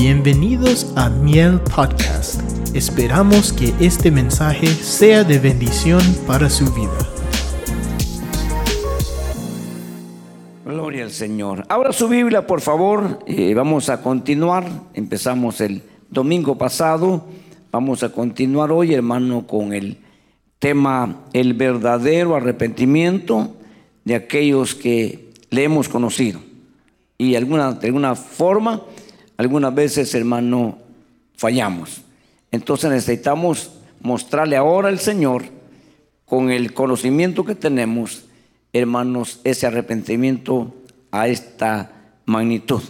Bienvenidos 0.00 0.92
a 0.94 1.08
Miel 1.08 1.58
Podcast. 1.74 2.40
Esperamos 2.72 3.52
que 3.52 3.74
este 3.80 4.12
mensaje 4.12 4.68
sea 4.68 5.24
de 5.24 5.40
bendición 5.40 6.00
para 6.24 6.48
su 6.48 6.72
vida. 6.72 6.96
Gloria 10.64 11.02
al 11.02 11.10
Señor. 11.10 11.64
Abra 11.68 11.92
su 11.92 12.06
Biblia, 12.06 12.46
por 12.46 12.60
favor. 12.60 13.18
Eh, 13.26 13.52
vamos 13.54 13.88
a 13.88 14.00
continuar. 14.00 14.70
Empezamos 14.94 15.60
el 15.60 15.82
domingo 16.08 16.56
pasado. 16.56 17.24
Vamos 17.72 18.04
a 18.04 18.12
continuar 18.12 18.70
hoy, 18.70 18.94
hermano, 18.94 19.48
con 19.48 19.72
el 19.72 19.96
tema 20.60 21.24
el 21.32 21.54
verdadero 21.54 22.36
arrepentimiento 22.36 23.52
de 24.04 24.14
aquellos 24.14 24.76
que 24.76 25.32
le 25.50 25.64
hemos 25.64 25.88
conocido. 25.88 26.38
Y 27.18 27.34
alguna, 27.34 27.72
de 27.72 27.88
alguna 27.88 28.14
forma, 28.14 28.80
algunas 29.38 29.74
veces, 29.74 30.14
hermano, 30.14 30.78
fallamos. 31.36 32.02
Entonces 32.50 32.90
necesitamos 32.90 33.70
mostrarle 34.00 34.56
ahora 34.56 34.88
al 34.88 34.98
Señor, 34.98 35.44
con 36.26 36.50
el 36.50 36.74
conocimiento 36.74 37.44
que 37.44 37.54
tenemos, 37.54 38.26
hermanos, 38.72 39.40
ese 39.44 39.66
arrepentimiento 39.66 40.74
a 41.10 41.28
esta 41.28 41.90
magnitud. 42.26 42.82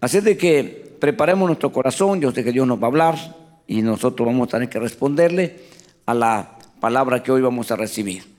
Así 0.00 0.20
de 0.20 0.36
que 0.36 0.96
preparemos 0.98 1.46
nuestro 1.46 1.70
corazón, 1.70 2.20
yo 2.20 2.32
sé 2.32 2.42
que 2.42 2.50
Dios 2.50 2.66
nos 2.66 2.80
va 2.80 2.84
a 2.84 2.86
hablar 2.86 3.36
y 3.68 3.82
nosotros 3.82 4.26
vamos 4.26 4.48
a 4.48 4.52
tener 4.52 4.68
que 4.68 4.80
responderle 4.80 5.60
a 6.06 6.14
la 6.14 6.58
palabra 6.80 7.22
que 7.22 7.30
hoy 7.30 7.42
vamos 7.42 7.70
a 7.70 7.76
recibir. 7.76 8.29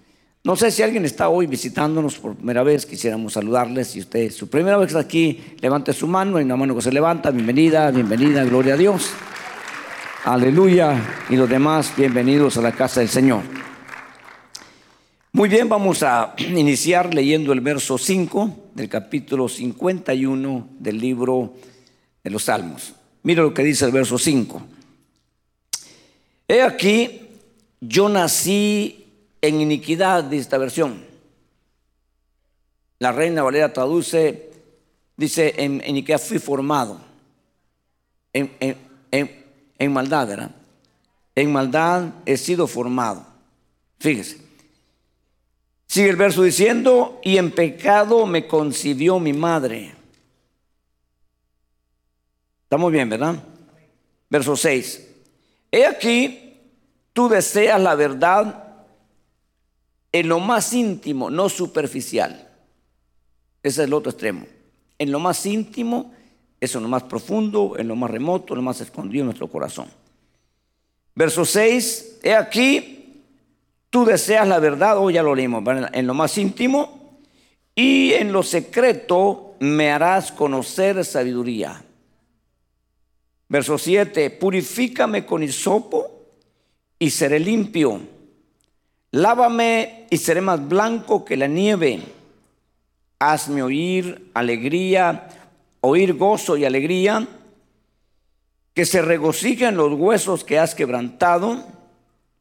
No 0.44 0.56
sé 0.56 0.72
si 0.72 0.82
alguien 0.82 1.06
está 1.06 1.30
hoy 1.30 1.46
visitándonos 1.46 2.18
por 2.18 2.36
primera 2.36 2.64
vez, 2.64 2.88
quisiéramos 2.88 3.34
saludarles. 3.34 3.90
Si 3.90 4.00
usted 4.00 4.22
es 4.22 4.36
su 4.36 4.50
primera 4.50 4.76
vez 4.78 4.96
aquí, 4.96 5.40
levante 5.60 5.94
su 5.94 6.08
mano, 6.08 6.38
hay 6.38 6.46
una 6.46 6.56
mano 6.56 6.74
que 6.74 6.82
se 6.82 6.92
levanta, 6.92 7.30
bienvenida, 7.30 7.92
bienvenida, 7.92 8.44
gloria 8.44 8.74
a 8.74 8.78
Dios. 8.78 9.12
Aleluya. 10.26 11.26
Y 11.30 11.36
los 11.36 11.48
demás, 11.48 11.94
bienvenidos 11.96 12.58
a 12.58 12.62
la 12.64 12.72
casa 12.72 13.02
del 13.02 13.10
Señor. 13.10 13.44
Muy 15.32 15.48
bien, 15.48 15.70
vamos 15.70 16.02
a 16.02 16.34
iniciar 16.40 17.14
leyendo 17.14 17.54
el 17.54 17.62
verso 17.62 18.00
5 18.00 18.72
del 18.74 18.90
capítulo 18.90 19.48
51 19.48 20.70
del 20.80 20.98
libro 20.98 21.54
de 22.24 22.32
los 22.32 22.46
Salmos. 22.46 22.96
Mira 23.22 23.44
lo 23.44 23.54
que 23.54 23.64
dice 23.64 23.86
el 23.86 23.92
verso 23.92 24.18
5. 24.18 24.60
He 26.48 26.64
aquí, 26.64 27.30
yo 27.80 28.10
nací 28.10 29.01
en 29.42 29.62
iniquidad, 29.62 30.24
de 30.24 30.38
esta 30.38 30.58
versión. 30.58 31.06
La 33.00 33.12
reina 33.12 33.44
Valera 33.44 33.74
traduce, 33.74 34.52
dice, 35.18 35.56
en 35.58 35.82
iniquidad 35.86 36.20
fui 36.20 36.40
formado. 36.40 37.00
En, 38.34 38.52
en 39.12 39.94
maldad, 39.94 40.28
¿verdad? 40.28 40.52
En 41.36 41.52
maldad 41.52 42.14
he 42.26 42.38
sido 42.38 42.68
formado. 42.68 43.26
Fíjese. 44.00 44.38
Sigue 45.88 46.10
el 46.10 46.16
verso 46.16 46.44
diciendo, 46.44 47.20
y 47.24 47.38
en 47.38 47.52
pecado 47.52 48.26
me 48.26 48.48
concibió 48.48 49.20
mi 49.20 49.34
madre. 49.34 49.94
Estamos 52.64 52.92
bien, 52.92 53.10
¿verdad? 53.10 53.44
Verso 54.30 54.56
6. 54.56 55.08
He 55.70 55.86
aquí, 55.86 56.54
tú 57.12 57.28
deseas 57.28 57.82
la 57.82 57.96
verdad 57.96 58.71
en 60.12 60.28
lo 60.28 60.40
más 60.40 60.74
íntimo, 60.74 61.30
no 61.30 61.50
superficial. 61.50 62.50
Ese 63.64 63.82
es 63.82 63.88
el 63.88 63.94
otro 63.94 64.12
extremo. 64.12 64.46
En 64.98 65.12
lo 65.12 65.20
más 65.20 65.46
íntimo, 65.46 66.14
eso 66.60 66.78
en 66.78 66.84
lo 66.84 66.90
más 66.90 67.04
profundo, 67.04 67.76
en 67.78 67.88
lo 67.88 67.96
más 67.96 68.12
remoto, 68.12 68.54
en 68.54 68.58
lo 68.58 68.64
más 68.64 68.82
escondido 68.82 69.22
en 69.22 69.28
nuestro 69.28 69.48
corazón. 69.48 69.88
Verso 71.16 71.46
6, 71.46 72.20
he 72.24 72.34
aquí, 72.34 73.02
Tú 73.92 74.06
deseas 74.06 74.48
la 74.48 74.60
verdad, 74.60 74.98
hoy 74.98 75.16
ya 75.16 75.22
lo 75.22 75.36
leímos, 75.36 75.62
en 75.92 76.08
lo 76.08 76.14
más 76.14 76.38
íntimo 76.38 77.20
y 77.76 78.14
en 78.14 78.32
lo 78.32 78.42
secreto 78.42 79.56
me 79.60 79.92
harás 79.92 80.32
conocer 80.32 81.04
sabiduría. 81.04 81.84
Verso 83.50 83.78
7, 83.78 84.30
purifícame 84.30 85.26
con 85.26 85.44
hisopo 85.44 86.10
y 86.98 87.10
seré 87.10 87.38
limpio. 87.38 88.00
Lávame 89.12 90.08
y 90.10 90.18
seré 90.18 90.42
más 90.42 90.68
blanco 90.68 91.26
que 91.26 91.38
la 91.38 91.48
nieve. 91.48 92.02
Hazme 93.20 93.62
oír 93.62 94.32
alegría, 94.34 95.28
oír 95.82 96.14
gozo 96.14 96.58
y 96.58 96.66
alegría, 96.66 97.28
que 98.74 98.86
se 98.86 99.02
regocijen 99.02 99.76
los 99.76 99.94
huesos 99.94 100.44
que 100.44 100.58
has 100.58 100.76
quebrantado. 100.76 101.64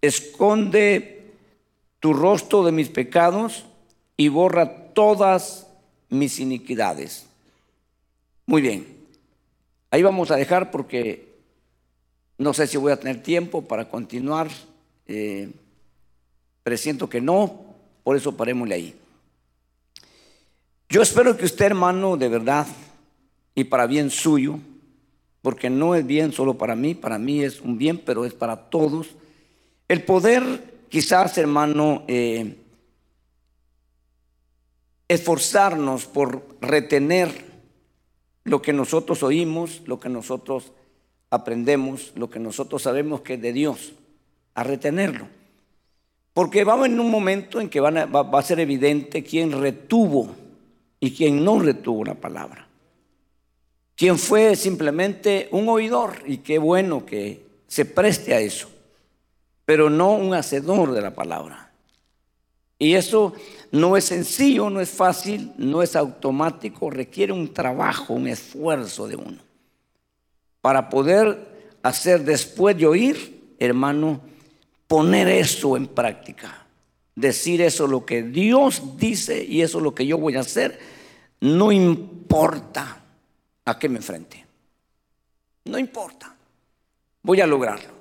Esconde 0.00 1.32
tu 1.98 2.14
rostro 2.14 2.64
de 2.64 2.72
mis 2.72 2.88
pecados 2.88 3.66
y 4.16 4.28
borra 4.28 4.92
todas 4.94 5.66
mis 6.09 6.38
iniquidades. 6.41 7.26
Muy 8.47 8.62
bien, 8.62 8.86
ahí 9.91 10.03
vamos 10.03 10.30
a 10.30 10.36
dejar 10.36 10.70
porque 10.70 11.30
no 12.38 12.54
sé 12.54 12.66
si 12.66 12.76
voy 12.78 12.92
a 12.92 12.98
tener 12.98 13.22
tiempo 13.22 13.62
para 13.62 13.88
continuar, 13.88 14.48
eh, 15.06 15.50
presiento 16.62 17.09
que 17.09 17.21
no, 17.21 17.65
por 18.03 18.16
eso 18.16 18.37
parémosle 18.37 18.75
ahí. 18.75 18.94
Yo 20.88 21.03
espero 21.03 21.37
que 21.37 21.44
usted, 21.44 21.66
hermano, 21.66 22.16
de 22.16 22.28
verdad, 22.28 22.66
y 23.54 23.65
para 23.65 23.87
bien 23.87 24.10
suyo, 24.10 24.59
porque 25.43 25.71
no 25.71 25.94
es 25.94 26.06
bien 26.06 26.32
solo 26.32 26.59
para 26.59 26.75
mí, 26.75 26.94
para 26.94 27.19
mí 27.19 27.43
es 27.43 27.60
un 27.60 27.78
bien, 27.78 27.98
pero 27.98 28.25
es 28.25 28.34
para 28.34 28.56
todos, 28.71 29.09
el 29.88 30.04
poder 30.04 30.84
quizás, 30.88 31.38
hermano, 31.38 32.04
eh, 32.09 32.56
esforzarnos 35.09 36.06
por 36.06 36.44
retener 36.60 37.44
lo 38.44 38.60
que 38.60 38.72
nosotros 38.72 39.22
oímos, 39.22 39.82
lo 39.87 39.98
que 40.00 40.09
nosotros 40.09 40.72
aprendemos, 41.31 42.12
lo 42.16 42.31
que 42.31 42.38
nosotros 42.38 42.82
sabemos 42.82 43.21
que 43.21 43.34
es 43.34 43.42
de 43.42 43.53
Dios, 43.53 43.92
a 44.54 44.65
retenerlo. 44.65 45.28
Porque 46.32 46.64
vamos 46.64 46.86
en 46.86 47.00
un 47.00 47.10
momento 47.10 47.60
en 47.60 47.68
que 47.68 47.80
va, 47.80 47.91
va 47.91 48.38
a 48.38 48.42
ser 48.42 48.60
evidente 48.60 49.22
quién 49.22 49.52
retuvo 49.60 50.34
y 51.00 51.12
quién 51.12 51.44
no 51.44 51.58
retuvo 51.58 52.04
la 52.04 52.14
palabra. 52.14 52.66
Quién 53.96 54.18
fue 54.18 54.56
simplemente 54.56 55.48
un 55.50 55.68
oidor 55.68 56.22
y 56.26 56.38
qué 56.38 56.58
bueno 56.58 57.04
que 57.04 57.42
se 57.66 57.84
preste 57.84 58.34
a 58.34 58.41
eso 58.41 58.68
pero 59.70 59.88
no 59.88 60.14
un 60.14 60.34
hacedor 60.34 60.91
de 60.91 61.00
la 61.00 61.14
palabra. 61.14 61.70
Y 62.76 62.94
eso 62.94 63.34
no 63.70 63.97
es 63.97 64.06
sencillo, 64.06 64.68
no 64.68 64.80
es 64.80 64.91
fácil, 64.91 65.52
no 65.58 65.80
es 65.80 65.94
automático, 65.94 66.91
requiere 66.91 67.32
un 67.32 67.54
trabajo, 67.54 68.14
un 68.14 68.26
esfuerzo 68.26 69.06
de 69.06 69.14
uno. 69.14 69.38
Para 70.60 70.88
poder 70.88 71.76
hacer 71.84 72.24
después 72.24 72.76
de 72.76 72.88
oír, 72.88 73.54
hermano, 73.60 74.20
poner 74.90 75.28
eso 75.28 75.76
en 75.76 75.86
práctica. 75.86 76.66
Decir 77.14 77.60
eso 77.60 77.86
lo 77.86 78.04
que 78.04 78.24
Dios 78.24 78.96
dice 78.96 79.44
y 79.44 79.62
eso 79.62 79.78
lo 79.78 79.94
que 79.94 80.04
yo 80.04 80.18
voy 80.18 80.34
a 80.34 80.40
hacer, 80.40 80.80
no 81.38 81.70
importa 81.70 83.00
a 83.64 83.78
qué 83.78 83.88
me 83.88 83.98
enfrente. 83.98 84.44
No 85.66 85.78
importa. 85.78 86.34
Voy 87.22 87.40
a 87.40 87.46
lograrlo. 87.46 87.92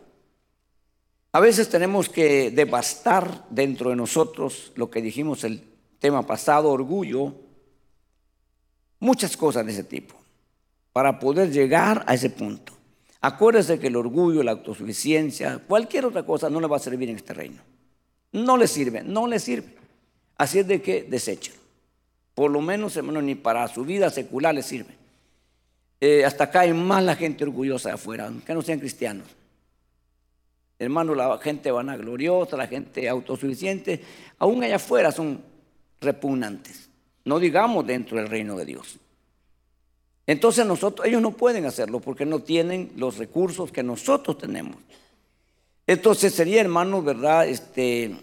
A 1.32 1.40
veces 1.40 1.70
tenemos 1.70 2.10
que 2.10 2.50
devastar 2.50 3.46
dentro 3.52 3.92
de 3.92 3.96
nosotros 3.96 4.72
lo 4.74 4.90
que 4.90 5.04
dijimos 5.04 5.44
el 5.44 5.62
tema 6.00 6.26
pasado, 6.26 6.72
orgullo, 6.72 7.36
muchas 9.00 9.38
cosas 9.38 9.64
de 9.64 9.74
ese 9.74 9.84
tipo, 9.84 10.16
para 10.92 11.20
poder 11.20 11.52
llegar 11.52 12.04
a 12.08 12.16
ese 12.16 12.32
punto. 12.32 12.79
Acuérdese 13.22 13.80
que 13.80 13.88
el 13.88 13.96
orgullo, 13.98 14.44
la 14.44 14.52
autosuficiencia, 14.52 15.60
cualquier 15.68 16.06
otra 16.06 16.24
cosa 16.24 16.50
no 16.50 16.62
le 16.62 16.68
va 16.68 16.78
a 16.78 16.80
servir 16.80 17.10
en 17.10 17.18
este 17.18 17.34
reino. 17.34 17.62
No 18.32 18.56
le 18.56 18.68
sirve, 18.68 19.04
no 19.04 19.28
le 19.28 19.40
sirve. 19.40 19.76
Así 20.38 20.60
es 20.60 20.68
de 20.68 20.82
que 20.82 21.04
desechen. 21.04 21.54
Por 22.34 22.52
lo 22.52 22.62
menos, 22.62 22.96
hermano, 22.96 23.22
ni 23.22 23.36
para 23.36 23.68
su 23.68 23.84
vida 23.84 24.10
secular 24.10 24.56
le 24.56 24.64
sirve. 24.64 24.96
Eh, 26.00 26.24
hasta 26.24 26.50
hay 26.58 26.72
más 26.72 27.04
la 27.04 27.16
gente 27.16 27.44
orgullosa 27.44 27.90
de 27.90 27.96
afuera, 27.96 28.28
aunque 28.28 28.54
no 28.54 28.62
sean 28.62 28.80
cristianos. 28.80 29.28
Hermano, 30.78 31.14
la 31.14 31.38
gente 31.40 31.72
vanagloriosa, 31.72 32.56
la 32.56 32.68
gente 32.68 33.10
autosuficiente, 33.10 34.02
aún 34.38 34.64
allá 34.64 34.78
afuera 34.78 35.12
son 35.12 35.44
repugnantes. 36.00 36.90
No 37.26 37.38
digamos 37.38 37.86
dentro 37.86 38.16
del 38.16 38.30
reino 38.30 38.56
de 38.56 38.64
Dios. 38.64 38.98
Entonces 40.30 40.64
nosotros, 40.64 41.08
ellos 41.08 41.24
no 41.24 41.32
pueden 41.32 41.66
hacerlo 41.66 42.00
porque 42.02 42.24
no 42.24 42.44
tienen 42.44 42.92
los 42.96 43.18
recursos 43.18 43.72
que 43.72 43.82
nosotros 43.82 44.38
tenemos. 44.38 44.76
Entonces 45.88 46.36
sería, 46.36 46.62
hermano, 46.62 47.02
verdad, 47.02 47.48
este, 47.48 48.16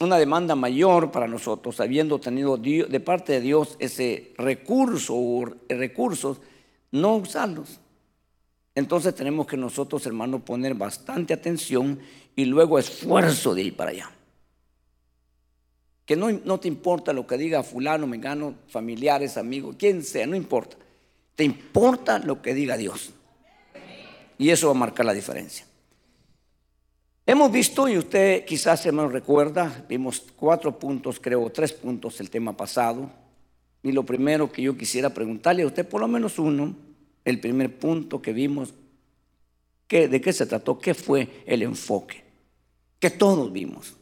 una 0.00 0.16
demanda 0.16 0.54
mayor 0.54 1.12
para 1.12 1.28
nosotros, 1.28 1.78
habiendo 1.80 2.18
tenido 2.18 2.56
de 2.56 3.00
parte 3.00 3.34
de 3.34 3.42
Dios 3.42 3.76
ese 3.80 4.32
recurso 4.38 5.14
o 5.14 5.44
recursos, 5.68 6.38
no 6.90 7.16
usarlos. 7.16 7.80
Entonces 8.74 9.14
tenemos 9.14 9.46
que 9.46 9.58
nosotros, 9.58 10.06
hermanos, 10.06 10.40
poner 10.40 10.72
bastante 10.72 11.34
atención 11.34 12.00
y 12.34 12.46
luego 12.46 12.78
esfuerzo 12.78 13.54
de 13.54 13.60
ir 13.60 13.76
para 13.76 13.90
allá. 13.90 14.10
Que 16.06 16.16
no, 16.16 16.32
no 16.32 16.58
te 16.60 16.68
importa 16.68 17.12
lo 17.12 17.26
que 17.26 17.36
diga 17.36 17.62
fulano, 17.62 18.06
mengano, 18.06 18.54
familiares, 18.68 19.36
amigos, 19.36 19.76
quien 19.78 20.02
sea, 20.02 20.26
no 20.26 20.34
importa. 20.34 20.78
Te 21.36 21.44
importa 21.44 22.18
lo 22.18 22.42
que 22.42 22.54
diga 22.54 22.76
Dios. 22.76 23.12
Y 24.38 24.50
eso 24.50 24.66
va 24.66 24.72
a 24.72 24.78
marcar 24.78 25.06
la 25.06 25.14
diferencia. 25.14 25.66
Hemos 27.26 27.50
visto, 27.50 27.88
y 27.88 27.98
usted 27.98 28.44
quizás 28.44 28.80
se 28.80 28.92
me 28.92 29.06
recuerda, 29.06 29.84
vimos 29.88 30.22
cuatro 30.36 30.78
puntos, 30.78 31.20
creo, 31.20 31.50
tres 31.50 31.72
puntos 31.72 32.20
el 32.20 32.30
tema 32.30 32.56
pasado. 32.56 33.10
Y 33.82 33.92
lo 33.92 34.04
primero 34.04 34.50
que 34.50 34.62
yo 34.62 34.76
quisiera 34.76 35.10
preguntarle 35.10 35.62
a 35.62 35.66
usted, 35.66 35.86
por 35.86 36.00
lo 36.00 36.08
menos 36.08 36.38
uno, 36.38 36.74
el 37.24 37.40
primer 37.40 37.78
punto 37.78 38.22
que 38.22 38.32
vimos, 38.32 38.74
¿de 39.88 40.20
qué 40.20 40.32
se 40.32 40.46
trató? 40.46 40.78
¿Qué 40.78 40.94
fue 40.94 41.42
el 41.46 41.62
enfoque? 41.62 42.24
Que 42.98 43.10
todos 43.10 43.52
vimos. 43.52 43.94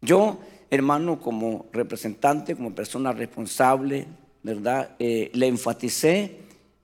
Yo, 0.00 0.38
hermano, 0.70 1.20
como 1.20 1.66
representante, 1.72 2.56
como 2.56 2.74
persona 2.74 3.12
responsable, 3.12 4.06
¿verdad? 4.44 4.94
Eh, 4.98 5.30
le 5.34 5.48
enfaticé 5.48 6.38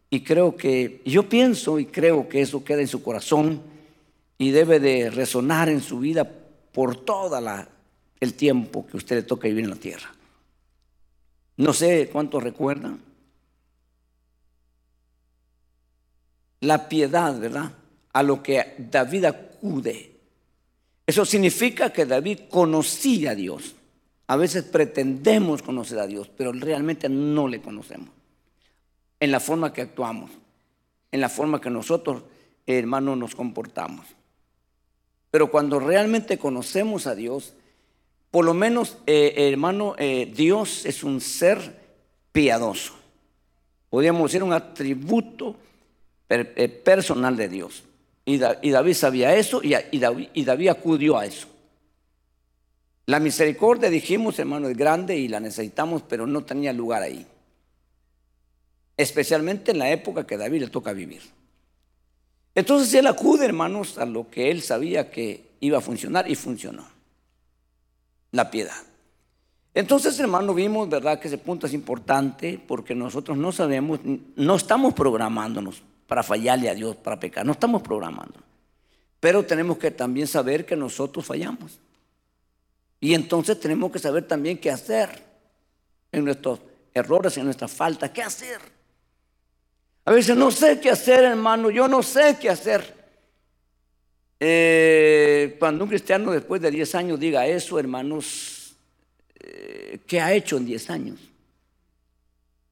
y 0.08 0.22
creo 0.22 0.56
que, 0.56 1.02
yo 1.04 1.28
pienso 1.28 1.78
y 1.78 1.86
creo 1.86 2.28
que 2.28 2.40
eso 2.40 2.64
queda 2.64 2.80
en 2.80 2.88
su 2.88 3.02
corazón 3.02 3.62
y 4.38 4.50
debe 4.50 4.80
de 4.80 5.10
resonar 5.10 5.68
en 5.68 5.80
su 5.80 6.00
vida 6.00 6.28
por 6.72 6.96
todo 6.96 7.38
el 8.18 8.34
tiempo 8.34 8.86
que 8.86 8.96
usted 8.96 9.16
le 9.16 9.22
toca 9.22 9.46
vivir 9.46 9.64
en 9.64 9.70
la 9.70 9.76
tierra. 9.76 10.10
No 11.58 11.72
sé 11.74 12.08
cuántos 12.10 12.42
recuerdan. 12.42 12.98
La 16.60 16.88
piedad, 16.88 17.38
¿verdad? 17.38 17.72
A 18.12 18.22
lo 18.22 18.42
que 18.42 18.74
David 18.78 19.26
acude. 19.26 20.16
Eso 21.06 21.26
significa 21.26 21.92
que 21.92 22.06
David 22.06 22.40
conocía 22.48 23.32
a 23.32 23.34
Dios. 23.34 23.74
A 24.30 24.36
veces 24.36 24.62
pretendemos 24.62 25.60
conocer 25.60 25.98
a 25.98 26.06
Dios, 26.06 26.30
pero 26.36 26.52
realmente 26.52 27.08
no 27.08 27.48
le 27.48 27.60
conocemos. 27.60 28.10
En 29.18 29.32
la 29.32 29.40
forma 29.40 29.72
que 29.72 29.80
actuamos, 29.80 30.30
en 31.10 31.20
la 31.20 31.28
forma 31.28 31.60
que 31.60 31.68
nosotros, 31.68 32.22
hermanos, 32.64 33.18
nos 33.18 33.34
comportamos. 33.34 34.06
Pero 35.32 35.50
cuando 35.50 35.80
realmente 35.80 36.38
conocemos 36.38 37.08
a 37.08 37.16
Dios, 37.16 37.54
por 38.30 38.44
lo 38.44 38.54
menos, 38.54 38.98
eh, 39.08 39.34
hermano, 39.36 39.96
eh, 39.98 40.32
Dios 40.32 40.86
es 40.86 41.02
un 41.02 41.20
ser 41.20 41.80
piadoso. 42.30 42.94
Podríamos 43.88 44.30
decir 44.30 44.44
un 44.44 44.52
atributo 44.52 45.56
eh, 46.28 46.68
personal 46.84 47.36
de 47.36 47.48
Dios. 47.48 47.82
Y, 48.24 48.38
David 48.38 48.94
sabía 48.94 49.34
eso 49.34 49.60
y, 49.60 49.74
y 49.90 50.44
David 50.44 50.68
acudió 50.68 51.18
a 51.18 51.26
eso. 51.26 51.48
La 53.10 53.18
misericordia, 53.18 53.90
dijimos, 53.90 54.38
hermano, 54.38 54.68
es 54.68 54.76
grande 54.76 55.18
y 55.18 55.26
la 55.26 55.40
necesitamos, 55.40 56.02
pero 56.02 56.28
no 56.28 56.44
tenía 56.44 56.72
lugar 56.72 57.02
ahí. 57.02 57.26
Especialmente 58.96 59.72
en 59.72 59.80
la 59.80 59.90
época 59.90 60.24
que 60.24 60.36
David 60.36 60.60
le 60.60 60.68
toca 60.68 60.92
vivir. 60.92 61.20
Entonces 62.54 62.94
él 62.94 63.08
acude, 63.08 63.46
hermanos, 63.46 63.98
a 63.98 64.06
lo 64.06 64.30
que 64.30 64.52
él 64.52 64.62
sabía 64.62 65.10
que 65.10 65.44
iba 65.58 65.78
a 65.78 65.80
funcionar 65.80 66.30
y 66.30 66.36
funcionó. 66.36 66.86
La 68.30 68.48
piedad. 68.48 68.80
Entonces, 69.74 70.16
hermano, 70.20 70.54
vimos, 70.54 70.88
¿verdad?, 70.88 71.18
que 71.18 71.26
ese 71.26 71.38
punto 71.38 71.66
es 71.66 71.74
importante 71.74 72.62
porque 72.64 72.94
nosotros 72.94 73.36
no 73.36 73.50
sabemos, 73.50 73.98
no 74.36 74.54
estamos 74.54 74.94
programándonos 74.94 75.82
para 76.06 76.22
fallarle 76.22 76.70
a 76.70 76.76
Dios, 76.76 76.94
para 76.94 77.18
pecar, 77.18 77.44
no 77.44 77.50
estamos 77.50 77.82
programando. 77.82 78.38
Pero 79.18 79.44
tenemos 79.44 79.78
que 79.78 79.90
también 79.90 80.28
saber 80.28 80.64
que 80.64 80.76
nosotros 80.76 81.26
fallamos. 81.26 81.80
Y 83.00 83.14
entonces 83.14 83.58
tenemos 83.58 83.90
que 83.90 83.98
saber 83.98 84.28
también 84.28 84.58
qué 84.58 84.70
hacer 84.70 85.08
en 86.12 86.24
nuestros 86.24 86.60
errores, 86.92 87.36
en 87.38 87.44
nuestras 87.44 87.72
faltas, 87.72 88.10
qué 88.10 88.22
hacer. 88.22 88.60
A 90.04 90.12
veces 90.12 90.36
no 90.36 90.50
sé 90.50 90.78
qué 90.80 90.90
hacer, 90.90 91.24
hermano, 91.24 91.70
yo 91.70 91.88
no 91.88 92.02
sé 92.02 92.36
qué 92.40 92.50
hacer. 92.50 93.00
Eh, 94.38 95.56
cuando 95.58 95.84
un 95.84 95.90
cristiano 95.90 96.32
después 96.32 96.60
de 96.60 96.70
10 96.70 96.94
años 96.94 97.20
diga 97.20 97.46
eso, 97.46 97.78
hermanos, 97.78 98.74
eh, 99.38 100.00
¿qué 100.06 100.20
ha 100.20 100.32
hecho 100.34 100.56
en 100.56 100.66
10 100.66 100.90
años? 100.90 101.20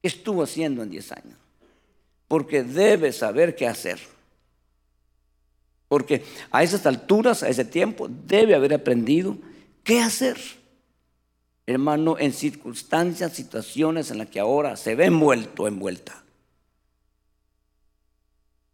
¿Qué 0.01 0.07
estuvo 0.07 0.43
haciendo 0.43 0.83
en 0.83 0.89
10 0.89 1.11
años? 1.11 1.37
Porque 2.27 2.63
debe 2.63 3.11
saber 3.11 3.55
qué 3.55 3.67
hacer. 3.67 3.99
Porque 5.87 6.23
a 6.51 6.63
esas 6.63 6.85
alturas, 6.85 7.41
a 7.41 7.49
ese 7.49 7.65
tiempo, 7.65 8.07
debe 8.07 8.53
haber 8.53 8.73
aprendido 8.73 9.37
qué 9.89 10.01
hacer. 10.01 10.37
Hermano, 11.65 12.19
en 12.19 12.31
circunstancias, 12.31 13.33
situaciones 13.33 14.11
en 14.11 14.19
las 14.19 14.29
que 14.29 14.39
ahora 14.39 14.77
se 14.77 14.93
ve 14.93 15.05
envuelto, 15.05 15.67
envuelta 15.67 16.23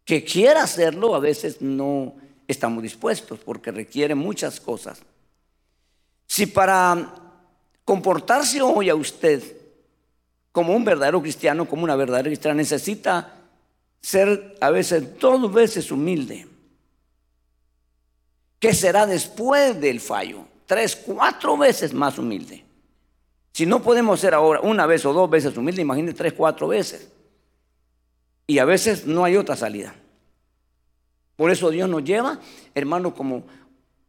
que 0.04 0.22
quiera 0.24 0.62
hacerlo, 0.62 1.14
a 1.14 1.18
veces 1.18 1.62
no 1.62 2.14
estamos 2.46 2.82
dispuestos 2.82 3.38
porque 3.40 3.72
requiere 3.72 4.14
muchas 4.14 4.60
cosas. 4.60 5.00
Si 6.26 6.44
para 6.46 7.14
comportarse 7.84 8.60
hoy 8.60 8.90
a 8.90 8.94
usted 8.94 9.42
como 10.52 10.76
un 10.76 10.84
verdadero 10.84 11.22
cristiano, 11.22 11.66
como 11.66 11.82
una 11.82 11.96
verdadera 11.96 12.28
cristiana, 12.28 12.54
necesita 12.54 13.36
ser 14.02 14.56
a 14.60 14.68
veces 14.70 15.18
dos 15.18 15.50
veces 15.50 15.90
humilde, 15.90 16.46
¿qué 18.60 18.74
será 18.74 19.06
después 19.06 19.80
del 19.80 20.00
fallo? 20.00 20.46
Tres, 20.66 20.96
cuatro 20.96 21.56
veces 21.56 21.94
más 21.94 22.18
humilde. 22.18 22.64
Si 23.52 23.64
no 23.64 23.80
podemos 23.80 24.20
ser 24.20 24.34
ahora 24.34 24.60
una 24.60 24.84
vez 24.84 25.06
o 25.06 25.12
dos 25.12 25.30
veces 25.30 25.56
humilde, 25.56 25.80
imagínese 25.80 26.16
tres, 26.16 26.32
cuatro 26.34 26.68
veces. 26.68 27.10
Y 28.46 28.58
a 28.58 28.64
veces 28.64 29.06
no 29.06 29.24
hay 29.24 29.36
otra 29.36 29.56
salida. 29.56 29.94
Por 31.36 31.50
eso 31.50 31.70
Dios 31.70 31.88
nos 31.88 32.04
lleva, 32.04 32.40
hermano, 32.74 33.14
como 33.14 33.44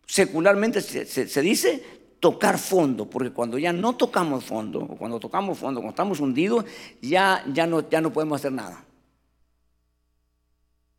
secularmente 0.05 0.81
se, 0.81 1.41
dice, 1.41 1.83
tocar 2.19 2.57
fondo, 2.57 3.09
porque 3.09 3.31
cuando 3.31 3.57
ya 3.57 3.71
no 3.71 3.95
tocamos 3.95 4.43
fondo, 4.43 4.79
o 4.79 4.97
cuando 4.97 5.19
tocamos 5.19 5.57
fondo, 5.57 5.81
cuando 5.81 5.91
estamos 5.91 6.19
hundidos, 6.19 6.65
ya, 7.01 7.43
ya, 7.53 7.67
no, 7.67 7.87
ya 7.89 8.01
no 8.01 8.11
podemos 8.11 8.39
hacer 8.39 8.51
nada. 8.51 8.83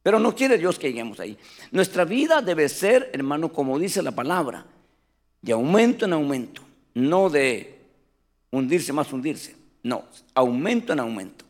Pero 0.03 0.19
no 0.19 0.35
quiere 0.35 0.59
Dios 0.59 0.79
que 0.79 0.89
lleguemos 0.89 1.19
ahí. 1.21 1.37
Nuestra 1.71 2.05
vida 2.05 2.41
debe 2.41 2.69
ser, 2.69 3.11
hermano, 3.13 3.53
como 3.53 3.79
dice 3.79 4.03
la 4.03 4.13
palabra, 4.13 4.65
de 5.43 5.53
aumento 5.53 6.05
en 6.05 6.13
aumento, 6.13 6.63
no 6.95 7.31
de 7.31 7.79
hundirse 8.51 8.93
más 8.93 9.13
hundirse, 9.13 9.57
no, 9.83 10.05
aumento 10.35 10.93
en 10.93 11.01
aumento. 11.01 11.45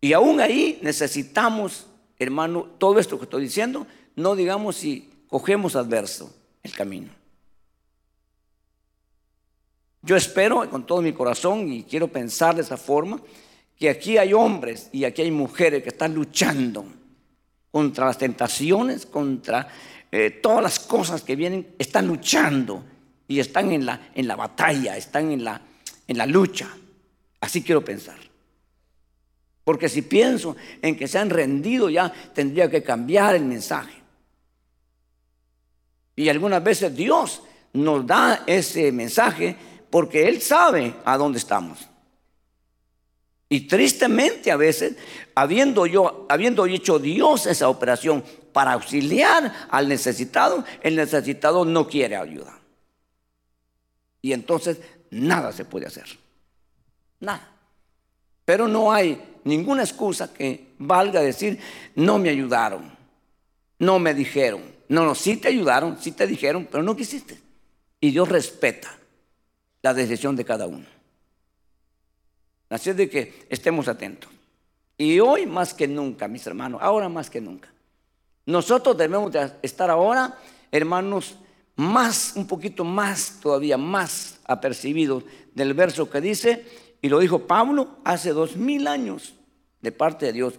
Y 0.00 0.12
aún 0.12 0.40
ahí 0.40 0.78
necesitamos, 0.82 1.86
hermano, 2.18 2.66
todo 2.78 2.98
esto 2.98 3.18
que 3.18 3.24
estoy 3.24 3.42
diciendo, 3.42 3.86
no 4.16 4.36
digamos 4.36 4.76
si 4.76 5.10
cogemos 5.28 5.76
adverso 5.76 6.34
el 6.62 6.72
camino. 6.72 7.08
Yo 10.02 10.16
espero 10.16 10.68
con 10.70 10.86
todo 10.86 11.02
mi 11.02 11.12
corazón 11.12 11.70
y 11.72 11.82
quiero 11.82 12.08
pensar 12.08 12.54
de 12.54 12.62
esa 12.62 12.76
forma 12.76 13.20
que 13.76 13.88
aquí 13.88 14.16
hay 14.18 14.32
hombres 14.32 14.88
y 14.92 15.04
aquí 15.04 15.22
hay 15.22 15.30
mujeres 15.30 15.82
que 15.82 15.90
están 15.90 16.14
luchando 16.14 16.84
contra 17.70 18.06
las 18.06 18.18
tentaciones, 18.18 19.06
contra 19.06 19.68
eh, 20.10 20.30
todas 20.30 20.62
las 20.62 20.78
cosas 20.78 21.22
que 21.22 21.36
vienen, 21.36 21.74
están 21.78 22.06
luchando 22.06 22.84
y 23.26 23.40
están 23.40 23.72
en 23.72 23.84
la, 23.84 24.10
en 24.14 24.26
la 24.26 24.36
batalla, 24.36 24.96
están 24.96 25.30
en 25.30 25.44
la, 25.44 25.60
en 26.06 26.18
la 26.18 26.26
lucha. 26.26 26.68
Así 27.40 27.62
quiero 27.62 27.84
pensar. 27.84 28.18
Porque 29.64 29.88
si 29.88 30.02
pienso 30.02 30.56
en 30.80 30.96
que 30.96 31.06
se 31.06 31.18
han 31.18 31.28
rendido 31.28 31.90
ya, 31.90 32.12
tendría 32.34 32.70
que 32.70 32.82
cambiar 32.82 33.34
el 33.34 33.44
mensaje. 33.44 33.94
Y 36.16 36.28
algunas 36.28 36.64
veces 36.64 36.96
Dios 36.96 37.42
nos 37.74 38.06
da 38.06 38.44
ese 38.46 38.90
mensaje 38.92 39.56
porque 39.90 40.26
Él 40.26 40.40
sabe 40.42 40.94
a 41.04 41.16
dónde 41.16 41.38
estamos. 41.38 41.87
Y 43.48 43.62
tristemente 43.62 44.50
a 44.50 44.56
veces, 44.56 44.96
habiendo 45.34 45.86
yo, 45.86 46.26
habiendo 46.28 46.66
hecho 46.66 46.98
Dios 46.98 47.46
esa 47.46 47.68
operación 47.68 48.22
para 48.52 48.72
auxiliar 48.72 49.68
al 49.70 49.88
necesitado, 49.88 50.64
el 50.82 50.96
necesitado 50.96 51.64
no 51.64 51.88
quiere 51.88 52.16
ayuda. 52.16 52.58
Y 54.20 54.32
entonces 54.32 54.78
nada 55.10 55.52
se 55.52 55.64
puede 55.64 55.86
hacer. 55.86 56.06
Nada. 57.20 57.50
Pero 58.44 58.68
no 58.68 58.92
hay 58.92 59.40
ninguna 59.44 59.82
excusa 59.82 60.32
que 60.32 60.74
valga 60.78 61.20
decir, 61.20 61.58
no 61.94 62.18
me 62.18 62.28
ayudaron, 62.28 62.90
no 63.78 63.98
me 63.98 64.14
dijeron. 64.14 64.62
No, 64.88 65.04
no, 65.04 65.14
sí 65.14 65.36
te 65.36 65.48
ayudaron, 65.48 65.98
sí 66.00 66.12
te 66.12 66.26
dijeron, 66.26 66.66
pero 66.70 66.82
no 66.82 66.96
quisiste. 66.96 67.38
Y 68.00 68.10
Dios 68.10 68.28
respeta 68.28 68.96
la 69.82 69.92
decisión 69.92 70.34
de 70.34 70.44
cada 70.44 70.66
uno. 70.66 70.97
Así 72.68 72.90
es 72.90 72.96
de 72.96 73.08
que 73.08 73.46
estemos 73.48 73.88
atentos. 73.88 74.30
Y 74.96 75.20
hoy 75.20 75.46
más 75.46 75.74
que 75.74 75.86
nunca, 75.86 76.28
mis 76.28 76.46
hermanos, 76.46 76.80
ahora 76.82 77.08
más 77.08 77.30
que 77.30 77.40
nunca. 77.40 77.72
Nosotros 78.46 78.96
debemos 78.96 79.32
de 79.32 79.52
estar 79.62 79.90
ahora, 79.90 80.38
hermanos, 80.72 81.36
más, 81.76 82.32
un 82.34 82.46
poquito 82.46 82.82
más, 82.84 83.38
todavía 83.40 83.78
más 83.78 84.40
apercibidos 84.44 85.24
del 85.54 85.74
verso 85.74 86.10
que 86.10 86.20
dice, 86.20 86.66
y 87.00 87.08
lo 87.08 87.20
dijo 87.20 87.46
Pablo 87.46 87.98
hace 88.04 88.32
dos 88.32 88.56
mil 88.56 88.88
años 88.88 89.34
de 89.80 89.92
parte 89.92 90.26
de 90.26 90.32
Dios, 90.32 90.54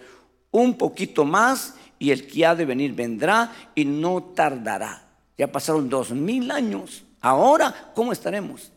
un 0.51 0.77
poquito 0.77 1.25
más 1.25 1.75
y 1.99 2.11
el 2.11 2.25
que 2.27 2.45
ha 2.45 2.55
de 2.55 2.65
venir 2.65 2.93
vendrá 2.93 3.53
y 3.75 3.83
no 3.83 4.23
tardará. 4.23 5.05
Ya 5.37 5.51
pasaron 5.51 5.89
dos 5.89 6.11
mil 6.11 6.49
años. 6.51 7.03
Ahora, 7.19 7.91
¿cómo 7.93 8.13
estaremos? 8.13 8.71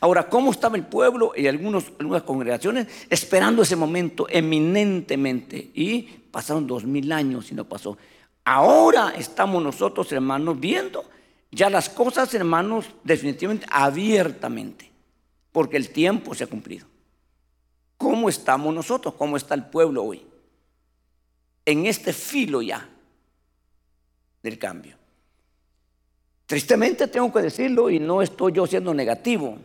Ahora, 0.00 0.28
¿cómo 0.28 0.50
estaba 0.50 0.76
el 0.76 0.86
pueblo 0.86 1.32
y 1.36 1.46
algunas 1.46 1.84
congregaciones 2.24 2.86
esperando 3.08 3.62
ese 3.62 3.76
momento 3.76 4.26
eminentemente? 4.28 5.70
Y 5.74 6.02
pasaron 6.30 6.66
dos 6.66 6.84
mil 6.84 7.10
años 7.12 7.50
y 7.50 7.54
no 7.54 7.64
pasó. 7.64 7.96
Ahora 8.44 9.14
estamos 9.16 9.62
nosotros, 9.62 10.10
hermanos, 10.12 10.58
viendo 10.58 11.04
ya 11.50 11.68
las 11.68 11.88
cosas, 11.88 12.32
hermanos, 12.34 12.86
definitivamente 13.04 13.66
abiertamente, 13.70 14.90
porque 15.52 15.76
el 15.76 15.90
tiempo 15.90 16.34
se 16.34 16.44
ha 16.44 16.46
cumplido. 16.46 16.86
¿Cómo 17.98 18.28
estamos 18.28 18.74
nosotros? 18.74 19.14
¿Cómo 19.14 19.36
está 19.36 19.54
el 19.54 19.66
pueblo 19.66 20.02
hoy? 20.02 20.26
En 21.64 21.86
este 21.86 22.12
filo 22.12 22.62
ya 22.62 22.88
del 24.42 24.58
cambio. 24.58 24.96
Tristemente 26.46 27.06
tengo 27.06 27.32
que 27.32 27.42
decirlo 27.42 27.88
y 27.88 28.00
no 28.00 28.20
estoy 28.20 28.52
yo 28.52 28.66
siendo 28.66 28.92
negativo 28.92 29.56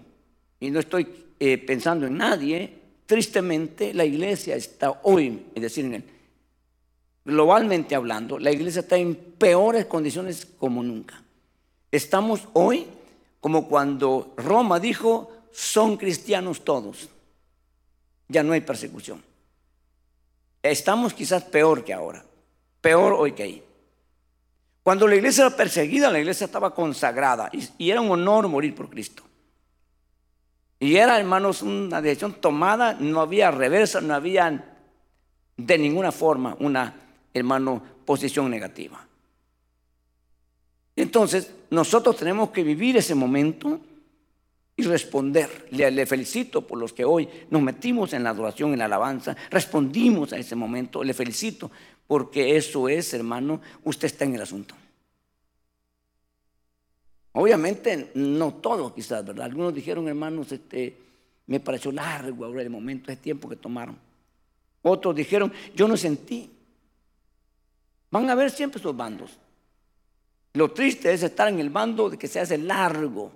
y 0.59 0.69
no 0.71 0.79
estoy 0.79 1.07
eh, 1.39 1.57
pensando 1.57 2.07
en 2.07 2.17
nadie. 2.17 2.73
Tristemente 3.05 3.93
la 3.93 4.05
iglesia 4.05 4.55
está 4.55 4.99
hoy, 5.03 5.45
es 5.55 5.61
decir, 5.61 5.85
en 5.85 6.03
globalmente 7.27 7.93
hablando, 7.93 8.39
la 8.39 8.51
iglesia 8.51 8.79
está 8.79 8.95
en 8.95 9.15
peores 9.15 9.85
condiciones 9.85 10.45
como 10.45 10.81
nunca. 10.81 11.21
Estamos 11.91 12.47
hoy 12.53 12.87
como 13.41 13.67
cuando 13.67 14.33
Roma 14.37 14.79
dijo, 14.79 15.31
son 15.51 15.97
cristianos 15.97 16.63
todos. 16.63 17.09
Ya 18.29 18.43
no 18.43 18.53
hay 18.53 18.61
persecución. 18.61 19.23
Estamos 20.63 21.13
quizás 21.13 21.43
peor 21.43 21.83
que 21.83 21.93
ahora, 21.93 22.25
peor 22.81 23.13
hoy 23.13 23.33
que 23.33 23.43
ahí. 23.43 23.63
Cuando 24.83 25.05
la 25.05 25.15
iglesia 25.15 25.47
era 25.47 25.55
perseguida, 25.55 26.09
la 26.09 26.19
iglesia 26.19 26.45
estaba 26.45 26.73
consagrada 26.73 27.49
y, 27.51 27.89
era 27.89 27.99
un 27.99 28.09
honor 28.09 28.47
morir 28.47 28.73
por 28.73 28.89
Cristo. 28.89 29.23
Y 30.79 30.95
era, 30.95 31.19
hermanos, 31.19 31.61
una 31.61 32.01
decisión 32.01 32.33
tomada, 32.33 32.93
no 32.93 33.21
había 33.21 33.49
reversa, 33.51 33.99
no 34.01 34.13
había 34.13 34.75
de 35.57 35.77
ninguna 35.77 36.11
forma 36.11 36.55
una, 36.59 36.93
hermano, 37.33 37.81
posición 38.05 38.49
negativa. 38.49 39.05
Entonces, 40.95 41.51
nosotros 41.69 42.17
tenemos 42.17 42.51
que 42.51 42.63
vivir 42.63 42.97
ese 42.97 43.15
momento 43.15 43.79
y 44.75 44.83
responder. 44.83 45.67
Le, 45.71 46.05
felicito 46.05 46.65
por 46.65 46.77
los 46.77 46.93
que 46.93 47.03
hoy 47.03 47.27
nos 47.49 47.61
metimos 47.61 48.13
en 48.13 48.23
la 48.23 48.29
adoración, 48.29 48.73
en 48.73 48.79
la 48.79 48.85
alabanza, 48.85 49.35
respondimos 49.49 50.33
a 50.33 50.37
ese 50.37 50.55
momento. 50.55 51.03
Le 51.03 51.13
felicito 51.13 51.71
porque 52.05 52.55
eso 52.55 52.87
es, 52.87 53.13
hermano, 53.13 53.59
usted 53.83 54.05
está 54.05 54.25
en 54.25 54.35
el 54.35 54.41
asunto. 54.41 54.75
Obviamente, 57.39 58.09
no 58.15 58.55
todo 58.55 58.95
quizás, 58.95 59.23
¿verdad? 59.23 59.45
Algunos 59.45 59.71
dijeron, 59.71 60.07
hermanos, 60.07 60.51
este, 60.51 60.97
me 61.45 61.59
pareció 61.59 61.91
largo 61.91 62.43
ahora 62.43 62.63
el 62.63 62.71
momento, 62.71 63.11
ese 63.11 63.21
tiempo 63.21 63.47
que 63.47 63.55
tomaron. 63.55 63.95
Otros 64.81 65.15
dijeron, 65.15 65.53
yo 65.75 65.87
no 65.87 65.95
sentí. 65.95 66.49
Van 68.09 68.27
a 68.27 68.33
ver 68.33 68.49
siempre 68.49 68.79
esos 68.79 68.97
bandos. 68.97 69.37
Lo 70.53 70.71
triste 70.71 71.13
es 71.13 71.21
estar 71.21 71.47
en 71.47 71.59
el 71.59 71.69
bando 71.69 72.09
de 72.09 72.17
que 72.17 72.27
se 72.27 72.39
hace 72.39 72.57
largo. 72.57 73.31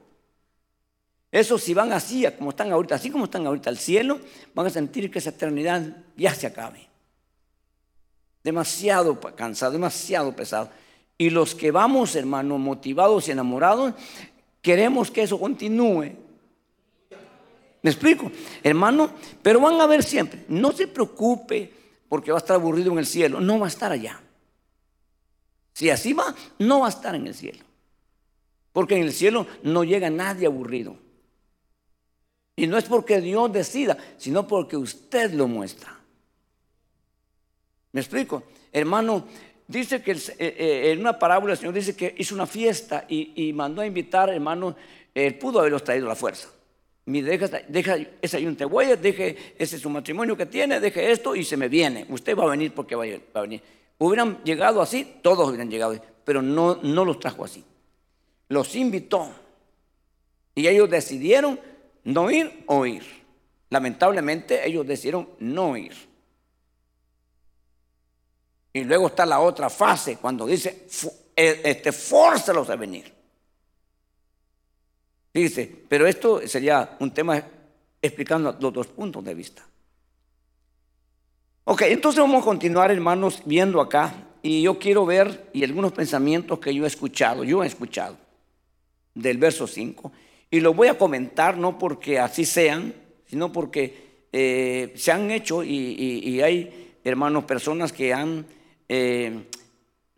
Eso 1.32 1.60
si 1.60 1.76
van 1.76 1.94
así, 1.94 2.26
como 2.40 2.50
están 2.50 2.72
ahorita, 2.72 2.96
así 2.96 3.12
como 3.12 3.26
están 3.26 3.46
ahorita 3.46 3.70
al 3.70 3.78
cielo, 3.78 4.20
van 4.56 4.66
a 4.66 4.72
sentir 4.72 5.12
que 5.12 5.20
esa 5.20 5.30
eternidad 5.30 5.96
ya 6.18 6.34
se 6.34 6.48
acabe. 6.48 6.88
Demasiado 8.44 9.20
cansado, 9.20 9.74
demasiado 9.74 10.36
pesado. 10.36 10.72
Y 11.22 11.30
los 11.30 11.54
que 11.54 11.70
vamos, 11.70 12.16
hermanos, 12.16 12.60
motivados 12.60 13.28
y 13.28 13.32
enamorados, 13.32 13.94
queremos 14.60 15.12
que 15.12 15.22
eso 15.22 15.40
continúe. 15.40 16.14
¿Me 17.84 17.92
explico? 17.92 18.32
Hermano, 18.64 19.12
pero 19.44 19.60
van 19.60 19.80
a 19.80 19.86
ver 19.86 20.02
siempre, 20.02 20.46
no 20.48 20.72
se 20.72 20.88
preocupe 20.88 21.72
porque 22.10 22.32
va 22.32 22.40
a 22.40 22.42
estar 22.42 22.56
aburrido 22.56 22.92
en 22.94 22.98
el 22.98 23.06
cielo, 23.06 23.40
no 23.40 23.60
va 23.60 23.68
a 23.68 23.70
estar 23.70 23.92
allá. 23.92 24.20
Si 25.74 25.92
así 25.92 26.12
va, 26.14 26.34
no 26.58 26.80
va 26.80 26.88
a 26.88 26.90
estar 26.90 27.14
en 27.14 27.28
el 27.28 27.36
cielo. 27.36 27.64
Porque 28.74 28.96
en 28.96 29.04
el 29.04 29.14
cielo 29.14 29.46
no 29.62 29.84
llega 29.84 30.10
nadie 30.10 30.48
aburrido. 30.48 30.96
Y 32.56 32.66
no 32.66 32.80
es 32.80 32.86
porque 32.86 33.22
Dios 33.22 33.54
decida, 33.54 33.96
sino 34.18 34.48
porque 34.48 34.76
usted 34.76 35.34
lo 35.34 35.48
muestra. 35.48 36.00
¿Me 37.92 38.02
explico? 38.02 38.42
Hermano, 38.72 39.28
dice 39.72 40.02
que 40.02 40.12
eh, 40.12 40.34
eh, 40.38 40.92
en 40.92 41.00
una 41.00 41.18
parábola 41.18 41.54
el 41.54 41.60
Señor 41.60 41.74
dice 41.74 41.96
que 41.96 42.14
hizo 42.18 42.36
una 42.36 42.46
fiesta 42.46 43.06
y, 43.08 43.52
mandó 43.54 43.82
a 43.82 43.86
invitar, 43.86 44.30
hermano, 44.30 44.76
él 45.14 45.36
pudo 45.36 45.60
haberlos 45.60 45.84
traído 45.84 46.06
a 46.06 46.10
la 46.10 46.16
fuerza. 46.16 46.50
Deja, 47.06 47.48
deja 47.68 47.98
ese 48.22 48.38
ayuno 48.38 48.56
te 48.56 48.66
voy, 48.66 48.86
deje 48.96 49.56
ese 49.58 49.80
su 49.80 49.90
matrimonio 49.90 50.38
que 50.38 50.46
tiene, 50.46 50.80
deje 50.80 51.12
esto 51.12 51.36
y 51.36 51.44
se 51.44 51.58
me 51.58 51.68
viene. 51.68 52.06
Usted 52.10 52.38
va 52.38 52.44
a 52.44 52.50
venir 52.50 52.74
porque 52.74 52.96
va 52.96 53.04
a 53.34 53.42
venir. 53.42 53.62
Hubieran 53.98 54.44
llegado 54.44 54.82
así, 54.82 55.16
todos 55.22 55.48
hubieran 55.50 55.70
llegado, 55.70 56.00
pero 56.24 56.42
no, 56.42 56.80
no 56.82 57.06
los 57.06 57.20
trajo 57.20 57.44
así. 57.44 57.64
Los 58.50 58.76
invitó 58.76 59.30
y 60.56 60.68
ellos 60.68 60.90
decidieron 60.90 61.60
no 62.04 62.30
ir 62.30 62.64
o 62.68 62.86
ir. 62.86 63.04
Lamentablemente 63.70 64.68
ellos 64.68 64.86
decidieron 64.86 65.30
no 65.40 65.78
ir. 65.78 66.11
Y 68.74 68.84
luego 68.84 69.08
está 69.08 69.26
la 69.26 69.40
otra 69.40 69.70
fase 69.70 70.18
cuando 70.18 70.46
dice, 70.46 70.88
e, 71.36 71.62
este, 71.64 71.90
a 71.90 72.76
venir. 72.76 73.14
Dice, 75.34 75.84
pero 75.88 76.08
esto 76.08 76.46
sería 76.48 76.98
un 77.00 77.12
tema 77.12 77.42
explicando 78.02 78.56
los 78.60 78.74
dos 78.74 78.88
puntos 78.88 79.24
de 79.24 79.34
vista. 79.34 79.66
Ok, 81.64 81.84
entonces 81.84 82.20
vamos 82.20 82.42
a 82.42 82.46
continuar, 82.46 82.92
hermanos, 82.92 83.42
viendo 83.46 83.80
acá. 83.80 84.14
Y 84.42 84.64
yo 84.64 84.80
quiero 84.80 85.06
ver 85.06 85.50
y 85.54 85.64
algunos 85.64 85.92
pensamientos 85.92 86.60
que 86.60 86.74
yo 86.74 86.84
he 86.84 86.88
escuchado, 86.88 87.44
yo 87.44 87.64
he 87.64 87.68
escuchado 87.68 88.18
del 89.14 89.38
verso 89.38 89.68
5. 89.68 90.12
Y 90.50 90.60
lo 90.60 90.74
voy 90.74 90.88
a 90.88 90.98
comentar 90.98 91.58
no 91.58 91.78
porque 91.78 92.20
así 92.20 92.46
sean, 92.46 92.94
sino 93.26 93.52
porque 93.52 94.26
eh, 94.32 94.92
se 94.96 95.12
han 95.12 95.32
hecho 95.32 95.64
y, 95.64 96.42
hay, 96.42 96.98
hermanos, 97.04 97.46
personas 97.46 97.94
que 97.94 98.14
han 98.14 98.46
eh, 98.94 99.46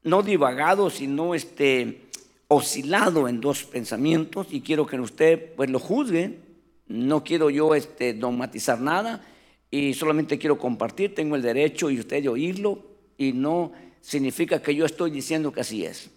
no 0.01 0.23
divagado, 0.23 0.89
sino 0.89 1.35
este, 1.35 2.01
oscilado 2.47 3.27
en 3.27 3.39
dos 3.39 3.65
pensamientos. 3.65 4.47
Y 4.49 4.61
quiero 4.61 4.87
que 4.87 4.99
usted 4.99 5.53
pues 5.55 5.69
lo 5.69 5.77
juzgue. 5.77 6.39
No 6.87 7.23
quiero 7.23 7.51
yo 7.51 7.75
este, 7.75 8.15
dogmatizar 8.15 8.81
nada 8.81 9.23
y 9.69 9.93
solamente 9.93 10.39
quiero 10.39 10.57
compartir, 10.57 11.15
tengo 11.15 11.35
el 11.35 11.41
derecho 11.41 11.89
y 11.89 11.99
usted 11.99 12.21
de 12.21 12.29
oírlo 12.29 12.79
y 13.17 13.31
no 13.31 13.71
significa 14.01 14.61
que 14.61 14.75
yo 14.75 14.85
estoy 14.85 15.09
diciendo 15.09 15.51
que 15.51 15.61
así 15.61 15.85
es. 15.85 16.11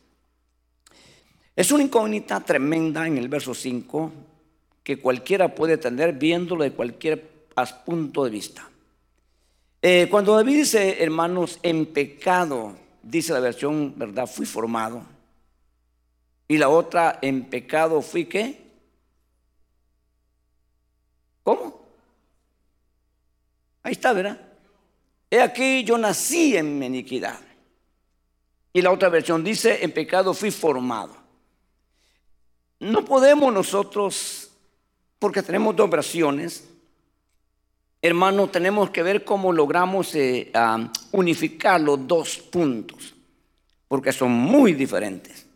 Es 1.55 1.71
una 1.71 1.85
incógnita 1.85 2.41
tremenda 2.41 3.07
en 3.07 3.17
el 3.17 3.29
verso 3.29 3.55
5 3.55 4.13
que 4.83 4.99
cualquiera 4.99 5.55
puede 5.55 5.79
tener 5.79 6.15
viéndolo 6.15 6.65
de 6.65 6.73
cualquier 6.73 7.31
punto 7.87 8.25
de 8.25 8.31
vista. 8.31 8.69
Eh, 9.89 10.09
cuando 10.11 10.35
David 10.35 10.57
dice, 10.57 11.01
hermanos, 11.01 11.61
en 11.63 11.87
pecado, 11.87 12.75
dice 13.05 13.33
la 13.33 13.39
versión, 13.39 13.97
¿verdad? 13.97 14.27
Fui 14.27 14.45
formado. 14.45 15.05
Y 16.49 16.59
la 16.59 16.69
otra, 16.69 17.21
en 17.23 17.45
pecado 17.45 18.03
fui 18.03 18.25
qué? 18.25 18.67
¿Cómo? 21.45 21.87
Ahí 23.85 23.93
está, 23.93 24.13
¿verdad? 24.13 24.41
He 25.31 25.41
aquí 25.41 25.85
yo 25.85 25.97
nací 25.97 26.57
en 26.57 26.81
mi 26.81 26.87
iniquidad. 26.87 27.39
Y 28.73 28.83
la 28.83 28.91
otra 28.91 29.09
versión 29.09 29.45
dice, 29.45 29.85
en 29.85 29.93
pecado 29.93 30.35
fui 30.35 30.51
formado. 30.51 31.17
No 32.81 33.05
podemos 33.05 33.55
nosotros, 33.55 34.51
porque 35.21 35.45
tenemos 35.45 35.77
dos 35.77 35.89
versiones, 35.89 36.76
hermano, 38.03 38.49
tenemos 38.49 38.91
que 38.91 39.03
ver 39.03 39.25
cómo 39.25 39.53
logramos 39.53 40.15
eh, 40.15 40.53
unificar 41.13 41.81
los 41.81 42.07
dos 42.07 42.39
puntos, 42.39 43.15
porque 43.89 44.13
son 44.13 44.33
muy 44.33 44.73
diferentes. 44.73 45.47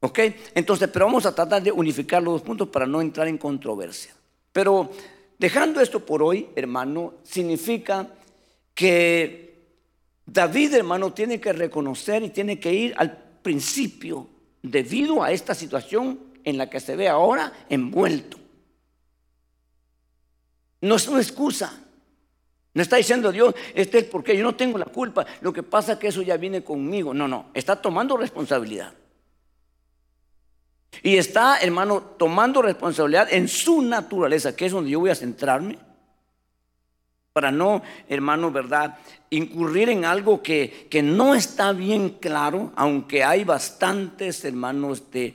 ¿Ok? 0.00 0.18
Entonces, 0.54 0.90
pero 0.92 1.06
vamos 1.06 1.24
a 1.24 1.34
tratar 1.34 1.62
de 1.62 1.72
unificar 1.72 2.22
los 2.22 2.34
dos 2.34 2.42
puntos 2.42 2.68
para 2.68 2.86
no 2.86 3.00
entrar 3.00 3.26
en 3.26 3.38
controversia. 3.38 4.14
Pero 4.52 4.90
dejando 5.38 5.80
esto 5.80 6.04
por 6.04 6.22
hoy, 6.22 6.48
hermano, 6.54 7.14
significa 7.22 8.08
que 8.74 9.44
David, 10.26 10.74
hermano, 10.74 11.12
tiene 11.12 11.40
que 11.40 11.52
reconocer 11.52 12.22
y 12.22 12.30
tiene 12.30 12.58
que 12.58 12.72
ir 12.72 12.94
al 12.96 13.16
principio 13.42 14.28
debido 14.62 15.22
a 15.22 15.32
esta 15.32 15.54
situación 15.54 16.18
en 16.44 16.58
la 16.58 16.68
que 16.68 16.80
se 16.80 16.96
ve 16.96 17.08
ahora 17.08 17.52
envuelto. 17.68 18.38
No 20.84 20.96
es 20.96 21.08
una 21.08 21.20
excusa. 21.20 21.80
No 22.74 22.82
está 22.82 22.96
diciendo 22.96 23.32
Dios, 23.32 23.54
este 23.74 23.98
es 23.98 24.04
porque 24.04 24.36
yo 24.36 24.44
no 24.44 24.54
tengo 24.54 24.76
la 24.76 24.84
culpa. 24.86 25.24
Lo 25.40 25.52
que 25.52 25.62
pasa 25.62 25.94
es 25.94 25.98
que 25.98 26.08
eso 26.08 26.20
ya 26.20 26.36
viene 26.36 26.62
conmigo. 26.62 27.14
No, 27.14 27.26
no, 27.26 27.46
está 27.54 27.80
tomando 27.80 28.16
responsabilidad. 28.16 28.92
Y 31.02 31.16
está, 31.16 31.58
hermano, 31.60 32.02
tomando 32.02 32.60
responsabilidad 32.60 33.28
en 33.32 33.48
su 33.48 33.80
naturaleza, 33.80 34.54
que 34.54 34.66
es 34.66 34.72
donde 34.72 34.90
yo 34.90 35.00
voy 35.00 35.10
a 35.10 35.14
centrarme, 35.14 35.78
para 37.32 37.50
no, 37.50 37.82
hermano, 38.08 38.50
¿verdad? 38.50 38.98
Incurrir 39.30 39.88
en 39.88 40.04
algo 40.04 40.42
que, 40.42 40.86
que 40.90 41.02
no 41.02 41.34
está 41.34 41.72
bien 41.72 42.10
claro, 42.20 42.72
aunque 42.76 43.24
hay 43.24 43.42
bastantes, 43.44 44.44
hermanos, 44.44 45.10
de 45.10 45.34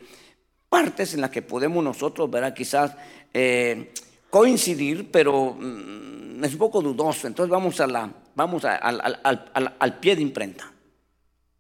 partes 0.70 1.14
en 1.14 1.22
las 1.22 1.32
que 1.32 1.42
podemos 1.42 1.84
nosotros, 1.84 2.30
¿verdad? 2.30 2.54
Quizás 2.54 2.96
eh, 3.34 3.92
coincidir, 4.30 5.10
pero 5.12 5.56
mm, 5.60 6.44
es 6.44 6.54
un 6.54 6.60
poco 6.60 6.82
dudoso. 6.82 7.28
Entonces 7.28 7.50
vamos, 7.50 7.80
a 7.80 7.88
la, 7.88 8.12
vamos 8.36 8.64
al, 8.66 10.00
pie 10.00 10.16
de 10.16 10.22
imprenta, 10.22 10.72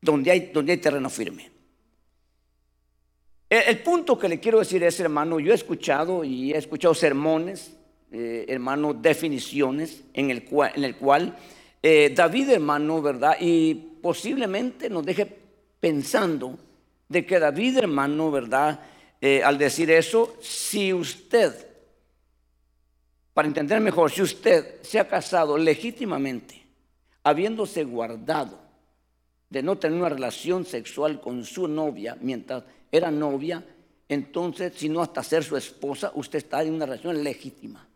donde 0.01 0.31
hay, 0.31 0.51
donde 0.53 0.73
hay 0.73 0.77
terreno 0.77 1.09
firme. 1.09 1.49
El, 3.49 3.79
punto 3.79 4.17
que 4.17 4.29
le 4.29 4.39
quiero 4.39 4.59
decir 4.59 4.83
es, 4.83 4.99
hermano, 4.99 5.39
yo 5.39 5.51
he 5.51 5.55
escuchado 5.55 6.23
y 6.23 6.53
he 6.53 6.57
escuchado 6.57 6.93
sermones, 6.93 7.75
eh, 8.11 8.45
hermano, 8.47 8.93
definiciones 8.93 10.03
en 10.13 10.29
el 10.29 10.43
cual, 10.43 10.71
en 10.75 10.83
el 10.83 10.95
cual 10.95 11.35
eh, 11.81 12.11
David, 12.15 12.49
hermano, 12.49 13.01
¿verdad? 13.01 13.38
Y 13.39 13.73
posiblemente 13.73 14.89
nos 14.89 15.05
deje 15.05 15.25
pensando 15.79 16.59
de 17.07 17.25
que 17.25 17.39
David, 17.39 17.77
hermano, 17.77 18.29
¿verdad? 18.31 18.81
Eh, 19.21 19.41
al 19.43 19.57
decir 19.57 19.89
eso, 19.89 20.35
si 20.41 20.93
usted, 20.93 21.68
para 23.33 23.48
entender 23.48 23.79
mejor, 23.79 24.12
si 24.12 24.21
usted 24.21 24.81
se 24.81 25.00
ha 25.00 25.07
casado 25.07 25.57
legítimamente, 25.57 26.62
habiéndose 27.24 27.83
guardado 27.83 28.59
de 29.50 29.63
no 29.63 29.77
tener 29.77 29.98
una 29.98 30.09
relación 30.09 30.65
sexual 30.65 31.19
con 31.21 31.45
su 31.45 31.67
novia 31.67 32.17
mientras 32.19 32.63
era 32.91 33.12
novia, 33.12 33.63
entonces, 34.07 34.74
si 34.75 34.89
no 34.89 35.01
hasta 35.01 35.24
ser 35.24 35.43
su 35.43 35.55
esposa, 35.55 36.12
usted 36.15 36.39
está 36.39 36.63
en 36.63 36.74
una 36.74 36.88
relación 36.88 37.24
legítima. 37.24 37.88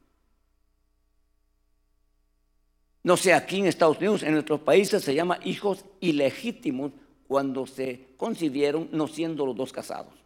No 3.01 3.17
sé, 3.17 3.33
aquí 3.33 3.59
en 3.59 3.65
Estados 3.65 3.97
Unidos, 3.97 4.23
en 4.23 4.33
nuestros 4.33 4.61
países 4.61 5.03
se 5.03 5.13
llama 5.13 5.39
hijos 5.43 5.83
ilegítimos 5.99 6.91
cuando 7.27 7.65
se 7.65 8.13
concibieron 8.15 8.87
no 8.91 9.07
siendo 9.07 9.45
los 9.45 9.55
dos 9.55 9.73
casados. 9.73 10.22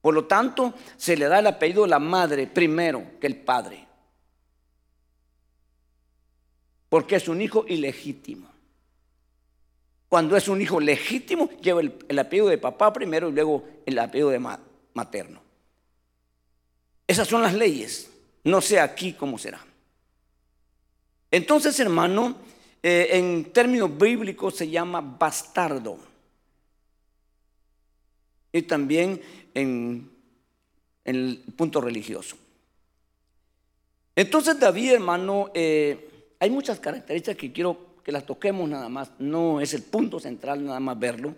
Por 0.00 0.14
lo 0.14 0.26
tanto, 0.26 0.74
se 0.96 1.16
le 1.16 1.26
da 1.26 1.40
el 1.40 1.46
apellido 1.46 1.82
de 1.82 1.88
la 1.88 1.98
madre 1.98 2.46
primero 2.46 3.18
que 3.20 3.26
el 3.26 3.36
padre. 3.36 3.86
Porque 6.88 7.16
es 7.16 7.28
un 7.28 7.40
hijo 7.40 7.64
ilegítimo. 7.66 8.48
Cuando 10.08 10.36
es 10.36 10.48
un 10.48 10.62
hijo 10.62 10.80
legítimo, 10.80 11.50
lleva 11.60 11.80
el, 11.80 12.18
apellido 12.18 12.48
de 12.48 12.58
papá 12.58 12.92
primero 12.92 13.28
y 13.28 13.32
luego 13.32 13.64
el 13.84 13.98
apellido 13.98 14.30
de 14.30 14.38
materno. 14.94 15.42
Esas 17.06 17.28
son 17.28 17.42
las 17.42 17.54
leyes. 17.54 18.10
No 18.44 18.60
sé 18.60 18.80
aquí 18.80 19.12
cómo 19.12 19.36
será. 19.36 19.60
Entonces, 21.30 21.78
hermano, 21.80 22.36
eh, 22.82 23.08
en 23.12 23.52
términos 23.52 23.96
bíblicos 23.98 24.56
se 24.56 24.70
llama 24.70 25.00
bastardo. 25.00 25.98
Y 28.50 28.62
también 28.62 29.20
en, 29.54 30.10
el 31.04 31.42
punto 31.56 31.80
religioso. 31.80 32.36
Entonces, 34.14 34.58
David, 34.60 34.92
hermano, 34.92 35.50
eh, 35.54 36.34
hay 36.38 36.50
muchas 36.50 36.78
características 36.80 37.36
que 37.36 37.52
quiero 37.52 37.88
que 38.04 38.12
las 38.12 38.24
toquemos 38.26 38.68
nada 38.68 38.88
más, 38.88 39.10
no 39.18 39.60
es 39.60 39.74
el 39.74 39.82
punto 39.82 40.18
central 40.18 40.64
nada 40.64 40.80
más 40.80 40.98
verlo. 40.98 41.34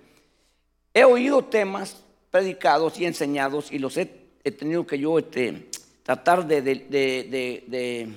He 0.94 1.04
oído 1.04 1.44
temas 1.44 2.02
predicados 2.30 2.98
y 2.98 3.04
enseñados 3.04 3.72
y 3.72 3.78
los 3.78 3.96
he, 3.96 4.06
tenido 4.56 4.86
que 4.86 4.98
yo 4.98 5.18
este, 5.18 5.68
tratar 6.02 6.46
de, 6.46 8.08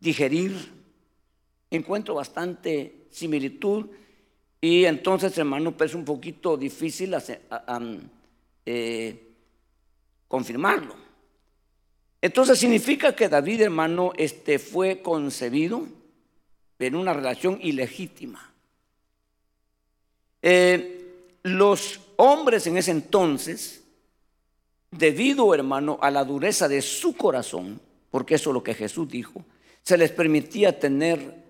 digerir. 0.00 0.72
Encuentro 1.70 2.14
bastante 2.14 3.06
similitud 3.10 3.86
y 4.60 4.84
entonces, 4.86 5.36
hermano, 5.36 5.72
pues 5.76 5.90
es 5.90 5.94
un 5.94 6.04
poquito 6.06 6.56
difícil 6.56 7.14
eh, 8.66 9.32
confirmarlo. 10.28 10.94
Entonces 12.20 12.58
significa 12.58 13.14
que 13.14 13.28
David, 13.28 13.62
hermano, 13.62 14.12
este, 14.16 14.58
fue 14.58 15.02
concebido 15.02 15.86
en 16.78 16.96
una 16.96 17.12
relación 17.12 17.58
ilegítima. 17.62 18.52
Eh, 20.42 21.38
los 21.42 22.00
hombres 22.16 22.66
en 22.66 22.76
ese 22.76 22.90
entonces, 22.90 23.82
debido, 24.90 25.54
hermano, 25.54 25.98
a 26.00 26.10
la 26.10 26.24
dureza 26.24 26.68
de 26.68 26.82
su 26.82 27.16
corazón, 27.16 27.80
porque 28.10 28.36
eso 28.36 28.50
es 28.50 28.54
lo 28.54 28.62
que 28.62 28.74
Jesús 28.74 29.08
dijo, 29.08 29.44
se 29.82 29.98
les 29.98 30.12
permitía 30.12 30.78
tener 30.78 31.44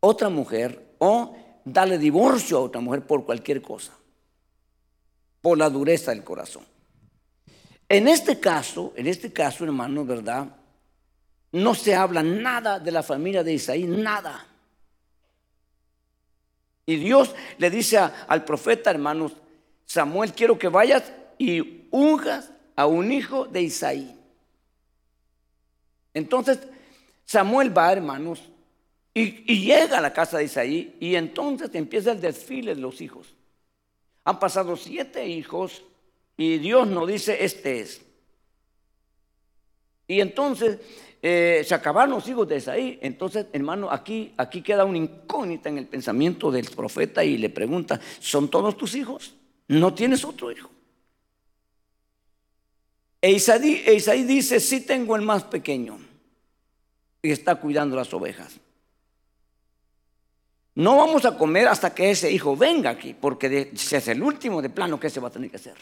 otra 0.00 0.28
mujer 0.28 0.94
o 0.98 1.36
darle 1.64 1.98
divorcio 1.98 2.58
a 2.58 2.62
otra 2.62 2.80
mujer 2.80 3.06
por 3.06 3.24
cualquier 3.24 3.62
cosa, 3.62 3.96
por 5.46 5.58
la 5.58 5.70
dureza 5.70 6.10
del 6.10 6.24
corazón. 6.24 6.64
En 7.88 8.08
este 8.08 8.40
caso, 8.40 8.92
en 8.96 9.06
este 9.06 9.32
caso, 9.32 9.62
hermano, 9.62 10.04
¿verdad? 10.04 10.48
no 11.52 11.72
se 11.72 11.94
habla 11.94 12.20
nada 12.20 12.80
de 12.80 12.90
la 12.90 13.04
familia 13.04 13.44
de 13.44 13.52
Isaí, 13.52 13.84
nada. 13.84 14.44
Y 16.84 16.96
Dios 16.96 17.32
le 17.58 17.70
dice 17.70 17.96
al 17.96 18.44
profeta, 18.44 18.90
hermanos, 18.90 19.34
Samuel, 19.84 20.32
quiero 20.32 20.58
que 20.58 20.66
vayas 20.66 21.12
y 21.38 21.86
unjas 21.92 22.50
a 22.74 22.86
un 22.86 23.12
hijo 23.12 23.46
de 23.46 23.62
Isaí. 23.62 24.18
Entonces, 26.12 26.58
Samuel 27.24 27.70
va, 27.78 27.92
hermanos, 27.92 28.42
y, 29.14 29.44
y, 29.46 29.64
llega 29.64 29.98
a 29.98 30.00
la 30.00 30.12
casa 30.12 30.38
de 30.38 30.44
Isaí 30.46 30.96
y 30.98 31.14
entonces 31.14 31.70
empieza 31.72 32.10
el 32.10 32.20
desfile 32.20 32.74
de 32.74 32.80
los 32.80 33.00
hijos. 33.00 33.35
Han 34.26 34.40
pasado 34.40 34.76
siete 34.76 35.26
hijos 35.28 35.84
y 36.36 36.58
Dios 36.58 36.88
nos 36.88 37.06
dice, 37.06 37.44
este 37.44 37.78
es. 37.80 38.02
Y 40.08 40.20
entonces 40.20 40.80
eh, 41.22 41.62
se 41.64 41.74
acabaron 41.76 42.16
los 42.16 42.28
hijos 42.28 42.48
de 42.48 42.56
Isaí. 42.56 42.98
Entonces, 43.02 43.46
hermano, 43.52 43.88
aquí, 43.88 44.34
aquí 44.36 44.62
queda 44.62 44.84
una 44.84 44.98
incógnita 44.98 45.68
en 45.68 45.78
el 45.78 45.86
pensamiento 45.86 46.50
del 46.50 46.68
profeta 46.70 47.22
y 47.22 47.38
le 47.38 47.50
pregunta, 47.50 48.00
¿son 48.18 48.50
todos 48.50 48.76
tus 48.76 48.96
hijos? 48.96 49.32
¿No 49.68 49.94
tienes 49.94 50.24
otro 50.24 50.50
hijo? 50.50 50.70
E 53.22 53.30
Isaí, 53.30 53.84
e 53.86 53.94
Isaí 53.94 54.24
dice, 54.24 54.58
sí 54.58 54.80
tengo 54.80 55.14
el 55.14 55.22
más 55.22 55.44
pequeño 55.44 56.00
y 57.22 57.30
está 57.30 57.54
cuidando 57.54 57.94
las 57.94 58.12
ovejas. 58.12 58.58
No 60.76 60.98
vamos 60.98 61.24
a 61.24 61.38
comer 61.38 61.68
hasta 61.68 61.94
que 61.94 62.10
ese 62.10 62.30
hijo 62.30 62.54
venga 62.54 62.90
aquí, 62.90 63.14
porque 63.18 63.72
si 63.74 63.96
es 63.96 64.08
el 64.08 64.22
último 64.22 64.60
de 64.60 64.68
plano, 64.68 65.00
¿qué 65.00 65.08
se 65.08 65.20
va 65.20 65.28
a 65.28 65.30
tener 65.30 65.50
que 65.50 65.56
hacer? 65.56 65.74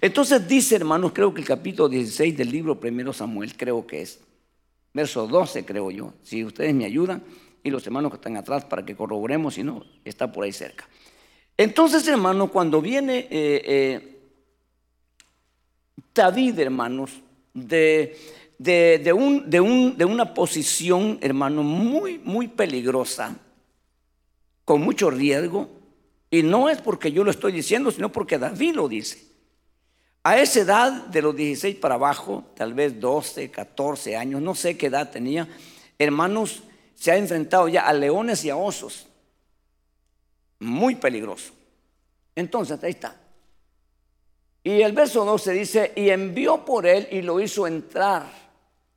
Entonces 0.00 0.48
dice, 0.48 0.76
hermanos, 0.76 1.12
creo 1.12 1.34
que 1.34 1.42
el 1.42 1.46
capítulo 1.46 1.86
16 1.86 2.34
del 2.34 2.50
libro 2.50 2.80
primero 2.80 3.12
Samuel, 3.12 3.54
creo 3.58 3.86
que 3.86 4.00
es, 4.00 4.20
verso 4.94 5.26
12 5.26 5.66
creo 5.66 5.90
yo, 5.90 6.14
si 6.22 6.42
ustedes 6.42 6.74
me 6.74 6.86
ayudan 6.86 7.22
y 7.62 7.68
los 7.68 7.86
hermanos 7.86 8.10
que 8.10 8.16
están 8.16 8.38
atrás 8.38 8.64
para 8.64 8.86
que 8.86 8.96
corroboremos, 8.96 9.52
si 9.52 9.62
no, 9.62 9.84
está 10.02 10.32
por 10.32 10.44
ahí 10.44 10.52
cerca. 10.52 10.88
Entonces, 11.58 12.08
hermano, 12.08 12.50
cuando 12.50 12.80
viene 12.80 13.28
eh, 13.30 13.62
eh, 13.66 14.18
David, 16.14 16.58
hermanos, 16.58 17.20
de, 17.52 18.16
de 18.56 20.04
una 20.06 20.32
posición, 20.32 21.18
hermano, 21.20 21.62
muy, 21.62 22.18
muy 22.18 22.48
peligrosa, 22.48 23.38
con 24.70 24.82
mucho 24.82 25.10
riesgo, 25.10 25.68
y 26.30 26.44
no 26.44 26.68
es 26.68 26.80
porque 26.80 27.10
yo 27.10 27.24
lo 27.24 27.32
estoy 27.32 27.50
diciendo, 27.50 27.90
sino 27.90 28.12
porque 28.12 28.38
David 28.38 28.76
lo 28.76 28.88
dice. 28.88 29.20
A 30.22 30.38
esa 30.38 30.60
edad, 30.60 30.92
de 31.06 31.22
los 31.22 31.34
16 31.34 31.74
para 31.74 31.96
abajo, 31.96 32.44
tal 32.54 32.72
vez 32.72 33.00
12, 33.00 33.50
14 33.50 34.16
años, 34.16 34.40
no 34.40 34.54
sé 34.54 34.76
qué 34.76 34.86
edad 34.86 35.10
tenía, 35.10 35.48
hermanos, 35.98 36.62
se 36.94 37.10
ha 37.10 37.16
enfrentado 37.16 37.66
ya 37.66 37.80
a 37.80 37.92
leones 37.92 38.44
y 38.44 38.50
a 38.50 38.56
osos. 38.56 39.08
Muy 40.60 40.94
peligroso. 40.94 41.52
Entonces, 42.36 42.78
ahí 42.84 42.90
está. 42.90 43.20
Y 44.62 44.82
el 44.82 44.92
verso 44.92 45.24
12 45.24 45.52
dice, 45.52 45.92
y 45.96 46.10
envió 46.10 46.64
por 46.64 46.86
él 46.86 47.08
y 47.10 47.22
lo 47.22 47.40
hizo 47.40 47.66
entrar. 47.66 48.30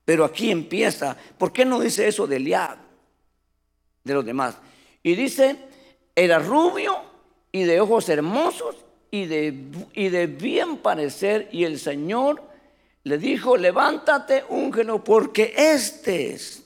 Pero 0.05 0.23
aquí 0.23 0.51
empieza. 0.51 1.17
¿Por 1.35 1.51
qué 1.51 1.65
no 1.65 1.79
dice 1.79 2.07
eso 2.07 2.27
de 2.27 2.35
Eliab? 2.35 2.77
De 4.03 4.13
los 4.13 4.23
demás. 4.23 4.55
Y 5.03 5.15
dice, 5.15 5.57
era 6.15 6.39
rubio 6.39 6.97
y 7.51 7.63
de 7.63 7.81
ojos 7.81 8.07
hermosos 8.09 8.77
y 9.11 9.25
de, 9.25 9.65
y 9.93 10.09
de 10.09 10.27
bien 10.27 10.77
parecer. 10.77 11.49
Y 11.51 11.65
el 11.65 11.77
Señor 11.77 12.41
le 13.03 13.17
dijo, 13.17 13.57
levántate, 13.57 14.45
úngelo, 14.47 15.03
porque 15.03 15.53
este 15.55 16.33
es. 16.33 16.63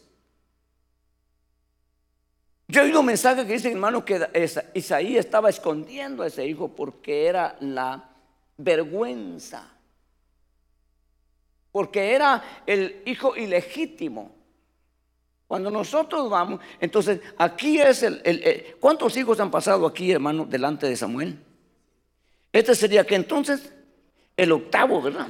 Yo 2.69 2.81
he 2.81 2.85
oído 2.85 2.99
un 2.99 3.05
mensaje 3.07 3.45
que 3.47 3.53
dice, 3.53 3.71
hermano, 3.71 4.05
que 4.05 4.29
Isaías 4.73 5.25
estaba 5.25 5.49
escondiendo 5.49 6.23
a 6.23 6.27
ese 6.27 6.45
hijo 6.45 6.67
porque 6.67 7.25
era 7.25 7.55
la 7.61 8.09
vergüenza. 8.57 9.71
Porque 11.71 12.13
era 12.13 12.61
el 12.65 13.01
hijo 13.05 13.35
ilegítimo. 13.35 14.36
Cuando 15.47 15.71
nosotros 15.71 16.29
vamos, 16.29 16.59
entonces 16.79 17.21
aquí 17.37 17.79
es 17.79 18.03
el, 18.03 18.75
¿Cuántos 18.81 19.15
hijos 19.15 19.39
han 19.39 19.49
pasado 19.49 19.85
aquí, 19.85 20.11
hermano, 20.11 20.45
delante 20.45 20.87
de 20.87 20.95
Samuel? 20.97 21.39
Este 22.51 22.75
sería 22.75 23.05
que 23.05 23.15
entonces 23.15 23.71
el 24.35 24.51
octavo, 24.51 25.01
¿verdad? 25.01 25.27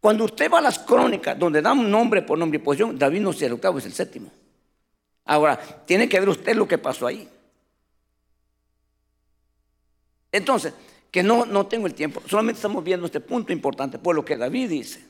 Cuando 0.00 0.24
usted 0.24 0.50
va 0.50 0.58
a 0.58 0.62
las 0.62 0.78
crónicas, 0.78 1.38
donde 1.38 1.60
dan 1.60 1.90
nombre 1.90 2.22
por 2.22 2.38
nombre 2.38 2.58
y 2.58 2.62
posición, 2.62 2.98
David 2.98 3.20
no 3.20 3.30
es 3.30 3.42
el 3.42 3.52
octavo, 3.52 3.78
es 3.78 3.86
el 3.86 3.92
séptimo. 3.92 4.32
Ahora, 5.26 5.56
tiene 5.86 6.08
que 6.08 6.18
ver 6.18 6.30
usted 6.30 6.56
lo 6.56 6.66
que 6.66 6.78
pasó 6.78 7.06
ahí. 7.06 7.28
Entonces, 10.32 10.72
que 11.10 11.22
no, 11.22 11.44
no 11.44 11.66
tengo 11.66 11.86
el 11.86 11.94
tiempo, 11.94 12.22
solamente 12.26 12.56
estamos 12.56 12.82
viendo 12.82 13.04
este 13.04 13.20
punto 13.20 13.52
importante 13.52 13.98
por 13.98 14.16
lo 14.16 14.24
que 14.24 14.36
David 14.36 14.70
dice. 14.70 15.04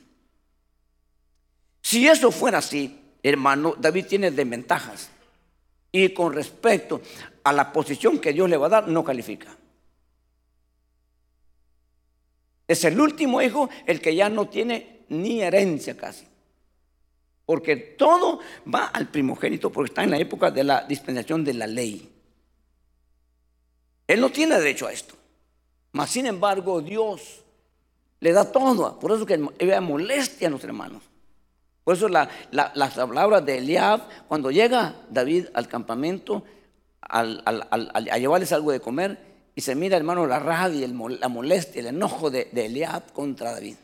Si 1.81 2.07
eso 2.07 2.29
fuera 2.29 2.57
así, 2.57 3.02
hermano, 3.23 3.75
David 3.77 4.05
tiene 4.07 4.31
desventajas. 4.31 5.09
Y 5.91 6.09
con 6.09 6.33
respecto 6.33 7.01
a 7.43 7.53
la 7.53 7.71
posición 7.71 8.19
que 8.19 8.33
Dios 8.33 8.49
le 8.49 8.57
va 8.57 8.67
a 8.67 8.69
dar, 8.69 8.87
no 8.87 9.03
califica. 9.03 9.55
Es 12.67 12.83
el 12.83 12.99
último 12.99 13.41
hijo 13.41 13.69
el 13.85 14.01
que 14.01 14.15
ya 14.15 14.29
no 14.29 14.47
tiene 14.47 15.05
ni 15.09 15.41
herencia 15.41 15.95
casi. 15.95 16.25
Porque 17.45 17.75
todo 17.75 18.39
va 18.73 18.87
al 18.87 19.09
primogénito, 19.09 19.69
porque 19.69 19.89
está 19.89 20.03
en 20.03 20.11
la 20.11 20.17
época 20.17 20.49
de 20.49 20.63
la 20.63 20.83
dispensación 20.83 21.43
de 21.43 21.53
la 21.53 21.67
ley. 21.67 22.09
Él 24.07 24.21
no 24.21 24.29
tiene 24.31 24.57
derecho 24.57 24.87
a 24.87 24.93
esto. 24.93 25.15
Mas 25.91 26.09
sin 26.09 26.25
embargo, 26.25 26.81
Dios 26.81 27.43
le 28.19 28.31
da 28.31 28.51
todo. 28.51 28.97
Por 28.99 29.11
eso 29.11 29.25
que 29.25 29.39
ella 29.59 29.81
molestia 29.81 30.47
a 30.47 30.51
los 30.51 30.63
hermanos. 30.63 31.03
Por 31.83 31.95
eso 31.95 32.07
las 32.07 32.93
palabras 32.95 33.45
de 33.45 33.57
Eliab, 33.57 34.01
cuando 34.27 34.51
llega 34.51 34.95
David 35.09 35.47
al 35.53 35.67
campamento 35.67 36.43
a 37.01 38.17
llevarles 38.17 38.51
algo 38.53 38.71
de 38.71 38.79
comer, 38.79 39.33
y 39.55 39.61
se 39.61 39.75
mira, 39.75 39.97
hermano, 39.97 40.25
la 40.25 40.39
rabia, 40.39 40.87
la 40.87 41.27
molestia, 41.27 41.81
el 41.81 41.87
enojo 41.87 42.31
de, 42.31 42.49
de 42.51 42.65
Eliab 42.65 43.11
contra 43.13 43.51
David. 43.51 43.75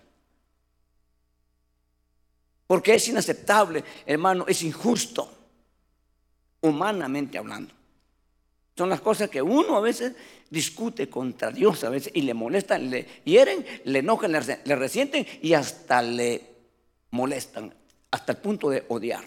Porque 2.66 2.96
es 2.96 3.08
inaceptable, 3.08 3.84
hermano, 4.06 4.46
es 4.48 4.64
injusto, 4.64 5.32
humanamente 6.62 7.38
hablando. 7.38 7.74
Son 8.76 8.90
las 8.90 9.02
cosas 9.02 9.30
que 9.30 9.42
uno 9.42 9.76
a 9.76 9.82
veces 9.82 10.14
discute 10.50 11.10
contra 11.10 11.52
Dios 11.52 11.84
a 11.84 11.90
veces 11.90 12.12
y 12.16 12.22
le 12.22 12.34
molestan, 12.34 12.90
le 12.90 13.06
hieren, 13.26 13.66
le 13.84 14.00
enojan, 14.00 14.32
le, 14.32 14.76
resienten 14.76 15.26
y 15.42 15.54
hasta 15.54 16.02
le 16.02 16.42
molestan, 17.12 17.74
hasta 18.12 18.34
el 18.34 18.38
punto 18.39 18.69
de 18.69 18.86
odiar. 18.88 19.24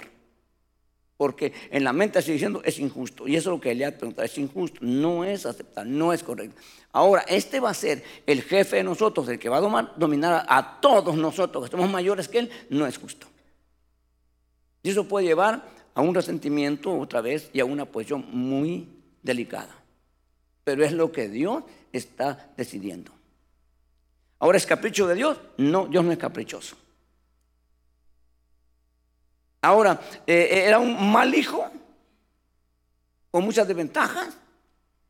Porque 1.17 1.53
en 1.71 1.85
la 1.85 1.93
mente 1.93 2.21
sigue 2.21 2.35
diciendo 2.35 2.63
es 2.65 2.79
injusto. 2.79 3.29
Y 3.29 3.37
eso 3.37 3.51
es 3.51 3.57
lo 3.57 3.61
que 3.61 3.75
le 3.75 3.91
preguntado, 3.93 4.25
es 4.25 4.37
injusto, 4.39 4.79
no 4.81 5.25
es 5.25 5.47
aceptable, 5.47 5.91
no 5.91 6.13
es 6.13 6.23
correcto. 6.23 6.61
Ahora, 6.93 7.23
este 7.29 7.61
va 7.61 7.71
a 7.71 7.75
ser 7.75 8.03
el 8.27 8.43
jefe 8.43 8.77
de 8.77 8.83
nosotros, 8.83 9.29
el 9.29 9.39
que 9.39 9.49
va 9.49 9.59
a 9.59 9.93
dominar 9.97 10.45
a 10.49 10.81
todos 10.81 11.17
nosotros, 11.17 11.65
que 11.65 11.71
somos 11.71 11.91
mayores 11.91 12.29
que 12.29 12.41
él, 12.41 12.51
no 12.71 12.87
es 12.87 12.99
justo. 12.99 13.27
Y 14.83 14.91
eso 14.91 15.07
puede 15.07 15.27
llevar 15.27 15.65
a 15.95 16.01
un 16.01 16.15
resentimiento 16.15 16.93
otra 16.99 17.21
vez 17.21 17.51
y 17.53 17.61
a 17.61 17.65
una 17.65 17.85
posición 17.85 18.27
muy 18.31 18.89
delicada. 19.23 19.75
Pero 20.65 20.85
es 20.85 20.93
lo 20.93 21.13
que 21.13 21.29
Dios 21.29 21.63
está 21.93 22.53
decidiendo. 22.57 23.13
Ahora, 24.39 24.59
¿es 24.59 24.67
capricho 24.67 25.07
de 25.07 25.15
Dios? 25.15 25.39
No, 25.57 25.87
Dios 25.87 26.05
no 26.05 26.11
es 26.11 26.19
caprichoso. 26.19 26.77
Ahora, 29.63 30.01
eh, 30.27 30.49
eh, 30.51 30.65
¿era 30.67 30.81
un 30.81 31.11
mal 31.11 31.33
hijo? 31.35 31.65
¿Con 33.31 33.45
muchas 33.45 33.67
desventajas? 33.67 34.37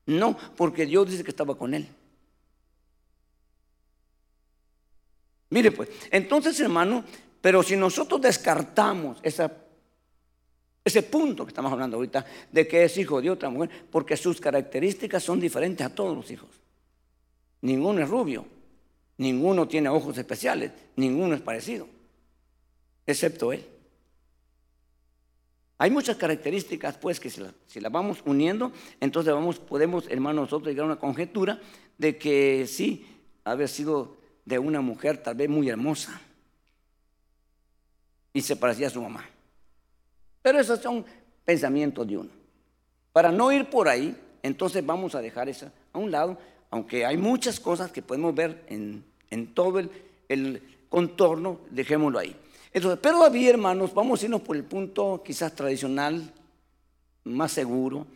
No, 0.06 0.36
porque 0.56 0.84
Dios 0.84 1.10
dice 1.10 1.24
que 1.24 1.30
estaba 1.30 1.56
con 1.56 1.72
él. 1.72 1.88
Mire 5.50 5.72
pues, 5.72 5.88
entonces 6.10 6.58
hermano, 6.60 7.04
pero 7.40 7.62
si 7.62 7.76
nosotros 7.76 8.20
descartamos 8.20 9.18
ese 9.22 11.02
punto 11.02 11.44
que 11.44 11.50
estamos 11.50 11.72
hablando 11.72 11.96
ahorita, 11.96 12.24
de 12.50 12.68
que 12.68 12.84
es 12.84 12.96
hijo 12.98 13.20
de 13.20 13.30
otra 13.30 13.48
mujer, 13.48 13.70
porque 13.90 14.16
sus 14.16 14.40
características 14.40 15.22
son 15.22 15.40
diferentes 15.40 15.86
a 15.86 15.94
todos 15.94 16.16
los 16.16 16.30
hijos. 16.30 16.48
Ninguno 17.62 18.02
es 18.02 18.08
rubio, 18.08 18.44
ninguno 19.18 19.68
tiene 19.68 19.88
ojos 19.88 20.16
especiales, 20.18 20.72
ninguno 20.96 21.34
es 21.34 21.40
parecido, 21.40 21.86
excepto 23.06 23.52
él. 23.52 23.66
Hay 25.83 25.90
muchas 25.90 26.16
características, 26.16 26.97
pues, 26.97 27.18
que 27.18 27.29
si 27.29 27.40
las, 27.81 27.90
vamos 27.90 28.23
uniendo, 28.25 28.71
entonces 29.01 29.35
vamos, 29.35 29.59
podemos, 29.59 30.07
hermanos, 30.09 30.42
nosotros 30.42 30.68
llegar 30.68 30.85
a 30.85 30.92
una 30.92 31.01
conjetura 31.01 31.61
de 31.99 32.16
que 32.16 32.68
sí, 32.68 33.05
haber 33.42 33.68
sido 33.68 34.16
de 34.45 34.61
una 34.61 34.81
mujer 34.81 35.18
tal 35.18 35.35
vez 35.35 35.49
muy 35.49 35.68
hermosa 35.68 36.21
y 38.33 38.42
se 38.42 38.55
parecía 38.55 38.87
a 38.87 38.90
su 38.90 39.03
mamá. 39.03 39.29
Pero 40.40 40.61
esos 40.61 40.81
son 40.81 41.05
pensamientos 41.45 42.07
de 42.07 42.16
uno. 42.16 42.31
Para 43.12 43.33
no 43.33 43.51
ir 43.51 43.68
por 43.68 43.88
ahí, 43.88 44.16
entonces 44.45 44.87
vamos 44.87 45.16
a 45.16 45.21
dejar 45.21 45.49
eso 45.49 45.68
a 45.92 45.99
un 45.99 46.12
lado, 46.12 46.38
aunque 46.71 47.05
hay 47.05 47.16
muchas 47.16 47.59
cosas 47.59 47.90
que 47.90 48.03
podemos 48.03 48.33
ver 48.37 48.64
en, 48.68 49.05
todo 49.53 49.81
el, 50.29 50.62
contorno, 50.88 51.59
dejémoslo 51.71 52.21
ahí. 52.21 52.37
Entonces, 52.72 52.98
pero 53.02 53.16
todavía, 53.16 53.50
hermanos, 53.50 53.92
vamos 53.92 54.22
a 54.22 54.24
irnos 54.24 54.40
por 54.40 54.56
el 54.56 54.64
punto 54.64 55.22
quizás 55.24 55.54
tradicional, 55.54 56.32
más 57.24 57.52
seguro, 57.52 58.06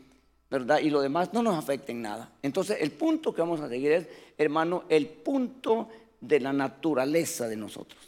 ¿verdad? 0.51 0.81
Y 0.81 0.91
lo 0.91 1.01
demás 1.01 1.33
no 1.33 1.43
nos 1.43 1.57
afecta 1.57 1.93
en 1.93 2.03
nada. 2.03 2.33
Entonces, 2.43 2.79
el 2.81 2.93
punto 2.93 3.35
que 3.35 3.43
vamos 3.43 3.61
a 3.61 3.69
seguir 3.69 3.93
es, 3.93 4.09
hermano, 4.39 4.85
el 4.89 5.09
punto 5.09 5.89
de 6.21 6.41
la 6.41 6.53
naturaleza 6.53 7.47
de 7.49 7.57
nosotros. 7.57 8.01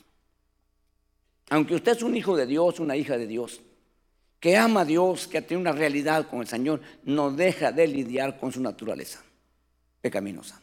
Aunque 1.50 1.74
usted 1.74 1.92
es 1.92 2.02
un 2.02 2.16
hijo 2.16 2.36
de 2.36 2.46
Dios, 2.46 2.80
una 2.80 2.96
hija 2.96 3.18
de 3.18 3.26
Dios, 3.26 3.60
que 4.40 4.56
ama 4.56 4.82
a 4.82 4.84
Dios, 4.84 5.26
que 5.26 5.42
tiene 5.42 5.60
una 5.60 5.72
realidad 5.72 6.28
con 6.28 6.40
el 6.40 6.46
Señor, 6.46 6.80
no 7.04 7.30
deja 7.30 7.72
de 7.72 7.86
lidiar 7.86 8.38
con 8.38 8.52
su 8.52 8.60
naturaleza 8.60 9.22
pecaminosa. 10.00 10.60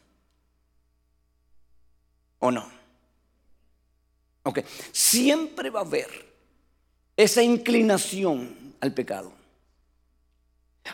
¿O 2.39 2.51
no? 2.51 2.84
Ok, 4.47 4.59
siempre 4.91 5.71
va 5.71 5.79
a 5.79 5.83
haber 5.83 6.07
esa 7.17 7.41
inclinación 7.41 8.75
al 8.79 8.93
pecado, 8.93 9.33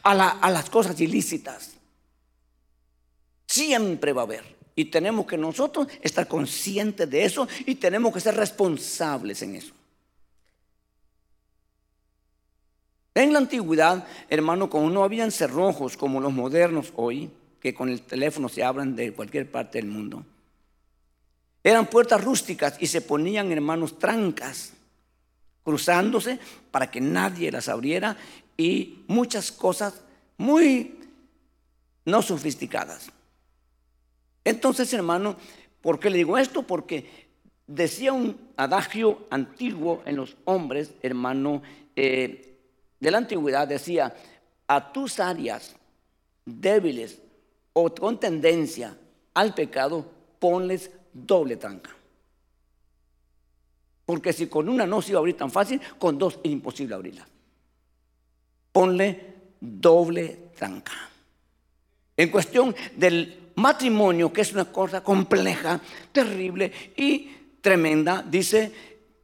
a, 0.03 0.49
las 0.49 0.69
cosas 0.69 0.99
ilícitas. 1.01 1.73
Siempre 3.45 4.13
va 4.13 4.21
a 4.21 4.25
haber. 4.25 4.55
Y 4.73 4.85
tenemos 4.85 5.25
que 5.25 5.37
nosotros 5.37 5.87
estar 6.01 6.29
conscientes 6.29 7.09
de 7.09 7.25
eso 7.25 7.45
y 7.65 7.75
tenemos 7.75 8.13
que 8.13 8.21
ser 8.21 8.35
responsables 8.35 9.41
en 9.41 9.57
eso. 9.57 9.73
En 13.13 13.33
la 13.33 13.39
antigüedad, 13.39 14.07
hermano, 14.29 14.69
como 14.69 14.89
no 14.89 15.03
habían 15.03 15.29
cerrojos 15.29 15.97
como 15.97 16.21
los 16.21 16.31
modernos 16.31 16.93
hoy, 16.95 17.29
que 17.59 17.73
con 17.73 17.89
el 17.89 18.01
teléfono 18.01 18.47
se 18.47 18.63
abran 18.63 18.95
de 18.95 19.11
cualquier 19.11 19.51
parte 19.51 19.77
del 19.77 19.87
mundo, 19.87 20.25
eran 21.63 21.87
puertas 21.87 22.23
rústicas 22.23 22.75
y 22.79 22.87
se 22.87 23.01
ponían, 23.01 23.51
hermanos, 23.51 23.99
trancas, 23.99 24.73
cruzándose 25.63 26.39
para 26.71 26.89
que 26.89 27.01
nadie 27.01 27.51
las 27.51 27.69
abriera 27.69 28.17
y 28.57 29.03
muchas 29.07 29.51
cosas 29.51 30.01
muy 30.37 30.99
no 32.05 32.21
sofisticadas. 32.21 33.11
Entonces, 34.43 34.91
hermano, 34.93 35.35
¿por 35.81 35.99
qué 35.99 36.09
le 36.09 36.17
digo 36.17 36.37
esto? 36.37 36.63
Porque 36.63 37.29
decía 37.67 38.11
un 38.11 38.49
adagio 38.57 39.27
antiguo 39.29 40.01
en 40.05 40.15
los 40.15 40.35
hombres, 40.45 40.93
hermano, 41.01 41.61
eh, 41.95 42.57
de 42.99 43.11
la 43.11 43.19
antigüedad 43.19 43.67
decía, 43.67 44.15
a 44.67 44.91
tus 44.91 45.19
áreas 45.19 45.75
débiles 46.45 47.19
o 47.73 47.93
con 47.93 48.19
tendencia 48.19 48.97
al 49.33 49.53
pecado, 49.53 50.09
ponles 50.39 50.91
doble 51.13 51.57
tranca. 51.57 51.95
Porque 54.05 54.33
si 54.33 54.47
con 54.47 54.67
una 54.67 54.85
no 54.85 55.01
se 55.01 55.11
iba 55.11 55.19
a 55.19 55.21
abrir 55.21 55.37
tan 55.37 55.51
fácil, 55.51 55.79
con 55.97 56.17
dos 56.17 56.39
es 56.43 56.51
imposible 56.51 56.95
abrirla. 56.95 57.27
Ponle 58.71 59.33
doble 59.59 60.51
tranca. 60.55 60.93
En 62.17 62.29
cuestión 62.29 62.75
del 62.95 63.51
matrimonio, 63.55 64.31
que 64.31 64.41
es 64.41 64.53
una 64.53 64.71
cosa 64.71 65.03
compleja, 65.03 65.79
terrible 66.11 66.71
y 66.95 67.31
tremenda, 67.61 68.21
dice, 68.21 68.71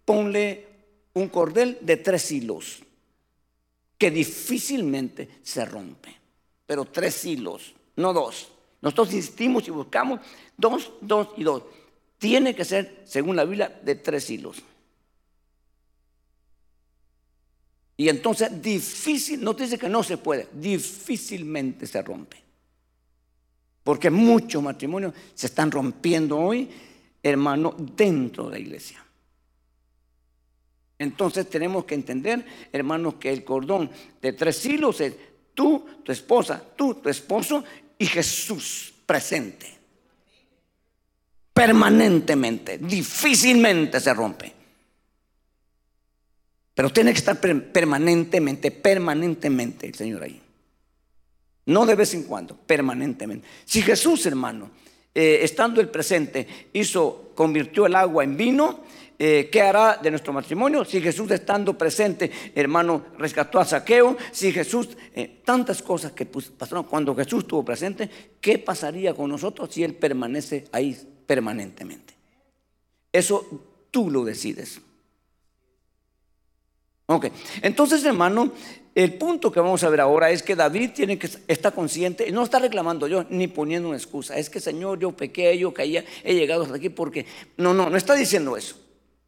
ponle 0.05 0.67
un 1.13 1.27
cordel 1.29 1.79
de 1.81 1.97
tres 1.97 2.31
hilos, 2.31 2.79
que 3.97 4.11
difícilmente 4.11 5.39
se 5.41 5.65
rompe. 5.65 6.15
Pero 6.65 6.85
tres 6.85 7.25
hilos, 7.25 7.73
no 7.95 8.13
dos. 8.13 8.49
Nosotros 8.81 9.13
insistimos 9.13 9.67
y 9.67 9.71
buscamos 9.71 10.21
dos, 10.55 10.91
dos 11.01 11.29
y 11.37 11.43
dos. 11.43 11.63
Tiene 12.17 12.55
que 12.55 12.65
ser, 12.65 13.03
según 13.05 13.35
la 13.35 13.45
Biblia, 13.45 13.79
de 13.83 13.95
tres 13.95 14.29
hilos. 14.29 14.63
Y 17.97 18.09
entonces 18.09 18.61
difícil, 18.61 19.43
no 19.43 19.55
te 19.55 19.63
dice 19.63 19.79
que 19.79 19.89
no 19.89 20.03
se 20.03 20.17
puede, 20.17 20.47
difícilmente 20.53 21.87
se 21.87 22.01
rompe. 22.01 22.37
Porque 23.83 24.09
muchos 24.11 24.61
matrimonios 24.61 25.13
se 25.33 25.47
están 25.47 25.71
rompiendo 25.71 26.37
hoy, 26.37 26.69
hermano, 27.23 27.75
dentro 27.77 28.45
de 28.45 28.51
la 28.51 28.59
iglesia. 28.59 29.03
Entonces 30.99 31.49
tenemos 31.49 31.85
que 31.85 31.95
entender, 31.95 32.45
hermanos, 32.71 33.15
que 33.15 33.31
el 33.31 33.43
cordón 33.43 33.89
de 34.21 34.33
tres 34.33 34.65
hilos 34.65 35.01
es 35.01 35.15
tú, 35.53 35.85
tu 36.03 36.11
esposa, 36.11 36.63
tú, 36.75 36.95
tu 36.95 37.09
esposo 37.09 37.63
y 37.97 38.05
Jesús 38.05 38.93
presente. 39.05 39.76
Permanentemente, 41.57 42.77
difícilmente 42.77 43.99
se 43.99 44.13
rompe. 44.13 44.53
Pero 46.75 46.91
tiene 46.91 47.11
que 47.13 47.17
estar 47.17 47.39
permanentemente, 47.39 48.69
permanentemente 48.69 49.87
el 49.87 49.95
Señor 49.95 50.21
ahí. 50.21 50.39
No 51.65 51.87
de 51.87 51.95
vez 51.95 52.13
en 52.13 52.25
cuando, 52.25 52.55
permanentemente. 52.55 53.47
Si 53.65 53.81
Jesús, 53.81 54.27
hermano, 54.27 54.69
eh, 55.15 55.39
estando 55.41 55.81
el 55.81 55.89
presente, 55.89 56.47
hizo, 56.73 57.31
convirtió 57.33 57.87
el 57.87 57.95
agua 57.95 58.23
en 58.23 58.37
vino, 58.37 58.81
eh, 59.17 59.49
¿qué 59.51 59.63
hará 59.63 59.97
de 59.97 60.11
nuestro 60.11 60.33
matrimonio? 60.33 60.85
Si 60.85 61.01
Jesús 61.01 61.31
estando 61.31 61.75
presente, 61.75 62.29
hermano, 62.53 63.07
rescató 63.17 63.59
a 63.59 63.65
Saqueo, 63.65 64.15
si 64.31 64.51
Jesús, 64.51 64.89
eh, 65.15 65.41
tantas 65.43 65.81
cosas 65.81 66.11
que 66.11 66.27
pasaron 66.27 66.83
cuando 66.83 67.15
Jesús 67.15 67.39
estuvo 67.39 67.65
presente, 67.65 68.07
¿qué 68.39 68.59
pasaría 68.59 69.15
con 69.15 69.31
nosotros 69.31 69.73
si 69.73 69.83
Él 69.83 69.95
permanece 69.95 70.67
ahí 70.71 70.95
permanentemente? 71.27 72.15
Eso 73.11 73.45
tú 73.91 74.09
lo 74.09 74.23
decides. 74.23 74.81
Ok, 77.05 77.27
entonces 77.61 78.03
hermano, 78.03 78.51
el 78.93 79.13
punto 79.13 79.49
que 79.51 79.61
vamos 79.61 79.81
a 79.83 79.89
ver 79.89 80.01
ahora 80.01 80.29
es 80.29 80.43
que 80.43 80.55
David 80.55 80.91
tiene 80.93 81.17
que 81.17 81.29
estar 81.47 81.73
consciente, 81.73 82.29
no 82.31 82.43
está 82.43 82.59
reclamando 82.59 83.07
yo 83.07 83.25
ni 83.29 83.47
poniendo 83.47 83.87
una 83.87 83.97
excusa, 83.97 84.37
es 84.37 84.49
que 84.49 84.59
Señor, 84.59 84.99
yo 84.99 85.13
pequé, 85.13 85.57
yo 85.57 85.73
caía, 85.73 86.03
he 86.23 86.33
llegado 86.33 86.63
hasta 86.63 86.75
aquí 86.75 86.89
porque, 86.89 87.25
no, 87.55 87.73
no, 87.73 87.89
no 87.89 87.95
está 87.95 88.13
diciendo 88.13 88.57
eso, 88.57 88.75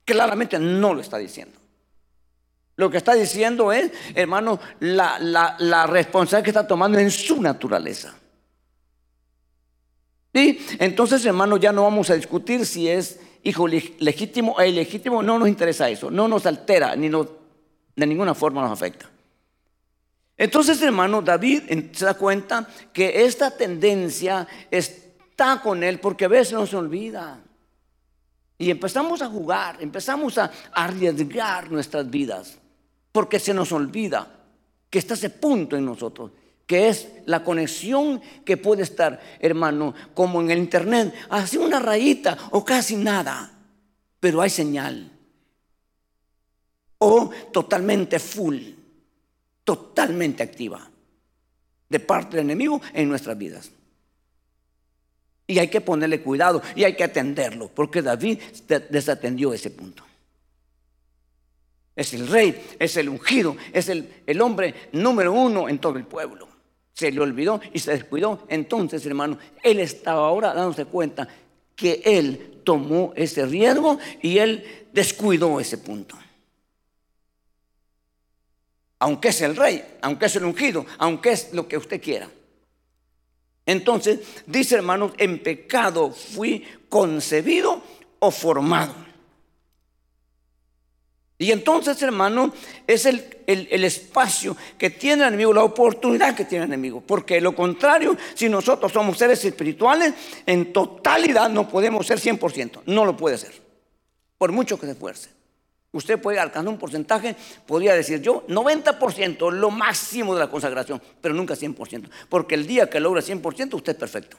claramente 0.04 0.60
no 0.60 0.94
lo 0.94 1.00
está 1.00 1.18
diciendo. 1.18 1.58
Lo 2.76 2.90
que 2.90 2.98
está 2.98 3.14
diciendo 3.14 3.72
es, 3.72 3.92
hermano, 4.16 4.60
la, 4.80 5.20
la 5.20 5.86
responsabilidad 5.88 6.44
que 6.44 6.50
está 6.50 6.68
tomando 6.68 6.98
en 6.98 7.12
su 7.12 7.42
naturaleza. 7.42 8.19
Y 10.34 10.60
entonces, 10.80 11.26
hermano, 11.26 11.58
ya 11.58 11.72
no 11.72 11.84
vamos 11.84 12.10
a 12.10 12.16
discutir 12.16 12.66
si 12.66 12.88
es 12.88 13.20
hijo 13.44 13.68
legítimo 13.68 14.56
o 14.58 14.64
ilegítimo, 14.64 15.24
no 15.24 15.40
nos 15.40 15.48
interesa 15.48 15.90
eso, 15.90 16.12
no 16.12 16.28
nos 16.28 16.46
altera 16.46 16.96
ni 16.96 17.10
de 17.10 18.08
ninguna 18.08 18.34
forma 18.34 18.62
nos 18.62 18.72
afecta. 18.72 19.10
Entonces, 20.38 20.82
hermano, 20.82 21.22
David 21.22 21.64
se 21.92 22.06
da 22.06 22.14
cuenta 22.14 22.68
que 22.94 23.26
esta 23.26 23.52
tendencia 23.52 24.48
está 24.72 25.62
con 25.62 25.84
él 25.84 26.00
porque 26.00 26.26
a 26.26 26.30
veces 26.30 26.54
nos 26.54 26.74
olvida. 26.74 27.42
Y 28.58 28.70
empezamos 28.72 29.22
a 29.22 29.28
jugar, 29.28 29.78
empezamos 29.82 30.38
a 30.38 30.52
arriesgar 30.74 31.72
nuestras 31.72 32.10
vidas, 32.10 32.58
porque 33.12 33.40
se 33.40 33.54
nos 33.54 33.72
olvida 33.72 34.36
que 34.90 35.00
está 35.00 35.14
ese 35.14 35.30
punto 35.30 35.76
en 35.78 35.86
nosotros, 35.86 36.32
que 36.70 36.88
es 36.88 37.08
la 37.26 37.44
conexión 37.44 38.22
que 38.46 38.56
puede 38.56 38.84
estar, 38.84 39.20
hermano, 39.40 39.96
como 40.14 40.40
en 40.40 40.52
el 40.52 40.60
internet, 40.60 41.12
así 41.28 41.58
una 41.58 41.80
rayita 41.80 42.38
o 42.52 42.64
casi 42.64 42.96
nada, 42.96 43.52
pero 44.20 44.40
hay 44.40 44.52
señal 44.52 45.12
o 47.00 47.32
totalmente 47.52 48.20
full, 48.20 48.60
totalmente 49.64 50.44
activa 50.44 50.88
de 51.90 52.00
parte 52.00 52.38
del 52.38 52.46
enemigo 52.46 52.80
en 52.94 53.10
nuestras 53.10 53.36
vidas. 53.36 53.72
Y 55.48 55.58
hay 55.58 55.70
que 55.70 55.82
ponerle 55.82 56.22
cuidado 56.22 56.62
y 56.76 56.84
hay 56.84 56.96
que 56.96 57.04
atenderlo, 57.04 57.70
porque 57.70 58.04
David 58.04 58.38
desatendió 58.92 59.54
ese 59.54 59.72
punto. 59.72 60.04
Es 61.96 62.14
el 62.14 62.28
rey, 62.28 62.64
es 62.78 62.96
el 62.96 63.10
ungido, 63.10 63.58
es 63.74 63.90
el, 63.90 64.22
el 64.28 64.40
hombre 64.40 64.76
número 64.92 65.34
uno 65.34 65.68
en 65.68 65.80
todo 65.80 65.98
el 65.98 66.06
pueblo. 66.06 66.49
Se 67.00 67.12
le 67.12 67.22
olvidó 67.22 67.62
y 67.72 67.80
se 67.80 67.92
descuidó. 67.92 68.46
Entonces, 68.50 69.06
hermano, 69.06 69.38
él 69.64 69.80
estaba 69.80 70.28
ahora 70.28 70.54
dándose 70.54 70.84
cuenta 70.84 71.28
que 71.76 72.02
él 72.04 72.60
tomó 72.66 73.14
ese 73.16 73.46
riesgo 73.46 73.98
y 74.22 74.38
él 74.38 74.88
descuidó 74.92 75.62
ese 75.62 75.78
punto 75.78 76.18
aunque 79.00 79.30
es 79.30 79.42
el 79.42 79.56
rey, 79.56 79.84
aunque 80.02 80.26
es 80.26 80.36
el 80.36 80.44
ungido, 80.44 80.86
aunque 80.98 81.32
es 81.32 81.54
lo 81.54 81.68
que 81.68 81.78
usted 81.78 82.02
quiera. 82.02 82.30
Entonces, 83.66 84.20
dice 84.46 84.76
hermanos, 84.76 85.14
en 85.18 85.42
pecado 85.42 86.12
fui 86.12 86.66
concebido 86.90 87.82
o 88.20 88.32
formado. 88.32 88.94
Y 91.42 91.54
entonces, 91.54 92.02
hermano, 92.02 92.54
es 92.86 93.06
el, 93.06 93.26
el, 93.48 93.86
espacio 93.86 94.58
que 94.78 94.90
tiene 94.90 95.22
el 95.24 95.30
enemigo, 95.30 95.54
la 95.54 95.64
oportunidad 95.64 96.36
que 96.36 96.44
tiene 96.44 96.66
el 96.66 96.72
enemigo. 96.72 97.00
Porque 97.00 97.40
lo 97.40 97.56
contrario, 97.56 98.18
si 98.34 98.50
nosotros 98.50 98.92
somos 98.92 99.18
seres 99.18 99.44
espirituales, 99.46 100.14
en 100.46 100.74
totalidad 100.74 101.50
no 101.50 101.70
podemos 101.70 102.06
ser 102.06 102.20
100%. 102.20 102.82
No 102.88 103.06
lo 103.06 103.16
puede 103.16 103.38
ser. 103.38 103.54
Por 104.38 104.52
mucho 104.52 104.78
que 104.78 104.86
se 104.86 104.92
esfuerce. 104.92 105.30
Usted 105.94 106.22
puede 106.22 106.40
alcanzar 106.40 106.72
un 106.72 106.78
porcentaje, 106.78 107.38
podría 107.66 107.94
decir 107.94 108.22
yo, 108.22 108.46
90%, 108.48 109.50
lo 109.50 109.72
máximo 109.72 110.34
de 110.34 110.42
la 110.42 110.50
consagración, 110.50 111.02
pero 111.22 111.34
nunca 111.34 111.56
100%, 111.56 112.10
porque 112.28 112.54
el 112.54 112.68
día 112.68 112.90
que 112.90 113.00
logra 113.00 113.22
100%, 113.22 113.74
usted 113.74 113.94
es 113.94 113.98
perfecto. 113.98 114.38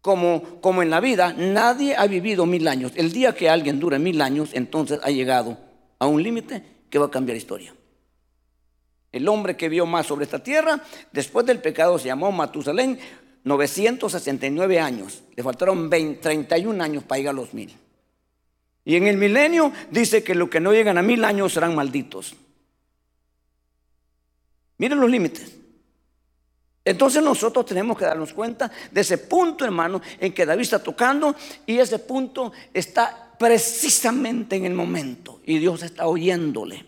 Como, 0.00 0.60
como 0.60 0.82
en 0.82 0.90
la 0.90 1.00
vida, 1.00 1.34
nadie 1.34 1.94
ha 1.96 2.06
vivido 2.06 2.46
mil 2.46 2.66
años. 2.68 2.92
El 2.96 3.12
día 3.12 3.34
que 3.34 3.50
alguien 3.50 3.78
dure 3.78 3.98
mil 3.98 4.20
años, 4.22 4.50
entonces 4.54 4.98
ha 5.02 5.10
llegado 5.10 5.58
a 5.98 6.06
un 6.06 6.22
límite 6.22 6.62
que 6.88 6.98
va 6.98 7.06
a 7.06 7.10
cambiar 7.10 7.36
historia. 7.36 7.74
El 9.12 9.28
hombre 9.28 9.56
que 9.56 9.68
vio 9.68 9.86
más 9.86 10.06
sobre 10.06 10.24
esta 10.24 10.42
tierra, 10.42 10.82
después 11.12 11.44
del 11.44 11.60
pecado, 11.60 11.98
se 11.98 12.06
llamó 12.06 12.32
Matusalén, 12.32 12.98
969 13.44 14.80
años. 14.80 15.22
Le 15.34 15.42
faltaron 15.42 15.90
31 15.90 16.82
años 16.82 17.04
para 17.04 17.18
llegar 17.18 17.34
a 17.34 17.36
los 17.36 17.52
mil. 17.54 17.76
Y 18.84 18.96
en 18.96 19.06
el 19.06 19.16
milenio 19.16 19.72
dice 19.90 20.22
que 20.22 20.34
los 20.34 20.48
que 20.48 20.60
no 20.60 20.72
llegan 20.72 20.98
a 20.98 21.02
mil 21.02 21.24
años 21.24 21.52
serán 21.52 21.74
malditos. 21.74 22.34
Miren 24.78 25.00
los 25.00 25.10
límites. 25.10 25.59
Entonces 26.84 27.22
nosotros 27.22 27.66
tenemos 27.66 27.98
que 27.98 28.04
darnos 28.04 28.32
cuenta 28.32 28.70
de 28.90 29.00
ese 29.00 29.18
punto, 29.18 29.64
hermano, 29.64 30.00
en 30.18 30.32
que 30.32 30.46
David 30.46 30.62
está 30.62 30.82
tocando 30.82 31.34
y 31.66 31.78
ese 31.78 31.98
punto 31.98 32.52
está 32.72 33.34
precisamente 33.38 34.56
en 34.56 34.64
el 34.64 34.74
momento 34.74 35.40
y 35.44 35.58
Dios 35.58 35.82
está 35.82 36.06
oyéndole. 36.06 36.86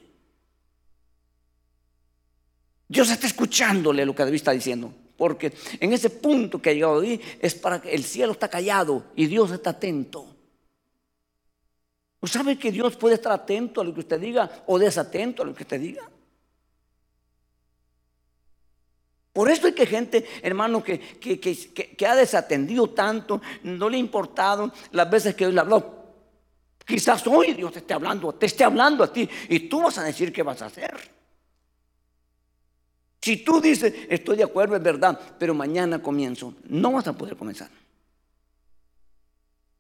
Dios 2.89 3.11
está 3.11 3.27
escuchándole 3.27 4.05
lo 4.05 4.15
que 4.15 4.23
David 4.23 4.37
está 4.37 4.53
diciendo, 4.53 4.93
porque 5.17 5.53
en 5.81 5.93
ese 5.93 6.11
punto 6.11 6.61
que 6.61 6.71
ha 6.71 6.75
llegado 6.75 7.01
ahí 7.01 7.21
es 7.41 7.55
para 7.55 7.81
que 7.81 7.95
el 7.95 8.05
cielo 8.05 8.33
está 8.33 8.49
callado 8.49 9.05
y 9.17 9.27
Dios 9.27 9.51
está 9.51 9.71
atento. 9.71 10.27
¿Usted 12.21 12.39
sabe 12.39 12.59
que 12.59 12.71
Dios 12.71 12.97
puede 12.97 13.17
estar 13.17 13.33
atento 13.33 13.81
a 13.81 13.85
lo 13.85 13.93
que 13.93 14.01
usted 14.01 14.21
diga 14.21 14.63
o 14.67 14.79
desatento 14.79 15.43
a 15.43 15.47
lo 15.47 15.55
que 15.55 15.63
usted 15.65 15.81
diga? 15.81 16.09
Por 19.33 19.51
eso 19.51 19.67
hay 19.67 19.73
que 19.73 19.87
gente, 19.87 20.27
hermano, 20.43 20.85
que, 20.85 20.99
que, 20.99 22.07
ha 22.07 22.15
desatendido 22.15 22.91
tanto, 22.91 23.41
no 23.63 23.89
le 23.89 23.97
ha 23.97 24.01
importado 24.01 24.71
las 24.91 25.11
veces 25.11 25.35
que 25.35 25.45
Dios 25.45 25.55
le 25.55 25.61
habló. 25.61 26.03
Quizás 26.85 27.27
hoy 27.27 27.55
Dios 27.55 27.73
te 27.73 27.79
esté 27.79 27.95
hablando, 27.95 28.35
te 28.35 28.47
esté 28.47 28.65
hablando 28.65 29.05
a 29.05 29.13
ti 29.13 29.29
y 29.49 29.61
tú 29.61 29.83
vas 29.83 29.97
a 29.99 30.05
decir 30.05 30.33
qué 30.33 30.43
vas 30.43 30.61
a 30.61 30.67
hacer. 30.67 30.93
Si 33.23 33.39
tú 33.39 33.61
dices, 33.61 33.95
estoy 34.09 34.37
de 34.37 34.43
acuerdo, 34.43 34.77
es 34.77 34.83
verdad, 34.83 35.19
pero 35.39 35.55
mañana 35.55 36.03
comienzo, 36.03 36.55
no 36.65 36.93
vas 36.93 37.07
a 37.07 37.13
poder 37.13 37.37
comenzar. 37.37 37.71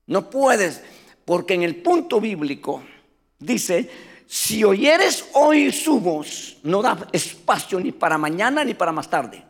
No 0.07 0.31
puedes, 0.31 0.81
porque 1.25 1.55
en 1.55 1.63
el 1.63 1.77
punto 1.83 2.21
bíblico 2.21 2.83
dice, 3.39 3.91
si 4.33 4.65
oyeres 4.65 5.27
hoy 5.35 5.71
su 5.71 6.01
voz, 6.01 6.57
no 6.63 6.81
da 6.81 7.07
espacio 7.13 7.79
ni 7.79 7.93
para 7.93 8.17
mañana 8.17 8.65
ni 8.65 8.73
para 8.73 8.91
más 8.91 9.11
tarde. 9.11 9.45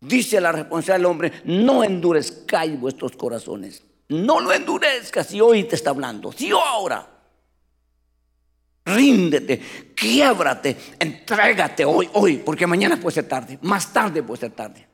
Dice 0.00 0.40
la 0.40 0.50
responsabilidad 0.50 0.96
del 0.96 1.04
hombre, 1.04 1.32
no 1.44 1.84
endurezcáis 1.84 2.80
vuestros 2.80 3.12
corazones. 3.16 3.82
No 4.08 4.40
lo 4.40 4.50
endurezcas 4.50 5.26
si 5.26 5.42
hoy 5.42 5.64
te 5.64 5.74
está 5.74 5.90
hablando, 5.90 6.32
si 6.32 6.52
ahora. 6.52 7.06
Ríndete, 8.86 9.92
quiebrate, 9.94 10.74
entrégate 10.98 11.84
hoy, 11.84 12.08
hoy, 12.14 12.38
porque 12.38 12.66
mañana 12.66 12.98
puede 12.98 13.16
ser 13.16 13.28
tarde, 13.28 13.58
más 13.60 13.92
tarde 13.92 14.22
puede 14.22 14.40
ser 14.40 14.52
tarde. 14.52 14.88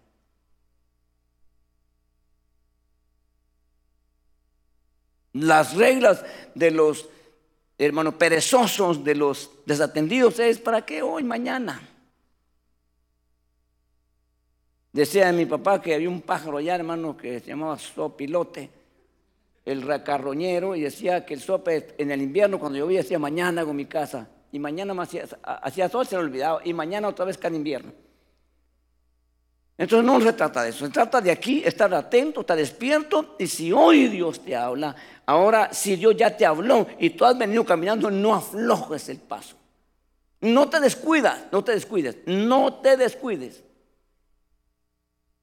Las 5.34 5.76
reglas 5.76 6.24
de 6.56 6.72
los 6.72 7.08
hermanos 7.86 8.14
perezosos, 8.14 9.02
de 9.02 9.14
los 9.14 9.50
desatendidos 9.64 10.38
es 10.38 10.58
para 10.58 10.84
qué 10.84 11.02
hoy, 11.02 11.24
mañana. 11.24 11.80
Decía 14.92 15.32
mi 15.32 15.46
papá 15.46 15.80
que 15.80 15.94
había 15.94 16.08
un 16.08 16.20
pájaro 16.20 16.58
allá, 16.58 16.74
hermano, 16.74 17.16
que 17.16 17.40
se 17.40 17.46
llamaba 17.46 17.78
sopilote 17.78 18.70
el 19.64 19.82
racarroñero 19.82 20.74
y 20.74 20.82
decía 20.82 21.24
que 21.24 21.34
el 21.34 21.40
sope 21.40 21.94
en 21.96 22.10
el 22.10 22.20
invierno 22.20 22.58
cuando 22.58 22.78
llovía 22.78 23.02
decía 23.02 23.18
mañana 23.18 23.60
hago 23.60 23.72
mi 23.72 23.86
casa 23.86 24.28
y 24.50 24.58
mañana 24.58 25.00
hacía, 25.02 25.88
sol 25.88 26.06
se 26.06 26.16
le 26.16 26.22
olvidaba 26.22 26.60
y 26.64 26.72
mañana 26.74 27.08
otra 27.08 27.24
vez 27.24 27.38
cada 27.38 27.54
invierno. 27.54 27.92
Entonces 29.80 30.04
no 30.04 30.20
se 30.20 30.34
trata 30.34 30.62
de 30.62 30.68
eso, 30.68 30.84
se 30.84 30.92
trata 30.92 31.22
de 31.22 31.30
aquí 31.30 31.62
estar 31.64 31.94
atento, 31.94 32.42
estar 32.42 32.54
despierto 32.54 33.34
y 33.38 33.46
si 33.46 33.72
hoy 33.72 34.08
Dios 34.08 34.44
te 34.44 34.54
habla, 34.54 34.94
ahora 35.24 35.72
si 35.72 35.96
Dios 35.96 36.14
ya 36.18 36.36
te 36.36 36.44
habló 36.44 36.86
y 36.98 37.08
tú 37.08 37.24
has 37.24 37.38
venido 37.38 37.64
caminando, 37.64 38.10
no 38.10 38.34
aflojes 38.34 39.08
el 39.08 39.16
paso. 39.16 39.56
No 40.42 40.68
te 40.68 40.80
descuidas, 40.80 41.46
no 41.50 41.64
te 41.64 41.72
descuides, 41.72 42.18
no 42.26 42.74
te 42.74 42.98
descuides. 42.98 43.64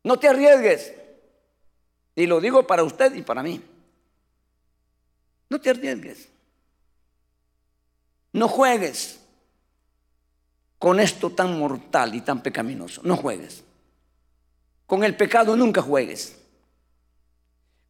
No 0.04 0.20
te 0.20 0.28
arriesgues. 0.28 0.94
Y 2.16 2.28
lo 2.28 2.40
digo 2.40 2.68
para 2.68 2.84
usted 2.84 3.16
y 3.16 3.24
para 3.24 3.42
mí. 3.42 3.60
No 5.50 5.60
te 5.60 5.72
arriesgues. 5.72 6.30
No 8.34 8.48
juegues 8.48 9.20
con 10.78 11.00
esto 11.00 11.32
tan 11.32 11.58
mortal 11.58 12.14
y 12.14 12.22
tan 12.22 12.44
pecaminoso. 12.44 13.02
No 13.04 13.18
juegues. 13.18 13.64
Con 14.88 15.04
el 15.04 15.16
pecado 15.16 15.56
nunca 15.56 15.82
juegues. 15.82 16.36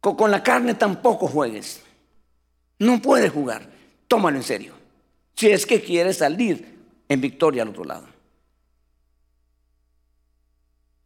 Con, 0.00 0.30
la 0.30 0.42
carne 0.42 0.74
tampoco 0.74 1.28
juegues. 1.28 1.80
No 2.80 3.00
puedes 3.00 3.32
jugar. 3.32 3.66
Tómalo 4.08 4.36
en 4.36 4.42
serio. 4.42 4.74
Si 5.34 5.48
es 5.48 5.64
que 5.64 5.80
quieres 5.80 6.18
salir 6.18 6.76
en 7.08 7.20
victoria 7.20 7.62
al 7.62 7.68
otro 7.68 7.84
lado. 7.84 8.06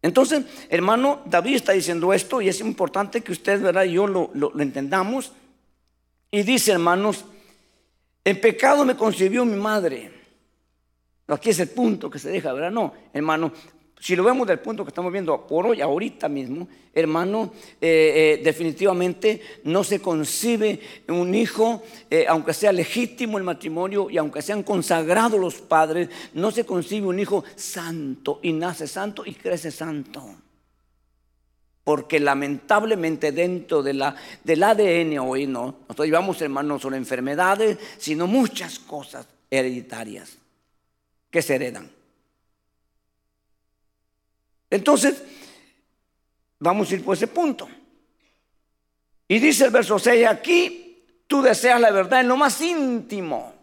Entonces, 0.00 0.44
hermano, 0.68 1.20
David 1.26 1.56
está 1.56 1.72
diciendo 1.72 2.12
esto 2.12 2.40
y 2.40 2.48
es 2.48 2.60
importante 2.60 3.20
que 3.20 3.32
usted, 3.32 3.60
¿verdad? 3.60 3.84
Y 3.84 3.92
yo 3.92 4.06
lo, 4.06 4.30
lo 4.34 4.60
entendamos. 4.60 5.32
Y 6.30 6.42
dice, 6.42 6.72
hermanos, 6.72 7.24
en 8.24 8.40
pecado 8.40 8.84
me 8.84 8.96
concibió 8.96 9.44
mi 9.44 9.56
madre. 9.56 10.10
Aquí 11.28 11.50
es 11.50 11.60
el 11.60 11.68
punto 11.68 12.10
que 12.10 12.18
se 12.18 12.30
deja, 12.30 12.52
¿verdad? 12.52 12.70
No, 12.70 12.94
hermano, 13.12 13.52
si 14.02 14.16
lo 14.16 14.24
vemos 14.24 14.48
del 14.48 14.58
punto 14.58 14.82
que 14.84 14.88
estamos 14.88 15.12
viendo 15.12 15.46
por 15.46 15.64
hoy, 15.64 15.80
ahorita 15.80 16.28
mismo, 16.28 16.66
hermano, 16.92 17.52
eh, 17.80 18.38
eh, 18.40 18.42
definitivamente 18.42 19.40
no 19.62 19.84
se 19.84 20.00
concibe 20.00 20.80
un 21.06 21.32
hijo, 21.36 21.84
eh, 22.10 22.26
aunque 22.28 22.52
sea 22.52 22.72
legítimo 22.72 23.38
el 23.38 23.44
matrimonio 23.44 24.10
y 24.10 24.18
aunque 24.18 24.42
sean 24.42 24.64
consagrados 24.64 25.38
los 25.38 25.60
padres, 25.60 26.08
no 26.34 26.50
se 26.50 26.66
concibe 26.66 27.06
un 27.06 27.20
hijo 27.20 27.44
santo 27.54 28.40
y 28.42 28.52
nace 28.52 28.88
santo 28.88 29.22
y 29.24 29.34
crece 29.34 29.70
santo. 29.70 30.34
Porque 31.84 32.18
lamentablemente 32.18 33.30
dentro 33.30 33.84
de 33.84 33.94
la, 33.94 34.16
del 34.42 34.64
ADN 34.64 35.18
hoy 35.20 35.46
no, 35.46 35.76
nosotros 35.82 36.06
llevamos 36.06 36.42
hermanos 36.42 36.82
solo 36.82 36.96
enfermedades, 36.96 37.78
sino 37.98 38.26
muchas 38.26 38.80
cosas 38.80 39.28
hereditarias 39.48 40.38
que 41.30 41.40
se 41.40 41.54
heredan. 41.54 42.01
Entonces, 44.72 45.22
vamos 46.58 46.90
a 46.90 46.94
ir 46.94 47.04
por 47.04 47.16
ese 47.16 47.28
punto. 47.28 47.68
Y 49.28 49.38
dice 49.38 49.66
el 49.66 49.70
verso 49.70 49.98
6, 49.98 50.26
aquí 50.26 51.04
tú 51.28 51.42
deseas 51.42 51.80
la 51.80 51.92
verdad 51.92 52.20
en 52.20 52.28
lo 52.28 52.36
más 52.36 52.60
íntimo. 52.60 53.54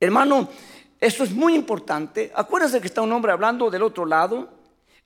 Hermano, 0.00 0.48
esto 0.98 1.24
es 1.24 1.32
muy 1.32 1.54
importante. 1.54 2.32
Acuérdense 2.34 2.80
que 2.80 2.86
está 2.86 3.02
un 3.02 3.12
hombre 3.12 3.32
hablando 3.32 3.70
del 3.70 3.82
otro 3.82 4.06
lado 4.06 4.56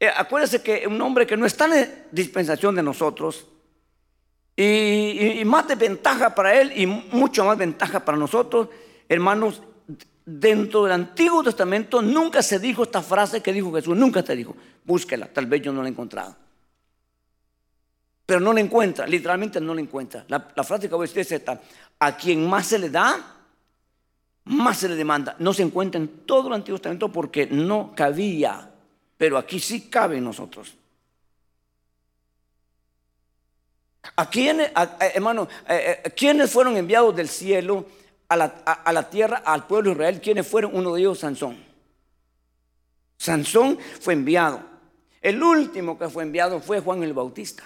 eh, 0.02 0.08
acuérdese 0.16 0.62
que 0.62 0.86
un 0.86 0.98
hombre 1.02 1.26
que 1.26 1.36
no 1.36 1.44
está 1.44 1.66
en 1.66 2.06
dispensación 2.10 2.74
de 2.74 2.82
nosotros, 2.82 3.46
y, 4.56 5.42
más 5.44 5.68
de 5.68 5.74
ventaja 5.74 6.34
para 6.34 6.58
él 6.58 6.72
y 6.74 6.86
mucho 6.86 7.44
más 7.44 7.56
ventaja 7.56 8.00
para 8.02 8.16
nosotros, 8.16 8.68
hermanos, 9.08 9.62
dentro 10.38 10.84
del 10.84 10.92
Antiguo 10.92 11.42
Testamento 11.42 12.02
nunca 12.02 12.42
se 12.42 12.58
dijo 12.58 12.82
esta 12.82 13.02
frase 13.02 13.40
que 13.40 13.52
dijo 13.52 13.72
Jesús, 13.72 13.96
nunca 13.96 14.22
te 14.22 14.36
dijo, 14.36 14.54
búsquela, 14.84 15.26
tal 15.26 15.46
vez 15.46 15.62
yo 15.62 15.72
no 15.72 15.82
la 15.82 15.88
he 15.88 15.92
encontrado. 15.92 16.36
Pero 18.26 18.40
no 18.40 18.52
la 18.52 18.60
encuentra, 18.60 19.06
literalmente 19.06 19.60
no 19.60 19.74
la 19.74 19.80
encuentra. 19.80 20.24
La, 20.28 20.40
frase 20.64 20.88
que 20.88 20.94
voy 20.94 21.04
a 21.04 21.08
decir 21.08 21.20
es 21.20 21.32
esta, 21.32 21.60
a 21.98 22.16
quien 22.16 22.48
más 22.48 22.66
se 22.66 22.78
le 22.78 22.90
da, 22.90 23.36
más 24.44 24.78
se 24.78 24.88
le 24.88 24.94
demanda. 24.94 25.34
No 25.38 25.52
se 25.52 25.62
encuentra 25.62 26.00
en 26.00 26.08
todo 26.24 26.48
el 26.48 26.54
Antiguo 26.54 26.78
Testamento 26.78 27.10
porque 27.10 27.46
no 27.46 27.92
cabía 27.94 28.70
pero 29.20 29.36
aquí 29.36 29.60
sí 29.60 29.82
cabe 29.82 30.16
en 30.16 30.24
nosotros. 30.24 30.72
¿A 34.16 34.30
quiénes, 34.30 34.72
hermano, 35.14 35.46
eh, 35.68 36.00
eh, 36.02 36.10
quiénes 36.16 36.50
fueron 36.50 36.74
enviados 36.78 37.14
del 37.14 37.28
cielo 37.28 37.84
a 38.30 38.92
la, 38.92 39.10
tierra, 39.10 39.42
al 39.44 39.66
pueblo 39.66 39.90
de 39.90 39.96
Israel? 39.96 40.20
¿Quiénes 40.22 40.46
fueron? 40.46 40.74
Uno 40.74 40.94
de 40.94 41.00
ellos, 41.00 41.18
Sansón. 41.18 41.62
Sansón 43.18 43.78
fue 44.00 44.14
enviado. 44.14 44.62
El 45.20 45.42
último 45.42 45.98
que 45.98 46.08
fue 46.08 46.22
enviado 46.22 46.60
fue 46.60 46.80
Juan 46.80 47.02
el 47.02 47.12
Bautista. 47.12 47.64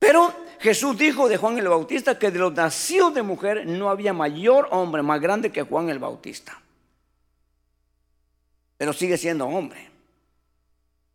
Pero 0.00 0.34
Jesús 0.58 0.98
dijo 0.98 1.28
de 1.28 1.36
Juan 1.36 1.58
el 1.58 1.68
Bautista 1.68 2.18
que 2.18 2.32
de 2.32 2.40
los 2.40 2.52
nacidos 2.52 3.14
de 3.14 3.22
mujer 3.22 3.66
no 3.66 3.90
había 3.90 4.12
mayor 4.12 4.68
hombre 4.72 5.02
más 5.02 5.20
grande 5.20 5.52
que 5.52 5.62
Juan 5.62 5.88
el 5.88 6.00
Bautista 6.00 6.60
pero 8.76 8.92
sigue 8.92 9.16
siendo 9.16 9.46
hombre. 9.46 9.88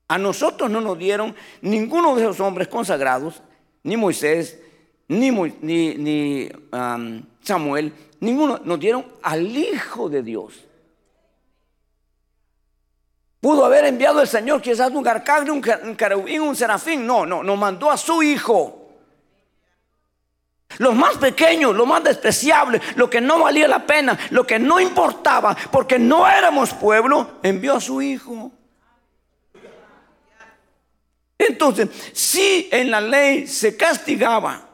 A 0.08 0.18
nosotros 0.18 0.70
no 0.70 0.82
nos 0.82 0.98
dieron 0.98 1.36
ninguno 1.62 2.16
de 2.16 2.24
esos 2.24 2.40
hombres 2.40 2.68
consagrados, 2.68 3.42
ni 3.84 3.96
Moisés, 3.96 4.60
ni, 5.12 6.50
Samuel, 7.42 7.94
ninguno, 8.22 8.62
nos 8.64 8.80
dieron 8.80 9.06
al 9.22 9.46
Hijo 9.46 10.10
de 10.10 10.24
Dios. 10.24 10.54
Pudo 13.42 13.66
haber 13.66 13.86
enviado 13.86 14.22
el 14.22 14.28
Señor 14.28 14.62
quizás 14.62 14.92
un 14.92 15.08
arcángel, 15.08 15.52
un 15.52 15.96
carubín, 15.96 16.42
un 16.42 16.56
serafín. 16.56 17.06
No, 17.06 17.26
no, 17.26 17.44
nos 17.44 17.58
mandó 17.58 17.92
a 17.92 17.98
su 17.98 18.24
Hijo. 18.24 18.78
Los 20.78 20.96
más 20.96 21.18
pequeños, 21.18 21.76
lo 21.76 21.86
más 21.86 22.04
despreciable, 22.04 22.82
lo 22.96 23.10
que 23.10 23.20
no 23.20 23.40
valía 23.40 23.68
la 23.68 23.86
pena, 23.86 24.18
lo 24.30 24.48
que 24.48 24.58
no 24.58 24.80
importaba, 24.80 25.58
porque 25.70 26.00
no 26.00 26.26
éramos 26.26 26.74
pueblo, 26.74 27.40
envió 27.44 27.76
a 27.76 27.82
su 27.82 28.02
hijo. 28.02 28.50
Entonces, 31.38 31.90
si 32.14 32.70
en 32.72 32.90
la 32.90 33.02
ley 33.02 33.48
se 33.48 33.76
castigaba 33.76 34.71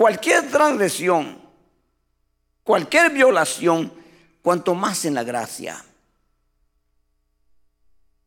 cualquier 0.00 0.50
transgresión, 0.50 1.38
cualquier 2.64 3.12
violación, 3.12 3.92
cuanto 4.40 4.74
más 4.74 5.04
en 5.04 5.12
la 5.12 5.24
gracia. 5.24 5.84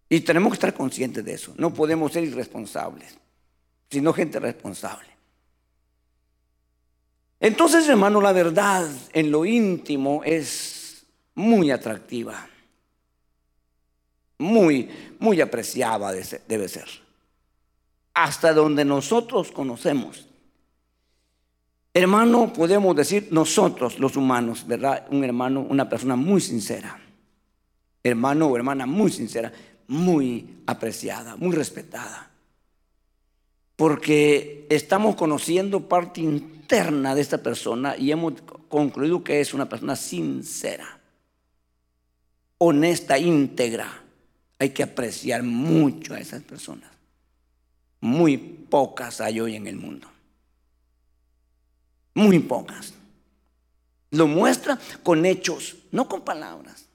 Y 0.08 0.20
tenemos 0.20 0.52
que 0.52 0.54
estar 0.58 0.76
conscientes 0.76 1.26
de 1.26 1.34
eso. 1.34 1.52
No 1.58 1.74
podemos 1.74 2.14
ser 2.14 2.26
irresponsables, 2.26 3.18
sino 3.90 4.14
gente 4.14 4.40
responsable. 4.40 5.08
Entonces, 7.40 7.90
hermano, 7.90 8.22
la 8.22 8.34
verdad 8.34 8.88
en 9.12 9.32
lo 9.32 9.44
íntimo 9.44 10.22
es 10.24 11.08
muy 11.34 11.72
atractiva, 11.72 12.48
muy, 14.38 15.16
muy 15.18 15.42
apreciada 15.42 16.14
debe 16.48 16.70
ser. 16.70 16.88
Hasta 18.14 18.54
donde 18.54 18.86
nosotros 18.86 19.52
conocemos. 19.52 20.28
Hermano, 21.96 22.52
podemos 22.52 22.96
decir 22.96 23.28
nosotros 23.30 24.00
los 24.00 24.18
humanos, 24.18 24.66
¿verdad? 24.66 25.06
Un 25.12 25.24
hermano, 25.24 25.62
una 25.62 25.88
persona 25.88 26.16
muy 26.16 26.42
sincera. 26.42 27.00
Hermano 28.04 28.48
o 28.48 28.56
hermana 28.56 28.88
muy 28.88 29.12
sincera, 29.12 29.54
muy 29.88 30.58
apreciada, 30.66 31.36
muy 31.36 31.56
respetada. 31.56 32.32
Porque 33.76 34.66
estamos 34.72 35.16
conociendo 35.16 35.88
parte 35.88 36.22
interna 36.22 37.14
de 37.14 37.22
esta 37.22 37.38
persona 37.44 37.96
y 37.96 38.12
hemos 38.12 38.42
concluido 38.70 39.24
que 39.24 39.40
es 39.40 39.54
una 39.54 39.70
persona 39.70 39.96
sincera, 39.96 41.00
honesta, 42.58 43.20
íntegra. 43.20 44.02
Hay 44.58 44.70
que 44.70 44.84
apreciar 44.84 45.44
mucho 45.44 46.16
a 46.16 46.20
esas 46.20 46.42
personas. 46.42 46.90
Muy 48.02 48.38
pocas 48.38 49.22
hay 49.22 49.40
hoy 49.40 49.56
en 49.56 49.68
el 49.68 49.76
mundo. 49.76 50.13
Muy 52.14 52.40
pocas. 52.40 52.94
Lo 54.12 54.28
muestra 54.28 54.80
con 55.02 55.26
hechos, 55.26 55.76
no 55.92 56.08
con 56.08 56.22
palabras. 56.22 56.88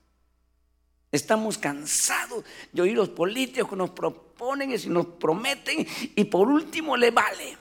Estamos 1.10 1.58
cansados 1.58 2.44
de 2.70 2.82
oír 2.82 2.96
los 2.96 3.08
políticos 3.08 3.70
que 3.70 3.76
nos 3.76 3.90
proponen 3.90 4.72
y 4.72 4.86
nos 4.86 5.06
prometen 5.06 5.86
y 6.14 6.24
por 6.24 6.48
último 6.48 6.96
le 6.96 7.10
vale. 7.10 7.56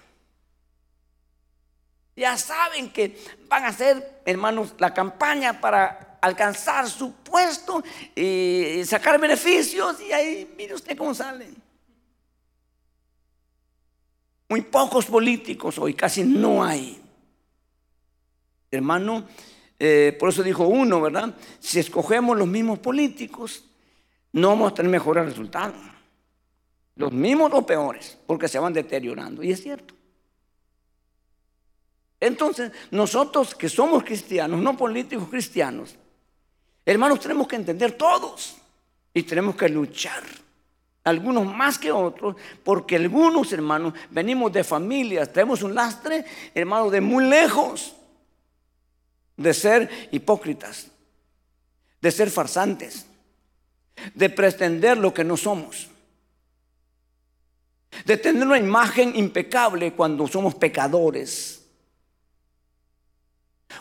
Ya 2.15 2.37
saben 2.37 2.91
que 2.91 3.19
van 3.47 3.63
a 3.63 3.67
hacer, 3.67 4.21
hermanos, 4.25 4.73
la 4.79 4.93
campaña 4.93 5.61
para 5.61 6.17
alcanzar 6.21 6.89
su 6.89 7.13
puesto 7.13 7.83
y 8.15 8.81
sacar 8.85 9.19
beneficios 9.19 10.01
y 10.01 10.11
ahí 10.11 10.53
mire 10.57 10.73
usted 10.73 10.97
cómo 10.97 11.13
salen. 11.13 11.55
Muy 14.49 14.61
pocos 14.61 15.05
políticos 15.05 15.77
hoy, 15.77 15.93
casi 15.93 16.23
no 16.23 16.63
hay. 16.63 17.06
Hermano, 18.71 19.25
eh, 19.79 20.15
por 20.19 20.29
eso 20.29 20.43
dijo 20.43 20.67
uno, 20.67 21.01
¿verdad? 21.01 21.35
Si 21.59 21.79
escogemos 21.79 22.37
los 22.37 22.47
mismos 22.47 22.79
políticos, 22.79 23.63
no 24.33 24.49
vamos 24.49 24.71
a 24.71 24.75
tener 24.75 24.91
mejores 24.91 25.25
resultados. 25.25 25.79
Los 26.95 27.11
mismos 27.11 27.51
o 27.53 27.65
peores, 27.65 28.17
porque 28.25 28.47
se 28.47 28.59
van 28.59 28.73
deteriorando. 28.73 29.43
Y 29.43 29.51
es 29.51 29.61
cierto. 29.61 29.93
Entonces, 32.19 32.71
nosotros 32.89 33.53
que 33.53 33.69
somos 33.69 34.03
cristianos, 34.03 34.59
no 34.59 34.75
políticos 34.75 35.29
cristianos, 35.29 35.95
hermanos, 36.83 37.19
tenemos 37.19 37.47
que 37.47 37.55
entender 37.55 37.91
todos 37.91 38.57
y 39.13 39.23
tenemos 39.23 39.55
que 39.55 39.69
luchar. 39.69 40.23
Algunos 41.03 41.45
más 41.45 41.77
que 41.77 41.91
otros, 41.91 42.35
porque 42.63 42.95
algunos 42.97 43.53
hermanos 43.53 43.93
venimos 44.09 44.51
de 44.51 44.63
familias, 44.63 45.31
tenemos 45.31 45.61
un 45.61 45.75
lastre, 45.75 46.25
hermanos, 46.53 46.91
de 46.91 46.99
muy 46.99 47.29
lejos 47.29 47.96
de 49.37 49.53
ser 49.53 50.09
hipócritas, 50.11 50.87
de 52.01 52.11
ser 52.11 52.29
farsantes, 52.29 53.05
de 54.13 54.29
pretender 54.29 54.97
lo 54.97 55.13
que 55.13 55.23
no 55.23 55.37
somos, 55.37 55.87
de 58.05 58.17
tener 58.17 58.45
una 58.45 58.57
imagen 58.57 59.15
impecable 59.15 59.93
cuando 59.93 60.27
somos 60.27 60.55
pecadores. 60.55 61.53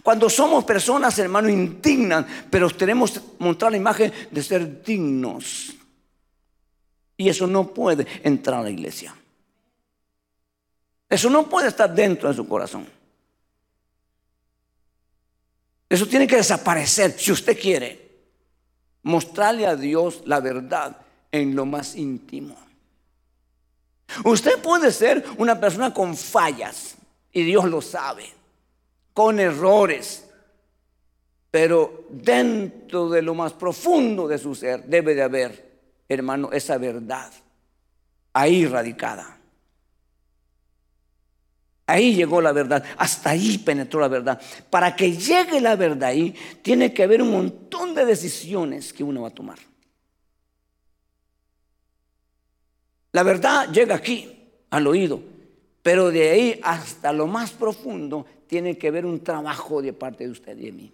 Cuando 0.03 0.29
somos 0.29 0.65
personas, 0.65 1.19
hermano, 1.19 1.49
indignas, 1.49 2.27
pero 2.51 2.69
tenemos 2.71 3.21
mostrar 3.39 3.71
la 3.71 3.79
imagen 3.79 4.13
de 4.31 4.43
ser 4.43 4.83
dignos. 4.83 5.75
Y 7.17 7.29
eso 7.29 7.47
no 7.47 7.73
puede 7.73 8.07
entrar 8.23 8.61
a 8.61 8.65
la 8.65 8.71
iglesia. 8.71 9.15
Eso 11.09 11.31
no 11.31 11.49
puede 11.49 11.69
estar 11.69 11.95
dentro 11.95 12.29
de 12.29 12.35
su 12.35 12.47
corazón. 12.47 12.96
Eso 15.89 16.07
tiene 16.07 16.26
que 16.26 16.37
desaparecer 16.37 17.18
si 17.18 17.32
usted 17.32 17.59
quiere 17.59 18.07
mostrarle 19.03 19.66
a 19.66 19.76
Dios 19.76 20.22
la 20.24 20.41
verdad 20.41 20.97
en 21.30 21.55
lo 21.55 21.64
más 21.64 21.95
íntimo. 21.95 22.57
Usted 24.24 24.61
puede 24.61 24.91
ser 24.91 25.24
una 25.39 25.61
persona 25.61 25.93
con 25.93 26.16
fallas 26.16 26.97
y 27.32 27.45
Dios 27.45 27.66
lo 27.66 27.80
sabe, 27.80 28.26
con 29.12 29.39
errores, 29.39 30.28
pero 31.51 32.07
dentro 32.11 33.09
de 33.09 33.22
lo 33.22 33.34
más 33.34 33.53
profundo 33.53 34.26
de 34.26 34.39
su 34.39 34.55
ser 34.55 34.84
debe 34.84 35.14
de 35.14 35.22
haber, 35.22 35.80
hermano, 36.09 36.51
esa 36.53 36.78
verdad 36.78 37.32
ahí 38.32 38.66
radicada. 38.66 39.36
Ahí 41.87 42.16
llegó 42.16 42.41
la 42.41 42.51
verdad, 42.51 42.84
hasta 42.99 43.30
ahí 43.30 43.59
penetró 43.59 44.01
la 44.01 44.09
verdad. 44.09 44.41
Para 44.70 44.97
que 44.97 45.16
llegue 45.16 45.61
la 45.61 45.76
verdad 45.76 46.09
ahí, 46.11 46.34
tiene 46.61 46.93
que 46.93 47.05
haber 47.05 47.22
un 47.22 47.30
montón 47.30 47.95
de 47.95 48.05
decisiones 48.05 48.93
que 48.93 49.05
uno 49.05 49.22
va 49.22 49.28
a 49.28 49.34
tomar. 49.34 49.59
La 53.12 53.22
verdad 53.22 53.70
llega 53.70 53.95
aquí, 53.95 54.30
al 54.70 54.87
oído, 54.89 55.22
pero 55.82 56.11
de 56.11 56.28
ahí 56.28 56.61
hasta 56.62 57.12
lo 57.12 57.28
más 57.28 57.53
profundo 57.53 58.26
tiene 58.49 58.76
que 58.76 58.89
haber 58.89 59.07
un 59.07 59.22
trabajo 59.22 59.80
de 59.80 59.93
parte 59.93 60.24
de 60.24 60.30
usted 60.30 60.59
y 60.59 60.64
de 60.66 60.72
mí. 60.72 60.93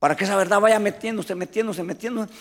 Para 0.00 0.16
que 0.16 0.24
esa 0.24 0.36
verdad 0.36 0.60
vaya 0.60 0.80
metiéndose, 0.80 1.36
metiéndose, 1.36 1.84
metiéndose. 1.84 2.32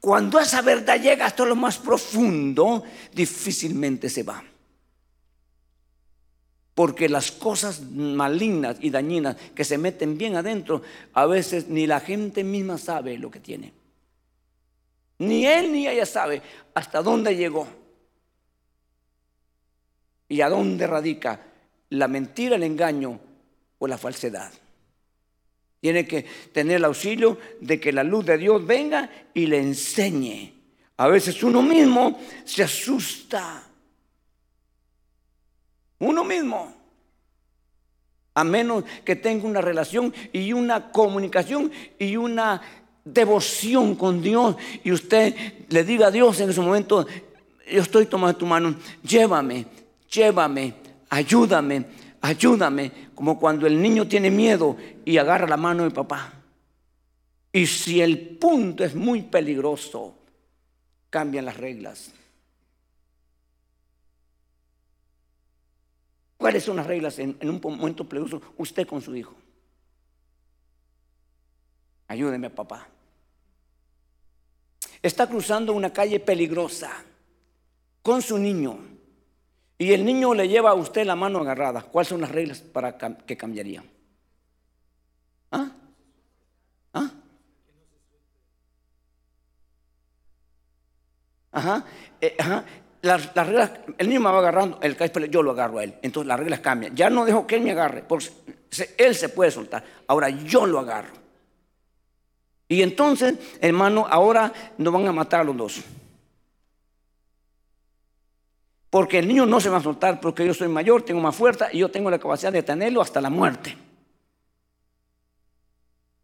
Cuando 0.00 0.40
esa 0.40 0.62
verdad 0.62 0.98
llega 0.98 1.26
hasta 1.26 1.44
lo 1.44 1.54
más 1.54 1.76
profundo, 1.76 2.82
difícilmente 3.12 4.08
se 4.08 4.22
va. 4.22 4.42
Porque 6.74 7.08
las 7.08 7.32
cosas 7.32 7.82
malignas 7.82 8.76
y 8.80 8.90
dañinas 8.90 9.36
que 9.54 9.64
se 9.64 9.76
meten 9.76 10.16
bien 10.16 10.36
adentro, 10.36 10.82
a 11.12 11.26
veces 11.26 11.68
ni 11.68 11.86
la 11.86 12.00
gente 12.00 12.44
misma 12.44 12.78
sabe 12.78 13.18
lo 13.18 13.30
que 13.30 13.40
tiene. 13.40 13.72
Ni 15.18 15.46
él 15.46 15.72
ni 15.72 15.86
ella 15.86 16.06
sabe 16.06 16.40
hasta 16.74 17.02
dónde 17.02 17.36
llegó 17.36 17.68
y 20.28 20.40
a 20.40 20.48
dónde 20.48 20.86
radica 20.86 21.40
la 21.90 22.08
mentira, 22.08 22.56
el 22.56 22.62
engaño 22.62 23.20
o 23.78 23.86
la 23.86 23.98
falsedad. 23.98 24.50
Tiene 25.80 26.06
que 26.06 26.22
tener 26.52 26.76
el 26.76 26.84
auxilio 26.84 27.38
de 27.60 27.80
que 27.80 27.92
la 27.92 28.04
luz 28.04 28.24
de 28.24 28.38
Dios 28.38 28.64
venga 28.64 29.10
y 29.34 29.46
le 29.46 29.58
enseñe. 29.58 30.54
A 30.98 31.08
veces 31.08 31.42
uno 31.42 31.62
mismo 31.62 32.20
se 32.44 32.62
asusta 32.62 33.69
uno 36.00 36.24
mismo. 36.24 36.74
A 38.34 38.44
menos 38.44 38.84
que 39.04 39.16
tenga 39.16 39.46
una 39.46 39.60
relación 39.60 40.12
y 40.32 40.52
una 40.52 40.90
comunicación 40.90 41.70
y 41.98 42.16
una 42.16 42.60
devoción 43.04 43.94
con 43.94 44.20
Dios 44.22 44.56
y 44.84 44.92
usted 44.92 45.34
le 45.68 45.84
diga 45.84 46.08
a 46.08 46.10
Dios 46.10 46.40
en 46.40 46.50
ese 46.50 46.60
momento, 46.60 47.06
yo 47.70 47.80
estoy 47.80 48.06
tomando 48.06 48.38
tu 48.38 48.46
mano, 48.46 48.76
llévame, 49.02 49.66
llévame, 50.10 50.74
ayúdame, 51.08 51.84
ayúdame, 52.20 52.92
como 53.14 53.38
cuando 53.38 53.66
el 53.66 53.80
niño 53.80 54.06
tiene 54.06 54.30
miedo 54.30 54.76
y 55.04 55.18
agarra 55.18 55.46
la 55.46 55.56
mano 55.56 55.84
de 55.84 55.90
papá. 55.90 56.32
Y 57.52 57.66
si 57.66 58.00
el 58.00 58.18
punto 58.38 58.84
es 58.84 58.94
muy 58.94 59.22
peligroso, 59.22 60.14
cambian 61.10 61.44
las 61.44 61.56
reglas. 61.56 62.12
¿Cuáles 66.40 66.64
son 66.64 66.76
las 66.76 66.86
reglas 66.86 67.18
en, 67.18 67.36
un 67.42 67.60
momento 67.62 68.08
peligroso 68.08 68.40
usted 68.56 68.86
con 68.86 69.02
su 69.02 69.14
hijo? 69.14 69.34
Ayúdeme, 72.08 72.48
papá. 72.48 72.88
Está 75.02 75.26
cruzando 75.26 75.74
una 75.74 75.92
calle 75.92 76.18
peligrosa 76.18 76.90
con 78.00 78.22
su 78.22 78.38
niño 78.38 78.78
y 79.76 79.92
el 79.92 80.02
niño 80.02 80.32
le 80.32 80.48
lleva 80.48 80.70
a 80.70 80.74
usted 80.74 81.04
la 81.04 81.14
mano 81.14 81.40
agarrada. 81.40 81.82
¿Cuáles 81.82 82.08
son 82.08 82.22
las 82.22 82.30
reglas 82.30 82.62
para 82.62 82.96
que 82.96 83.36
cambiaría? 83.36 83.84
¿Ah? 85.52 85.70
¿Ah? 86.94 87.10
Ajá, 91.52 91.84
eh, 92.18 92.34
ajá 92.38 92.64
las, 93.02 93.34
reglas, 93.34 93.72
el 93.96 94.08
niño 94.08 94.20
me 94.20 94.30
va 94.30 94.38
agarrando, 94.38 94.78
el 94.82 94.96
yo 95.30 95.42
lo 95.42 95.52
agarro 95.52 95.78
a 95.78 95.84
él. 95.84 95.94
Entonces 96.02 96.28
las 96.28 96.38
reglas 96.38 96.60
cambian. 96.60 96.94
Ya 96.94 97.08
no 97.08 97.24
dejo 97.24 97.46
que 97.46 97.56
él 97.56 97.62
me 97.62 97.70
agarre, 97.70 98.04
porque 98.06 98.28
él 98.98 99.14
se 99.14 99.28
puede 99.30 99.50
soltar. 99.50 99.82
Ahora 100.06 100.28
yo 100.28 100.66
lo 100.66 100.78
agarro. 100.78 101.14
Y 102.68 102.82
entonces, 102.82 103.34
hermano, 103.60 104.06
ahora 104.08 104.52
nos 104.78 104.92
van 104.92 105.06
a 105.08 105.12
matar 105.12 105.40
a 105.40 105.44
los 105.44 105.56
dos. 105.56 105.80
Porque 108.90 109.18
el 109.18 109.28
niño 109.28 109.46
no 109.46 109.60
se 109.60 109.68
va 109.68 109.78
a 109.78 109.82
soltar 109.82 110.20
porque 110.20 110.46
yo 110.46 110.52
soy 110.52 110.68
mayor, 110.68 111.02
tengo 111.02 111.20
más 111.20 111.34
fuerza 111.34 111.68
y 111.72 111.78
yo 111.78 111.90
tengo 111.90 112.10
la 112.10 112.18
capacidad 112.18 112.52
de 112.52 112.62
tenerlo 112.62 113.00
hasta 113.00 113.20
la 113.20 113.30
muerte. 113.30 113.76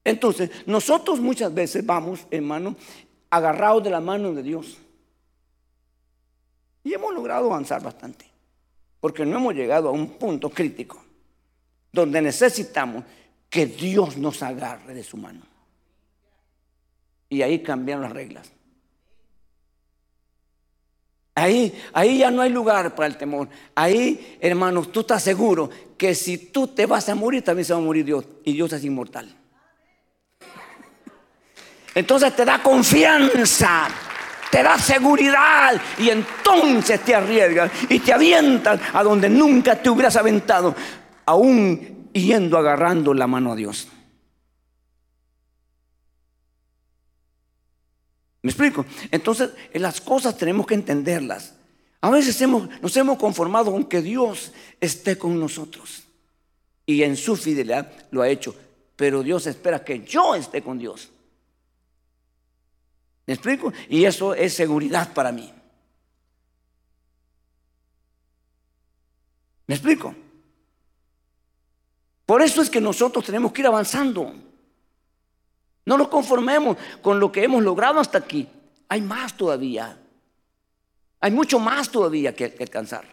Entonces, 0.04 0.50
nosotros 0.66 1.18
muchas 1.20 1.52
veces 1.52 1.84
vamos, 1.84 2.26
hermano, 2.30 2.76
agarrados 3.30 3.82
de 3.82 3.90
la 3.90 4.00
mano 4.00 4.32
de 4.32 4.42
Dios. 4.42 4.78
Y 6.86 6.94
hemos 6.94 7.12
logrado 7.12 7.46
avanzar 7.46 7.82
bastante, 7.82 8.30
porque 9.00 9.26
no 9.26 9.38
hemos 9.38 9.54
llegado 9.56 9.88
a 9.88 9.90
un 9.90 10.10
punto 10.10 10.48
crítico 10.50 11.02
donde 11.90 12.22
necesitamos 12.22 13.02
que 13.50 13.66
Dios 13.66 14.16
nos 14.16 14.40
agarre 14.40 14.94
de 14.94 15.02
su 15.02 15.16
mano. 15.16 15.40
Y 17.28 17.42
ahí 17.42 17.60
cambian 17.60 18.02
las 18.02 18.12
reglas. 18.12 18.52
Ahí, 21.34 21.76
ahí 21.92 22.18
ya 22.18 22.30
no 22.30 22.42
hay 22.42 22.50
lugar 22.50 22.94
para 22.94 23.08
el 23.08 23.16
temor. 23.16 23.48
Ahí, 23.74 24.38
hermanos, 24.40 24.92
tú 24.92 25.00
estás 25.00 25.24
seguro 25.24 25.68
que 25.98 26.14
si 26.14 26.38
tú 26.38 26.68
te 26.68 26.86
vas 26.86 27.08
a 27.08 27.16
morir, 27.16 27.42
también 27.42 27.64
se 27.64 27.72
va 27.72 27.80
a 27.80 27.82
morir 27.82 28.04
Dios. 28.04 28.24
Y 28.44 28.52
Dios 28.52 28.72
es 28.72 28.84
inmortal. 28.84 29.36
Entonces 31.96 32.36
te 32.36 32.44
da 32.44 32.62
confianza, 32.62 33.88
te 34.50 34.62
da 34.62 34.78
seguridad 34.78 35.80
y 35.98 36.10
entonces 36.10 37.00
te 37.02 37.14
arriesgas 37.14 37.70
y 37.88 37.98
te 37.98 38.12
avientas 38.12 38.80
a 38.92 39.02
donde 39.02 39.28
nunca 39.28 39.80
te 39.80 39.90
hubieras 39.90 40.16
aventado, 40.16 40.74
aún 41.24 42.10
yendo 42.12 42.56
agarrando 42.56 43.12
la 43.14 43.26
mano 43.26 43.52
a 43.52 43.56
Dios. 43.56 43.88
¿Me 48.42 48.50
explico? 48.50 48.86
Entonces, 49.10 49.50
las 49.72 50.00
cosas 50.00 50.36
tenemos 50.36 50.66
que 50.66 50.74
entenderlas. 50.74 51.54
A 52.00 52.10
veces 52.10 52.40
hemos, 52.40 52.68
nos 52.80 52.96
hemos 52.96 53.18
conformado 53.18 53.72
con 53.72 53.84
que 53.84 54.00
Dios 54.00 54.52
esté 54.80 55.18
con 55.18 55.40
nosotros. 55.40 56.04
Y 56.86 57.02
en 57.02 57.16
su 57.16 57.34
fidelidad 57.34 57.90
lo 58.12 58.22
ha 58.22 58.28
hecho. 58.28 58.54
Pero 58.94 59.24
Dios 59.24 59.48
espera 59.48 59.84
que 59.84 60.04
yo 60.04 60.36
esté 60.36 60.62
con 60.62 60.78
Dios. 60.78 61.10
¿Me 63.26 63.34
explico? 63.34 63.72
Y 63.88 64.04
eso 64.04 64.34
es 64.34 64.54
seguridad 64.54 65.12
para 65.12 65.32
mí. 65.32 65.52
¿Me 69.66 69.74
explico? 69.74 70.14
Por 72.24 72.42
eso 72.42 72.62
es 72.62 72.70
que 72.70 72.80
nosotros 72.80 73.24
tenemos 73.24 73.52
que 73.52 73.62
ir 73.62 73.66
avanzando. 73.66 74.32
No 75.84 75.96
nos 75.96 76.08
conformemos 76.08 76.76
con 77.02 77.20
lo 77.20 77.30
que 77.30 77.44
hemos 77.44 77.62
logrado 77.62 78.00
hasta 78.00 78.18
aquí. 78.18 78.48
Hay 78.88 79.00
más 79.00 79.36
todavía. 79.36 79.98
Hay 81.20 81.30
mucho 81.30 81.58
más 81.58 81.90
todavía 81.90 82.34
que, 82.34 82.56
alcanzar. 82.60 83.04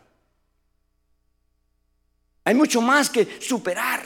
Hay 2.44 2.56
mucho 2.56 2.82
más 2.82 3.10
que 3.10 3.40
superar. 3.42 4.04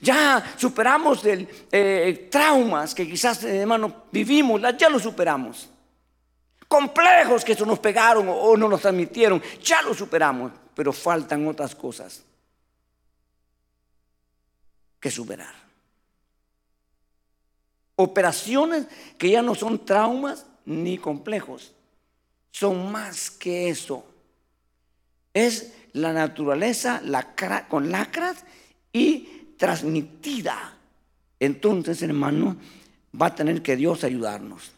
Ya 0.00 0.54
superamos 0.56 1.24
el, 1.24 1.48
eh, 1.72 2.28
traumas 2.30 2.94
que 2.94 3.08
quizás, 3.08 3.44
hermano, 3.44 4.04
vivimos, 4.10 4.60
ya 4.78 4.88
lo 4.88 4.98
superamos. 4.98 5.68
Complejos 6.66 7.44
que 7.44 7.52
eso 7.52 7.64
nos 7.64 7.78
pegaron 7.78 8.28
o 8.28 8.56
no 8.56 8.68
nos 8.68 8.82
transmitieron, 8.82 9.42
ya 9.62 9.80
lo 9.82 9.94
superamos, 9.94 10.52
pero 10.74 10.92
faltan 10.92 11.46
otras 11.48 11.74
cosas 11.74 12.22
que 15.00 15.10
superar 15.10 15.68
operaciones 18.00 18.86
que 19.18 19.30
ya 19.30 19.42
no 19.42 19.56
son 19.56 19.84
traumas 19.84 20.46
ni 20.64 20.98
complejos, 20.98 21.72
son 22.52 22.92
más 22.92 23.28
que 23.28 23.68
eso. 23.68 24.06
Es 25.34 25.72
la 25.92 26.12
naturaleza 26.12 27.02
con 27.68 27.90
lacras 27.90 28.44
y 28.92 29.37
transmitida. 29.58 30.78
Entonces, 31.38 32.00
hermano, 32.02 32.56
va 33.20 33.26
a 33.26 33.34
tener 33.34 33.60
que 33.60 33.76
Dios 33.76 34.02
ayudarnos. 34.04 34.72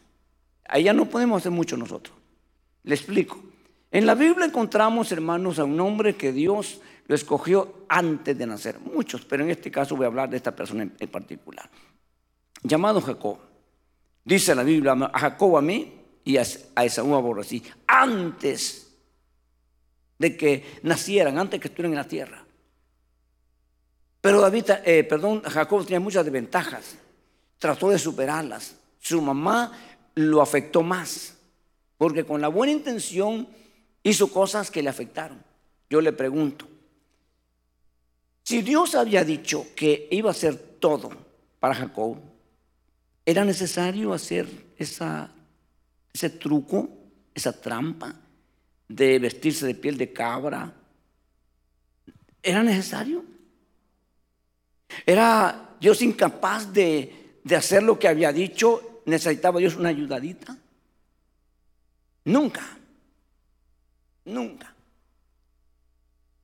Ya 0.83 0.93
no 0.93 1.09
podemos 1.09 1.41
hacer 1.43 1.53
mucho 1.53 1.77
nosotros. 1.77 2.17
Le 2.83 2.97
explico. 2.97 3.41
En 3.93 4.07
la 4.07 4.17
Biblia 4.17 4.47
encontramos, 4.47 5.13
hermanos, 5.13 5.61
a 5.61 5.65
un 5.65 5.79
hombre 5.79 6.17
que 6.17 6.33
Dios 6.33 6.81
lo 7.07 7.15
escogió 7.15 7.85
antes 7.89 8.37
de 8.37 8.47
nacer. 8.47 8.81
Muchos, 8.81 9.25
pero 9.25 9.45
en 9.45 9.51
este 9.51 9.71
caso 9.71 9.97
voy 9.97 10.05
a 10.05 10.09
hablar 10.09 10.29
de 10.29 10.37
esta 10.37 10.55
persona 10.55 10.83
en 10.99 11.09
particular 11.09 11.71
llamado 12.63 13.01
Jacob. 13.01 13.39
Dice 14.25 14.55
la 14.55 14.63
Biblia, 14.63 14.93
a 14.93 15.19
Jacob 15.19 15.57
a 15.57 15.63
mí 15.63 15.93
y 16.25 16.37
a 16.37 16.43
Esaú 16.43 17.15
aborrecí, 17.15 17.63
antes 17.87 18.95
de 20.19 20.37
que 20.37 20.65
nacieran, 20.83 21.39
antes 21.39 21.61
que 21.61 21.69
estuvieran 21.69 21.93
en 21.93 21.99
la 21.99 22.09
tierra. 22.09 22.45
Pero 24.21 24.41
David, 24.41 24.71
eh, 24.85 25.05
perdón, 25.05 25.43
Jacob 25.43 25.85
tenía 25.85 26.01
muchas 26.01 26.25
desventajas, 26.25 26.97
trató 27.59 27.91
de 27.91 27.99
superarlas. 27.99 28.77
Su 28.99 29.23
mamá 29.23 29.73
lo 30.15 30.43
afectó 30.43 30.83
más, 30.83 31.37
porque 31.97 32.25
con 32.25 32.41
la 32.41 32.49
buena 32.49 32.73
intención 32.73 33.49
hizo 34.03 34.29
cosas 34.29 34.71
que 34.71 34.83
le 34.83 34.91
afectaron. 34.91 35.43
Yo 35.89 36.01
le 36.01 36.13
pregunto, 36.13 36.67
si 38.43 38.63
Dios 38.63 38.95
había 38.95 39.25
dicho 39.25 39.67
que 39.75 40.09
iba 40.11 40.29
a 40.29 40.33
hacer 40.33 40.57
todo 40.57 41.11
para 41.59 41.75
Jacob, 41.75 42.19
¿Era 43.31 43.45
necesario 43.45 44.13
hacer 44.13 44.49
ese 44.77 46.31
truco, 46.31 46.89
esa 47.33 47.53
trampa 47.53 48.15
de 48.89 49.21
vestirse 49.21 49.67
de 49.67 49.75
piel 49.77 49.97
de 49.97 50.13
cabra? 50.13 50.75
¿Era 52.43 52.65
necesario? 52.65 53.25
¿Era 55.07 55.77
Dios 55.81 56.03
incapaz 56.03 56.73
de, 56.73 57.41
de 57.43 57.57
hacer 57.57 57.83
lo 57.83 57.99
que 57.99 58.09
había 58.09 58.33
dicho? 58.33 59.03
¿Necesitaba 59.07 59.59
Dios 59.59 59.77
una 59.77 59.89
ayudadita? 59.89 60.57
Nunca. 62.25 62.79
Nunca. 64.25 64.75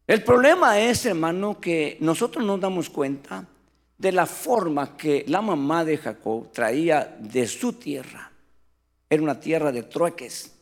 El 0.07 0.23
problema 0.23 0.79
es, 0.79 1.05
hermano, 1.07 1.61
que 1.61 1.97
nosotros 2.01 2.45
nos 2.45 2.61
damos 2.61 2.89
cuenta 2.91 3.47
de 3.99 4.13
la 4.13 4.27
forma 4.27 4.97
que 4.97 5.25
la 5.27 5.43
mamá 5.43 5.85
de 5.85 5.99
Jacob 5.99 6.53
traía 6.53 7.17
de 7.19 7.47
su 7.47 7.73
tierra. 7.73 8.31
Era 9.09 9.23
una 9.23 9.41
tierra 9.41 9.73
de 9.73 9.83
trueques 9.83 10.53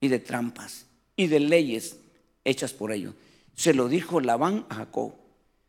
y 0.00 0.08
de 0.08 0.18
trampas 0.18 0.86
y 1.16 1.26
de 1.26 1.40
leyes 1.40 1.98
hechas 2.44 2.72
por 2.72 2.92
ellos. 2.92 3.14
Se 3.54 3.72
lo 3.72 3.88
dijo 3.88 4.20
Labán 4.20 4.66
a 4.68 4.76
Jacob. 4.76 5.12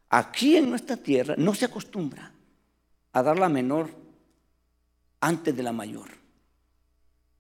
Aquí 0.10 0.56
en 0.56 0.70
nuestra 0.70 0.98
tierra 0.98 1.36
no 1.38 1.54
se 1.54 1.66
acostumbra 1.66 2.32
a 3.12 3.24
dar 3.24 3.40
la 3.40 3.50
menor 3.50 3.90
antes 5.20 5.56
de 5.56 5.64
la 5.64 5.72
mayor. 5.72 6.10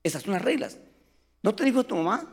Esas 0.03 0.23
son 0.23 0.33
las 0.33 0.41
reglas. 0.41 0.77
¿No 1.43 1.53
te 1.53 1.63
dijo 1.63 1.83
tu 1.83 1.95
mamá? 1.95 2.25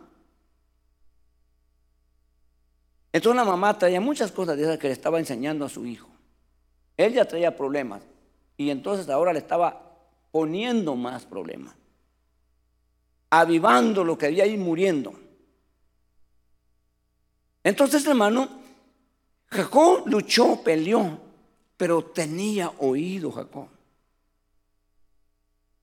Entonces 3.12 3.36
la 3.36 3.44
mamá 3.44 3.76
traía 3.76 4.00
muchas 4.00 4.32
cosas 4.32 4.56
de 4.56 4.62
esas 4.62 4.78
que 4.78 4.86
le 4.86 4.94
estaba 4.94 5.18
enseñando 5.18 5.66
a 5.66 5.68
su 5.68 5.84
hijo. 5.84 6.08
Él 6.96 7.12
ya 7.12 7.26
traía 7.26 7.56
problemas 7.56 8.02
y 8.56 8.70
entonces 8.70 9.08
ahora 9.08 9.32
le 9.32 9.40
estaba 9.40 9.98
poniendo 10.30 10.96
más 10.96 11.26
problemas, 11.26 11.74
avivando 13.28 14.02
lo 14.04 14.16
que 14.16 14.26
había 14.26 14.44
ahí 14.44 14.56
muriendo. 14.56 15.12
Entonces, 17.64 18.06
hermano, 18.06 18.61
Jacob 19.52 20.04
luchó, 20.06 20.62
peleó, 20.64 21.18
pero 21.76 22.02
tenía 22.06 22.72
oído 22.78 23.30
Jacob. 23.30 23.68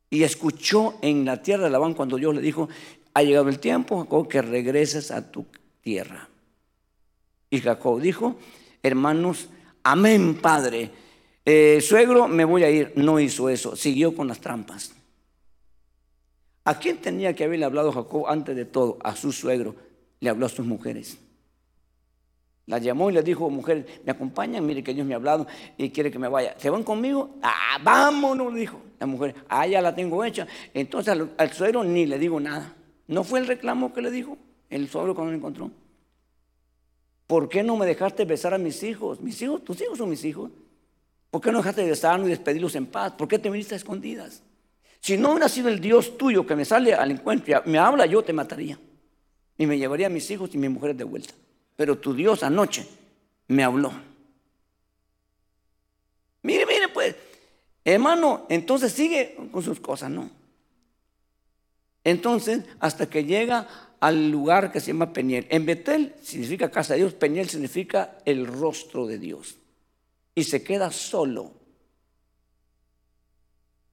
Y 0.09 0.23
escuchó 0.23 0.95
en 1.03 1.23
la 1.23 1.39
tierra 1.43 1.65
de 1.65 1.69
Labán 1.69 1.93
cuando 1.93 2.17
Dios 2.17 2.33
le 2.33 2.41
dijo, 2.41 2.67
ha 3.13 3.21
llegado 3.21 3.47
el 3.47 3.59
tiempo, 3.59 3.99
Jacob, 3.99 4.27
que 4.27 4.41
regreses 4.41 5.11
a 5.11 5.31
tu 5.31 5.45
tierra. 5.81 6.27
Y 7.51 7.61
Jacob 7.61 8.01
dijo, 8.01 8.37
hermanos, 8.81 9.49
amén, 9.83 10.39
Padre. 10.41 10.89
Eh, 11.45 11.79
suegro, 11.79 12.27
me 12.27 12.45
voy 12.45 12.63
a 12.63 12.71
ir. 12.71 12.93
No 12.95 13.19
hizo 13.19 13.49
eso, 13.49 13.75
siguió 13.75 14.15
con 14.15 14.27
las 14.27 14.39
trampas. 14.39 14.93
¿A 16.63 16.79
quién 16.79 16.97
tenía 16.97 17.35
que 17.35 17.43
haberle 17.43 17.65
hablado 17.65 17.91
Jacob 17.91 18.27
antes 18.27 18.55
de 18.55 18.65
todo? 18.65 18.97
A 19.03 19.15
su 19.15 19.31
suegro. 19.31 19.75
Le 20.21 20.29
habló 20.31 20.47
a 20.47 20.49
sus 20.49 20.65
mujeres. 20.65 21.19
La 22.69 22.77
llamó 22.77 23.09
y 23.09 23.13
le 23.13 23.23
dijo, 23.23 23.49
mujer, 23.49 23.83
me 24.05 24.11
acompañan, 24.11 24.63
mire 24.63 24.83
que 24.83 24.93
Dios 24.93 25.05
me 25.05 25.15
ha 25.15 25.17
hablado 25.17 25.47
y 25.75 25.89
quiere 25.89 26.11
que 26.11 26.19
me 26.19 26.27
vaya. 26.27 26.53
¿Se 26.59 26.69
van 26.69 26.83
conmigo? 26.83 27.31
Ah, 27.41 27.79
vámonos, 27.81 28.53
le 28.53 28.59
dijo 28.59 28.79
la 28.99 29.07
mujer. 29.07 29.33
Ah, 29.49 29.65
ya 29.65 29.81
la 29.81 29.95
tengo 29.95 30.23
hecha. 30.23 30.45
Entonces 30.71 31.11
al, 31.11 31.31
al, 31.35 31.51
suegro 31.51 31.83
ni 31.83 32.05
le 32.05 32.19
digo 32.19 32.39
nada. 32.39 32.75
¿No 33.07 33.23
fue 33.23 33.39
el 33.39 33.47
reclamo 33.47 33.91
que 33.91 34.03
le 34.03 34.11
dijo 34.11 34.37
el 34.69 34.87
suegro 34.87 35.15
cuando 35.15 35.31
lo 35.31 35.37
encontró? 35.37 35.71
¿Por 37.25 37.49
qué 37.49 37.63
no 37.63 37.75
me 37.75 37.87
dejaste 37.87 38.23
besar 38.25 38.53
a 38.53 38.59
mis 38.59 38.83
hijos? 38.83 39.19
Mis 39.19 39.41
hijos, 39.41 39.63
tus 39.63 39.81
hijos 39.81 39.97
son 39.97 40.11
mis 40.11 40.23
hijos. 40.23 40.51
¿Por 41.31 41.41
qué 41.41 41.51
no 41.51 41.57
dejaste 41.57 41.81
de 41.81 41.89
besarnos 41.89 42.27
y 42.27 42.29
despedirlos 42.29 42.75
en 42.75 42.85
paz? 42.85 43.13
¿Por 43.13 43.27
qué 43.27 43.39
te 43.39 43.49
viniste 43.49 43.73
a 43.73 43.77
escondidas? 43.77 44.43
Si 44.99 45.17
no 45.17 45.31
hubiera 45.31 45.49
sido 45.49 45.69
el 45.69 45.79
Dios 45.79 46.19
tuyo 46.19 46.45
que 46.45 46.55
me 46.55 46.65
sale 46.65 46.93
al 46.93 47.09
encuentro, 47.09 47.63
me 47.65 47.79
habla, 47.79 48.05
yo 48.05 48.21
te 48.21 48.31
mataría. 48.31 48.79
Y 49.57 49.65
me 49.65 49.79
llevaría 49.79 50.05
a 50.05 50.11
mis 50.11 50.29
hijos 50.29 50.51
y 50.53 50.59
mis 50.59 50.69
mujeres 50.69 50.95
de 50.95 51.03
vuelta. 51.03 51.33
Pero 51.79 51.97
tu 51.97 52.13
Dios 52.13 52.43
anoche 52.43 52.85
me 53.47 53.63
habló. 53.63 53.93
Mire, 56.41 56.65
mire, 56.65 56.89
pues, 56.89 57.15
hermano, 57.85 58.45
entonces 58.49 58.91
sigue 58.91 59.37
con 59.49 59.63
sus 59.63 59.79
cosas, 59.79 60.11
¿no? 60.11 60.29
Entonces, 62.03 62.65
hasta 62.81 63.09
que 63.09 63.23
llega 63.23 63.65
al 64.01 64.29
lugar 64.29 64.73
que 64.73 64.81
se 64.81 64.87
llama 64.87 65.13
Peniel. 65.13 65.47
En 65.49 65.65
Betel 65.65 66.15
significa 66.21 66.69
casa 66.69 66.95
de 66.95 66.99
Dios, 66.99 67.13
Peniel 67.13 67.47
significa 67.47 68.17
el 68.25 68.45
rostro 68.45 69.07
de 69.07 69.17
Dios 69.17 69.55
y 70.35 70.43
se 70.43 70.61
queda 70.61 70.91
solo. 70.91 71.53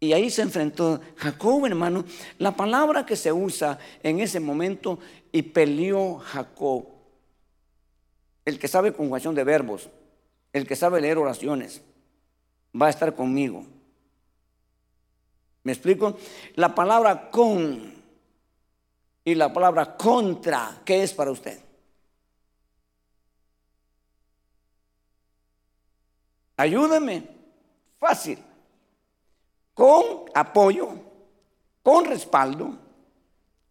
Y 0.00 0.12
ahí 0.12 0.28
se 0.28 0.42
enfrentó 0.42 1.00
Jacob, 1.14 1.64
hermano. 1.66 2.04
La 2.38 2.50
palabra 2.56 3.06
que 3.06 3.14
se 3.14 3.32
usa 3.32 3.78
en 4.02 4.18
ese 4.18 4.40
momento, 4.40 4.98
y 5.30 5.42
peleó 5.42 6.16
Jacob. 6.16 6.95
El 8.46 8.58
que 8.58 8.68
sabe 8.68 8.94
conjugación 8.94 9.34
de 9.34 9.44
verbos, 9.44 9.90
el 10.54 10.66
que 10.66 10.76
sabe 10.76 11.02
leer 11.02 11.18
oraciones, 11.18 11.82
va 12.80 12.86
a 12.86 12.90
estar 12.90 13.14
conmigo. 13.14 13.66
¿Me 15.64 15.72
explico? 15.72 16.16
La 16.54 16.74
palabra 16.74 17.28
con 17.30 17.92
y 19.24 19.34
la 19.34 19.52
palabra 19.52 19.96
contra, 19.96 20.80
¿qué 20.84 21.02
es 21.02 21.12
para 21.12 21.32
usted? 21.32 21.60
Ayúdame. 26.56 27.28
Fácil. 27.98 28.38
Con 29.74 30.30
apoyo, 30.32 30.90
con 31.82 32.04
respaldo, 32.04 32.78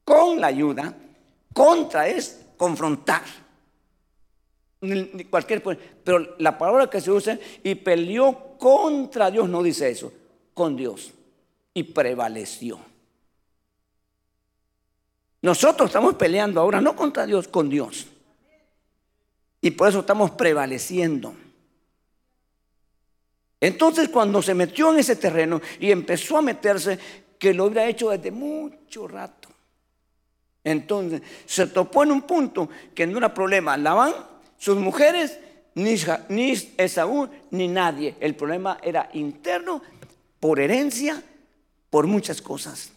con 0.03 0.41
la 0.41 0.47
ayuda. 0.47 0.93
Contra 1.53 2.09
es 2.09 2.45
confrontar. 2.57 3.44
Cualquier, 5.29 5.63
pero 6.03 6.35
la 6.37 6.57
palabra 6.57 6.89
que 6.89 7.01
se 7.01 7.11
usa 7.11 7.39
y 7.63 7.75
peleó 7.75 8.57
contra 8.57 9.31
Dios 9.31 9.49
no 9.49 9.63
dice 9.63 9.89
eso, 9.89 10.11
con 10.53 10.75
Dios. 10.75 11.11
Y 11.73 11.83
prevaleció. 11.83 12.79
Nosotros 15.41 15.89
estamos 15.89 16.15
peleando 16.15 16.59
ahora 16.59 16.81
no 16.81 16.95
contra 16.95 17.25
Dios, 17.25 17.47
con 17.47 17.69
Dios. 17.69 18.07
Y 19.61 19.71
por 19.71 19.89
eso 19.89 19.99
estamos 19.99 20.31
prevaleciendo. 20.31 21.35
Entonces 23.59 24.09
cuando 24.09 24.41
se 24.41 24.53
metió 24.53 24.91
en 24.91 24.99
ese 24.99 25.15
terreno 25.15 25.61
y 25.79 25.91
empezó 25.91 26.37
a 26.37 26.41
meterse, 26.41 26.99
que 27.39 27.53
lo 27.53 27.65
hubiera 27.65 27.87
hecho 27.87 28.09
desde 28.09 28.31
mucho 28.31 29.07
rato. 29.07 29.49
Entonces 30.63 31.21
se 31.45 31.67
topó 31.67 32.03
en 32.03 32.11
un 32.11 32.21
punto 32.23 32.69
que 32.93 33.05
no 33.05 33.17
era 33.17 33.33
problema. 33.33 33.77
Labán, 33.77 34.13
sus 34.57 34.77
mujeres, 34.77 35.39
ni, 35.75 35.95
ni 36.29 36.53
Esaú, 36.77 37.29
ni 37.51 37.67
nadie. 37.67 38.15
El 38.19 38.35
problema 38.35 38.77
era 38.81 39.09
interno, 39.13 39.81
por 40.39 40.59
herencia, 40.59 41.21
por 41.89 42.07
muchas 42.07 42.41
cosas. 42.41 42.91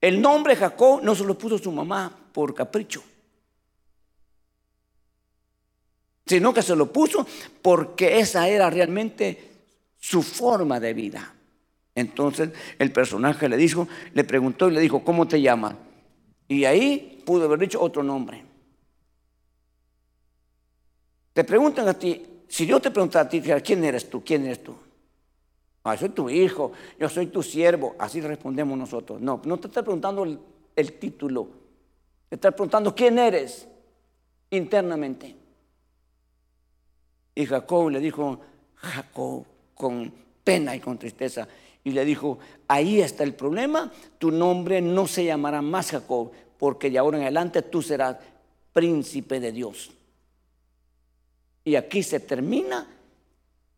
El 0.00 0.20
nombre 0.20 0.56
Jacob 0.56 1.02
no 1.02 1.14
se 1.14 1.24
lo 1.24 1.36
puso 1.36 1.58
su 1.58 1.72
mamá 1.72 2.12
por 2.32 2.54
capricho. 2.54 3.02
sino 6.28 6.52
que 6.52 6.62
se 6.62 6.76
lo 6.76 6.92
puso 6.92 7.26
porque 7.62 8.20
esa 8.20 8.48
era 8.48 8.70
realmente 8.70 9.50
su 9.98 10.22
forma 10.22 10.78
de 10.78 10.94
vida. 10.94 11.34
Entonces 11.94 12.50
el 12.78 12.92
personaje 12.92 13.48
le 13.48 13.56
dijo, 13.56 13.88
le 14.12 14.24
preguntó 14.24 14.68
y 14.68 14.72
le 14.72 14.80
dijo, 14.80 15.02
¿cómo 15.02 15.26
te 15.26 15.40
llamas? 15.40 15.74
Y 16.46 16.64
ahí 16.64 17.22
pudo 17.24 17.46
haber 17.46 17.58
dicho 17.58 17.80
otro 17.80 18.02
nombre. 18.02 18.44
Te 21.38 21.44
preguntan 21.44 21.86
a 21.86 21.94
ti, 21.94 22.20
si 22.48 22.66
yo 22.66 22.80
te 22.80 22.90
preguntara 22.90 23.26
a 23.26 23.28
ti, 23.28 23.40
¿quién 23.40 23.84
eres 23.84 24.10
tú? 24.10 24.24
¿Quién 24.24 24.44
eres 24.44 24.60
tú? 24.60 24.74
Ah, 25.84 25.96
soy 25.96 26.08
tu 26.08 26.28
hijo, 26.28 26.72
yo 26.98 27.08
soy 27.08 27.28
tu 27.28 27.44
siervo. 27.44 27.94
Así 27.96 28.20
respondemos 28.20 28.76
nosotros. 28.76 29.20
No, 29.20 29.40
no 29.44 29.56
te 29.56 29.68
está 29.68 29.84
preguntando 29.84 30.24
el, 30.24 30.36
el 30.74 30.94
título. 30.94 31.48
Te 32.28 32.34
está 32.34 32.50
preguntando 32.50 32.92
quién 32.92 33.20
eres 33.20 33.68
internamente. 34.50 35.36
Y 37.36 37.46
Jacob 37.46 37.90
le 37.90 38.00
dijo, 38.00 38.40
Jacob, 38.74 39.44
con 39.74 40.12
pena 40.42 40.74
y 40.74 40.80
con 40.80 40.98
tristeza, 40.98 41.46
y 41.84 41.92
le 41.92 42.04
dijo, 42.04 42.40
ahí 42.66 43.00
está 43.00 43.22
el 43.22 43.34
problema, 43.34 43.92
tu 44.18 44.32
nombre 44.32 44.80
no 44.80 45.06
se 45.06 45.24
llamará 45.24 45.62
más 45.62 45.92
Jacob, 45.92 46.32
porque 46.58 46.90
de 46.90 46.98
ahora 46.98 47.18
en 47.18 47.22
adelante 47.22 47.62
tú 47.62 47.80
serás 47.80 48.16
príncipe 48.72 49.38
de 49.38 49.52
Dios. 49.52 49.92
Y 51.68 51.76
aquí 51.76 52.02
se 52.02 52.18
termina 52.18 52.88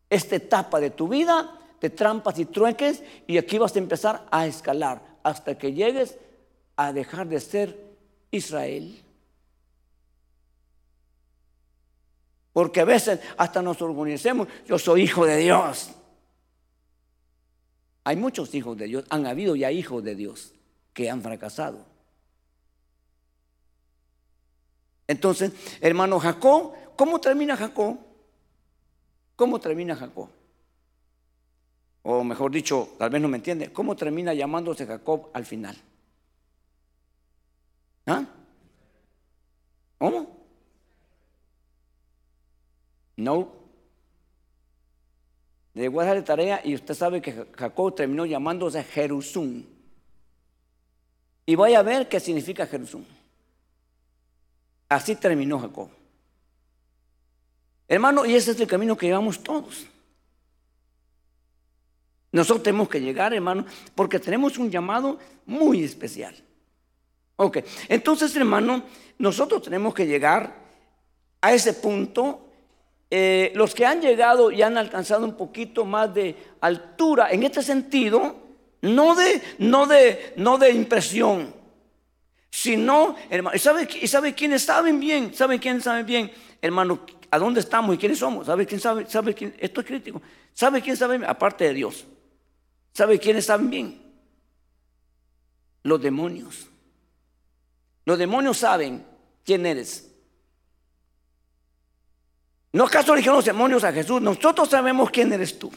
esta 0.09 0.37
etapa 0.37 0.79
de 0.79 0.91
tu 0.91 1.09
vida 1.09 1.57
de 1.81 1.89
trampas 1.89 2.39
y 2.39 2.45
trueques, 2.45 3.03
y 3.27 3.37
aquí 3.37 3.57
vas 3.57 3.75
a 3.75 3.79
empezar 3.79 4.25
a 4.31 4.47
escalar 4.47 5.01
hasta 5.23 5.57
que 5.57 5.73
llegues 5.73 6.17
a 6.77 6.93
dejar 6.93 7.27
de 7.27 7.41
ser 7.41 7.97
Israel. 8.31 9.03
Porque 12.53 12.79
a 12.79 12.85
veces 12.85 13.19
hasta 13.35 13.61
nos 13.61 13.81
orgullecemos, 13.81 14.47
yo 14.65 14.79
soy 14.79 15.01
hijo 15.01 15.25
de 15.25 15.35
Dios. 15.35 15.89
Hay 18.05 18.15
muchos 18.15 18.55
hijos 18.55 18.77
de 18.77 18.85
Dios, 18.85 19.03
han 19.09 19.27
habido 19.27 19.57
ya 19.57 19.69
hijos 19.69 20.01
de 20.01 20.15
Dios 20.15 20.53
que 20.93 21.09
han 21.09 21.21
fracasado. 21.21 21.85
Entonces, 25.07 25.51
hermano 25.81 26.21
Jacob, 26.21 26.71
¿cómo 26.95 27.19
termina 27.19 27.55
Jacob? 27.57 27.97
¿Cómo 29.35 29.59
termina 29.59 29.95
Jacob? 29.95 30.29
O 32.03 32.23
mejor 32.23 32.51
dicho, 32.51 32.95
tal 32.97 33.09
vez 33.09 33.21
no 33.21 33.27
me 33.27 33.37
entiende, 33.37 33.71
¿cómo 33.71 33.95
termina 33.95 34.33
llamándose 34.33 34.85
Jacob 34.85 35.29
al 35.33 35.45
final? 35.45 35.75
¿Ah? 38.07 38.25
¿Cómo? 39.99 40.35
No. 43.17 43.53
Le 45.73 45.87
voy 45.87 46.05
a 46.05 46.23
tarea 46.23 46.61
y 46.63 46.73
usted 46.75 46.93
sabe 46.93 47.21
que 47.21 47.45
Jacob 47.55 47.95
terminó 47.95 48.25
llamándose 48.25 48.83
Jerusún. 48.83 49.67
Y 51.45 51.55
voy 51.55 51.75
a 51.75 51.81
ver 51.81 52.09
qué 52.09 52.19
significa 52.19 52.65
Jerusún. 52.65 53.05
Así 54.89 55.15
terminó 55.15 55.59
Jacob. 55.59 55.89
Hermano, 57.91 58.25
y 58.25 58.35
ese 58.35 58.51
es 58.51 58.59
el 58.61 58.67
camino 58.67 58.95
que 58.95 59.07
llevamos 59.07 59.43
todos. 59.43 59.85
Nosotros 62.31 62.63
tenemos 62.63 62.87
que 62.87 63.01
llegar, 63.01 63.33
hermano, 63.33 63.65
porque 63.93 64.17
tenemos 64.17 64.57
un 64.57 64.71
llamado 64.71 65.19
muy 65.45 65.83
especial. 65.83 66.33
Ok, 67.35 67.57
entonces, 67.89 68.33
hermano, 68.37 68.83
nosotros 69.17 69.63
tenemos 69.63 69.93
que 69.93 70.07
llegar 70.07 70.55
a 71.41 71.51
ese 71.51 71.73
punto 71.73 72.47
eh, 73.09 73.51
los 73.55 73.75
que 73.75 73.85
han 73.85 73.99
llegado 73.99 74.51
y 74.51 74.61
han 74.61 74.77
alcanzado 74.77 75.25
un 75.25 75.35
poquito 75.35 75.83
más 75.83 76.13
de 76.13 76.37
altura 76.61 77.29
en 77.29 77.43
este 77.43 77.61
sentido, 77.61 78.37
no 78.83 79.15
de, 79.15 79.41
no 79.57 79.85
de, 79.85 80.31
no 80.37 80.57
de 80.57 80.71
impresión, 80.71 81.53
sino, 82.49 83.17
hermano, 83.29 83.53
¿y 83.53 83.59
sabe, 83.59 83.85
¿y 84.01 84.07
sabe 84.07 84.33
quiénes 84.33 84.63
saben 84.63 84.97
bien? 84.97 85.33
¿Sabe 85.33 85.59
quiénes 85.59 85.83
saben 85.83 86.05
bien? 86.05 86.31
Hermano, 86.61 87.01
¿a 87.31 87.39
dónde 87.39 87.61
estamos 87.61 87.95
y 87.95 87.97
quiénes 87.97 88.19
somos? 88.19 88.45
¿Sabe 88.45 88.65
quién 88.65 88.79
sabe? 88.79 89.09
¿Sabe 89.09 89.33
quién? 89.33 89.55
Esto 89.57 89.81
es 89.81 89.87
crítico. 89.87 90.21
¿Sabe 90.53 90.81
quién 90.81 90.97
sabe? 90.97 91.25
Aparte 91.25 91.63
de 91.63 91.73
Dios. 91.73 92.05
¿Sabe 92.93 93.17
quiénes 93.17 93.45
saben 93.45 93.69
bien? 93.69 94.01
Los 95.83 96.01
demonios. 96.01 96.67
Los 98.05 98.17
demonios 98.17 98.57
saben 98.57 99.05
quién 99.45 99.65
eres. 99.65 100.11
¿No 102.73 102.85
acaso 102.85 103.15
dijeron 103.15 103.37
los 103.37 103.45
demonios 103.45 103.83
a 103.83 103.91
Jesús? 103.91 104.21
Nosotros 104.21 104.69
sabemos 104.69 105.09
quién 105.09 105.31
eres 105.31 105.57
tú. 105.57 105.71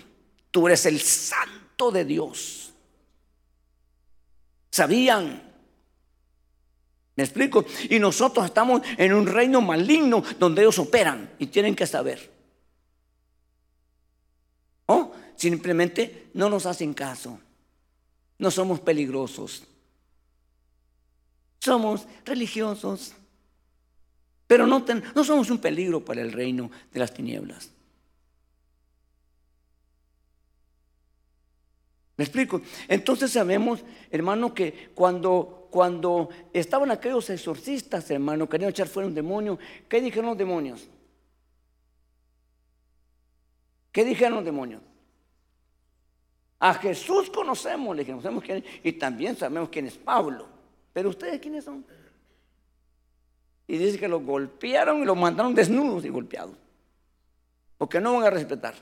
Tú 0.51 0.67
eres 0.67 0.87
el 0.87 1.01
santo 1.01 1.91
de 1.91 2.05
Dios. 2.05 2.73
Sabían. 4.71 5.54
¿Me 7.17 7.23
explico? 7.23 7.65
Y 7.89 7.99
nosotros 7.99 8.45
estamos 8.45 8.83
en 8.99 9.13
un 9.13 9.27
reino 9.27 9.61
maligno 9.61 10.23
donde 10.39 10.63
ellos 10.63 10.79
operan 10.79 11.31
y 11.39 11.47
tienen 11.47 11.77
que 11.77 11.87
saber. 11.87 12.31
¿Oh? 14.87 15.13
Simplemente 15.37 16.31
no 16.35 16.51
nos 16.51 16.67
hacen 16.67 16.93
caso. 16.93 17.39
No 18.39 18.51
somos 18.51 18.81
peligrosos. 18.81 19.65
Somos 21.61 22.07
religiosos. 22.25 23.15
Pero 24.47 24.67
no, 24.67 24.85
no 25.15 25.25
somos 25.25 25.51
un 25.51 25.59
peligro 25.59 26.05
para 26.05 26.21
el 26.21 26.33
reino 26.33 26.71
de 26.93 27.01
las 27.01 27.15
tinieblas. 27.15 27.71
¿Me 32.17 32.25
explico? 32.25 32.63
Entonces 32.87 33.33
sabemos, 33.33 33.81
hermano, 34.11 34.55
que 34.55 34.91
cuando, 34.95 35.64
cuando 35.75 36.29
estaban 36.53 36.93
aquellos 36.93 37.29
exorcistas, 37.31 38.09
hermano, 38.09 38.49
querían 38.49 38.71
echar 38.71 38.87
fuera 38.87 39.09
un 39.09 39.15
demonio, 39.15 39.59
¿qué 39.89 40.01
dijeron 40.01 40.27
los 40.27 40.39
demonios? 40.39 40.89
¿Qué 43.91 44.05
dijeron 44.05 44.37
los 44.37 44.45
demonios? 44.45 44.81
A 46.61 46.75
Jesús 46.75 47.29
conocemos, 47.29 47.97
le 47.97 48.07
conocemos 48.07 48.45
quién 48.45 48.65
y 48.85 48.93
también 48.93 49.35
sabemos 49.35 49.69
quién 49.69 49.87
es 49.89 49.99
Pablo. 49.99 50.47
Pero 50.93 51.09
ustedes 51.09 51.41
quiénes 51.41 51.65
son? 51.65 51.85
Y 53.67 53.77
dice 53.77 53.99
que 53.99 54.07
lo 54.07 54.21
golpearon 54.21 55.03
y 55.03 55.05
lo 55.05 55.17
mandaron 55.17 55.57
desnudos 55.57 56.05
y 56.05 56.09
golpeados. 56.09 56.57
Porque 57.79 58.01
no 58.01 58.15
van 58.15 58.27
a 58.27 58.31
respetar. 58.31 58.77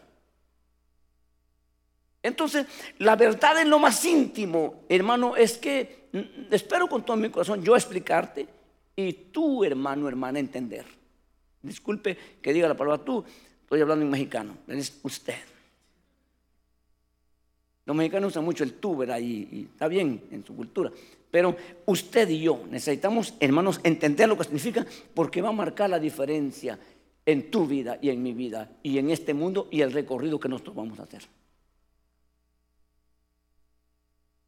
Entonces, 2.23 2.66
la 2.99 3.16
verdad 3.16 3.61
en 3.61 3.70
lo 3.70 3.79
más 3.79 4.05
íntimo, 4.05 4.85
hermano, 4.89 5.37
es 5.37 5.59
que 5.59 6.09
espero 6.51 6.87
con 6.87 7.05
todo 7.05 7.16
mi 7.16 7.31
corazón 7.31 7.62
yo 7.64 7.75
explicarte 7.75 8.47
y 8.95 9.12
tú, 9.12 9.64
hermano, 9.64 10.09
hermana, 10.09 10.39
entender. 10.39 10.85
Disculpe 11.62 12.16
que 12.41 12.53
diga 12.53 12.68
la 12.68 12.77
palabra 12.77 13.05
tú, 13.05 13.25
estoy 13.62 13.81
hablando 13.81 14.05
en 14.05 14.11
mexicano, 14.11 14.57
es 14.68 15.01
usted. 15.03 15.35
Los 17.85 17.97
mexicanos 17.97 18.33
usan 18.33 18.45
mucho 18.45 18.62
el 18.62 18.75
tú, 18.75 18.97
¿verdad? 18.97 19.18
y 19.18 19.68
está 19.73 19.89
bien 19.89 20.23
en 20.31 20.45
su 20.45 20.55
cultura. 20.55 20.93
Pero 21.33 21.57
usted 21.87 22.29
y 22.29 22.43
yo 22.43 22.62
necesitamos, 22.70 23.35
hermanos, 23.41 23.81
entender 23.83 24.29
lo 24.29 24.37
que 24.37 24.45
significa 24.45 24.87
porque 25.14 25.41
va 25.41 25.49
a 25.49 25.53
marcar 25.53 25.91
la 25.91 25.99
diferencia 25.99 26.79
en 27.25 27.51
tu 27.51 27.66
vida 27.66 27.99
y 28.03 28.11
en 28.11 28.23
mi 28.23 28.35
vida 28.35 28.70
y 28.83 28.99
en 28.99 29.11
este 29.11 29.35
mundo 29.35 29.66
y 29.70 29.81
el 29.81 29.93
recorrido 29.93 30.39
que 30.39 30.49
nosotros 30.49 30.77
vamos 30.77 31.01
a 31.01 31.05
hacer. 31.05 31.23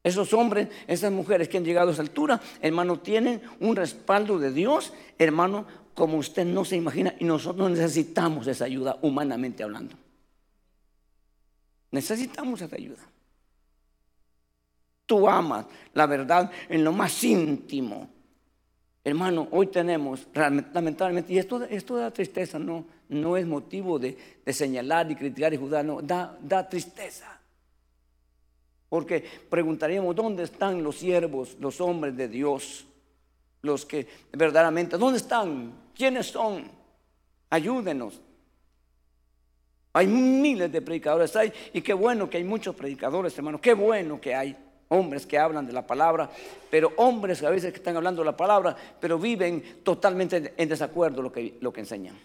Esos 0.05 0.35
hombres, 0.35 0.69
esas 0.87 1.11
mujeres 1.11 1.49
que 1.49 1.57
han 1.57 1.65
llegado 1.65 1.89
a 1.89 1.93
esa 1.95 2.03
altura, 2.03 2.39
hermano, 2.61 3.01
tienen 3.01 3.41
un 3.59 3.75
respaldo 3.75 4.39
de 4.39 4.53
Dios, 4.53 4.93
hermano, 5.19 5.67
como 5.95 6.19
usted 6.19 6.45
no 6.45 6.67
se 6.67 6.77
imagina, 6.77 7.15
y 7.19 7.25
nosotros 7.25 7.71
necesitamos 7.71 8.47
esa 8.47 8.67
ayuda 8.67 8.99
humanamente 9.01 9.63
hablando. 9.63 9.97
Necesitamos 11.91 12.61
esa 12.61 12.77
ayuda. 12.77 13.03
Tú 15.07 15.27
amas 15.27 15.67
la 15.95 16.07
verdad 16.07 16.51
en 16.69 16.85
lo 16.85 16.93
más 16.93 17.25
íntimo. 17.25 18.11
Hermano, 19.03 19.49
hoy 19.53 19.69
tenemos, 19.69 20.27
lamentablemente, 20.35 21.33
y 21.33 21.39
esto, 21.39 21.59
da 21.97 22.11
tristeza, 22.11 22.59
no, 22.59 22.85
no 23.09 23.39
es 23.39 23.47
motivo 23.47 23.99
de, 23.99 24.19
señalar 24.49 25.11
y 25.11 25.17
criticar 25.17 25.55
y 25.55 25.57
juzgar, 25.57 25.83
no, 25.83 26.03
da, 26.03 26.39
da 26.43 26.69
tristeza. 26.69 27.41
Porque 28.95 29.25
preguntaríamos, 29.51 30.15
¿dónde 30.15 30.45
están 30.45 30.81
los 30.85 30.99
siervos, 30.99 31.57
los 31.59 31.81
hombres 31.81 32.17
de 32.17 32.29
Dios? 32.29 32.87
Los 33.63 33.85
que 33.85 34.07
verdaderamente, 34.33 34.97
¿dónde 34.97 35.19
están? 35.19 35.73
¿Quiénes 35.93 36.27
son? 36.27 36.71
Ayúdenos. 37.51 38.21
Hay 39.95 40.07
miles 40.07 40.71
de 40.71 40.81
predicadores, 40.81 41.35
hay, 41.35 41.53
y 41.73 41.83
qué 41.83 41.93
bueno 41.93 42.31
que 42.31 42.37
hay 42.37 42.45
muchos 42.45 42.77
predicadores, 42.77 43.37
hermano, 43.37 43.61
qué 43.61 43.75
bueno 43.75 44.21
que 44.21 44.33
hay 44.33 44.57
hombres 44.87 45.27
que 45.27 45.41
hablan 45.41 45.67
de 45.67 45.73
la 45.73 45.85
palabra, 45.85 46.31
pero 46.71 46.93
hombres 46.99 47.41
que 47.41 47.47
a 47.49 47.51
veces 47.51 47.75
están 47.75 47.97
hablando 47.97 48.23
de 48.23 48.27
la 48.27 48.37
palabra, 48.37 48.77
pero 49.01 49.19
viven 49.19 49.81
totalmente 49.83 50.55
en 50.57 50.69
desacuerdo 50.69 51.21
lo 51.21 51.33
que, 51.33 51.59
lo 51.61 51.73
que 51.73 51.81
enseñan. 51.81 52.17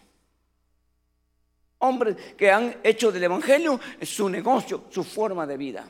Hombres 1.80 2.16
que 2.38 2.52
han 2.52 2.76
hecho 2.84 3.12
del 3.12 3.24
Evangelio 3.24 3.80
su 4.04 4.30
negocio, 4.30 4.84
su 4.92 5.04
forma 5.04 5.48
de 5.48 5.58
vida. 5.58 5.90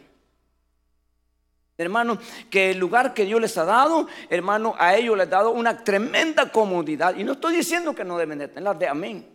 Hermano, 1.79 2.19
que 2.49 2.71
el 2.71 2.77
lugar 2.77 3.13
que 3.15 3.25
Dios 3.25 3.41
les 3.41 3.57
ha 3.57 3.65
dado, 3.65 4.07
hermano, 4.29 4.75
a 4.77 4.95
ellos 4.95 5.17
les 5.17 5.27
ha 5.27 5.31
dado 5.31 5.51
una 5.51 5.83
tremenda 5.83 6.51
comodidad. 6.51 7.15
Y 7.15 7.23
no 7.23 7.31
estoy 7.31 7.55
diciendo 7.55 7.95
que 7.95 8.03
no 8.03 8.17
deben 8.17 8.37
de 8.37 8.49
tenerla, 8.49 8.73
de 8.75 8.87
amén. 8.87 9.27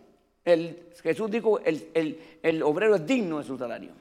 El, 0.45 0.89
Jesús 1.03 1.29
dijo, 1.29 1.59
el, 1.59 2.19
el 2.41 2.63
obrero 2.63 2.95
es 2.95 3.05
digno 3.05 3.39
de 3.39 3.43
su 3.43 3.57
salario. 3.57 3.91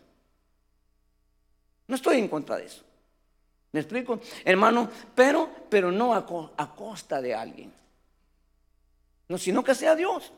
No 1.86 1.96
estoy 1.96 2.18
en 2.18 2.28
contra 2.28 2.56
de 2.56 2.66
eso. 2.66 2.82
¿Me 3.74 3.80
explico? 3.80 4.20
Hermano, 4.44 4.88
pero, 5.16 5.48
pero 5.68 5.90
no 5.90 6.14
a, 6.14 6.24
costa 6.76 7.20
de 7.20 7.34
alguien. 7.34 7.72
No, 9.28 9.36
sino 9.36 9.64
que 9.64 9.74
sea 9.74 9.96
Dios. 9.96 10.32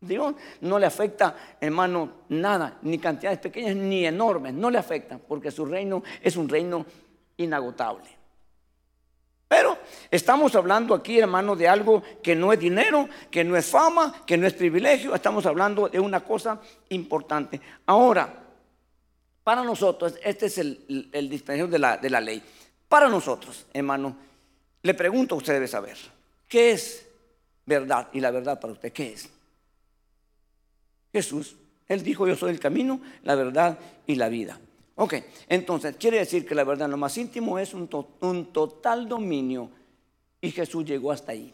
Dios 0.00 0.34
no 0.60 0.78
le 0.78 0.86
afecta, 0.86 1.34
hermano, 1.60 2.12
nada, 2.28 2.78
ni 2.82 2.98
cantidades 2.98 3.40
pequeñas 3.40 3.74
ni 3.74 4.04
enormes, 4.06 4.54
no 4.54 4.70
le 4.70 4.78
afecta, 4.78 5.18
porque 5.18 5.50
su 5.50 5.64
reino 5.64 6.04
es 6.20 6.36
un 6.36 6.48
reino 6.48 6.86
inagotable. 7.42 8.22
Pero 9.48 9.76
estamos 10.10 10.54
hablando 10.54 10.94
aquí, 10.94 11.18
hermano, 11.18 11.54
de 11.54 11.68
algo 11.68 12.02
que 12.22 12.34
no 12.34 12.54
es 12.54 12.58
dinero, 12.58 13.06
que 13.30 13.44
no 13.44 13.54
es 13.54 13.66
fama, 13.66 14.24
que 14.26 14.38
no 14.38 14.46
es 14.46 14.54
privilegio. 14.54 15.14
Estamos 15.14 15.44
hablando 15.44 15.90
de 15.90 16.00
una 16.00 16.20
cosa 16.20 16.58
importante. 16.88 17.60
Ahora, 17.84 18.32
para 19.44 19.62
nosotros, 19.62 20.14
este 20.24 20.46
es 20.46 20.56
el, 20.56 21.10
el 21.12 21.70
de 21.70 21.78
la, 21.78 21.98
de 21.98 22.08
la 22.08 22.20
ley. 22.22 22.42
Para 22.88 23.08
nosotros, 23.08 23.66
hermano, 23.74 24.16
le 24.82 24.94
pregunto, 24.94 25.36
usted 25.36 25.52
debe 25.52 25.68
saber, 25.68 25.98
¿qué 26.48 26.72
es 26.72 27.06
verdad? 27.66 28.08
Y 28.12 28.20
la 28.20 28.30
verdad 28.30 28.58
para 28.58 28.72
usted, 28.72 28.92
¿qué 28.92 29.12
es? 29.12 29.28
Jesús, 31.12 31.56
Él 31.88 32.02
dijo, 32.02 32.26
yo 32.26 32.36
soy 32.36 32.52
el 32.52 32.60
camino, 32.60 33.00
la 33.22 33.34
verdad 33.34 33.78
y 34.06 34.14
la 34.14 34.28
vida. 34.28 34.58
Ok, 34.94 35.14
entonces 35.48 35.96
quiere 35.96 36.18
decir 36.18 36.46
que 36.46 36.54
la 36.54 36.64
verdad 36.64 36.88
lo 36.88 36.96
más 36.96 37.16
íntimo 37.16 37.58
es 37.58 37.72
un, 37.72 37.88
un 38.20 38.52
total 38.52 39.08
dominio 39.08 39.70
y 40.40 40.50
Jesús 40.50 40.84
llegó 40.84 41.12
hasta 41.12 41.32
ahí. 41.32 41.52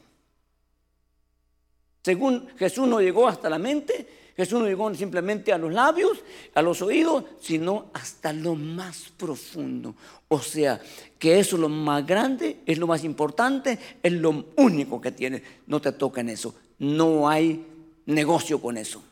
Según 2.03 2.49
Jesús 2.57 2.89
no 2.89 3.01
llegó 3.01 3.29
hasta 3.29 3.51
la 3.51 3.59
mente, 3.59 4.07
Jesús 4.39 4.61
no 4.61 4.67
llegó 4.67 4.95
simplemente 4.95 5.53
a 5.53 5.59
los 5.59 5.73
labios, 5.73 6.19
a 6.55 6.63
los 6.63 6.81
oídos, 6.81 7.25
sino 7.41 7.91
hasta 7.93 8.33
lo 8.33 8.55
más 8.55 9.11
profundo. 9.17 9.95
O 10.29 10.41
sea, 10.41 10.81
que 11.19 11.41
eso 11.41 11.57
es 11.57 11.61
lo 11.61 11.69
más 11.69 12.07
grande, 12.07 12.61
es 12.65 12.79
lo 12.79 12.87
más 12.87 13.03
importante, 13.03 13.79
es 14.01 14.13
lo 14.13 14.47
único 14.57 15.01
que 15.01 15.11
tiene. 15.11 15.43
No 15.67 15.81
te 15.81 15.91
toca 15.91 16.21
en 16.21 16.29
eso. 16.29 16.55
No 16.79 17.29
hay 17.29 17.67
negocio 18.07 18.61
con 18.61 18.79
eso. 18.79 19.03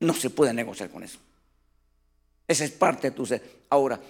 No 0.00 0.14
se 0.14 0.30
puede 0.30 0.54
negociar 0.54 0.90
con 0.90 1.02
eso. 1.02 1.18
Esa 2.48 2.64
es 2.64 2.70
parte 2.70 3.10
de 3.10 3.16
tu 3.16 3.26
ser. 3.26 3.60
Ahora, 3.68 4.00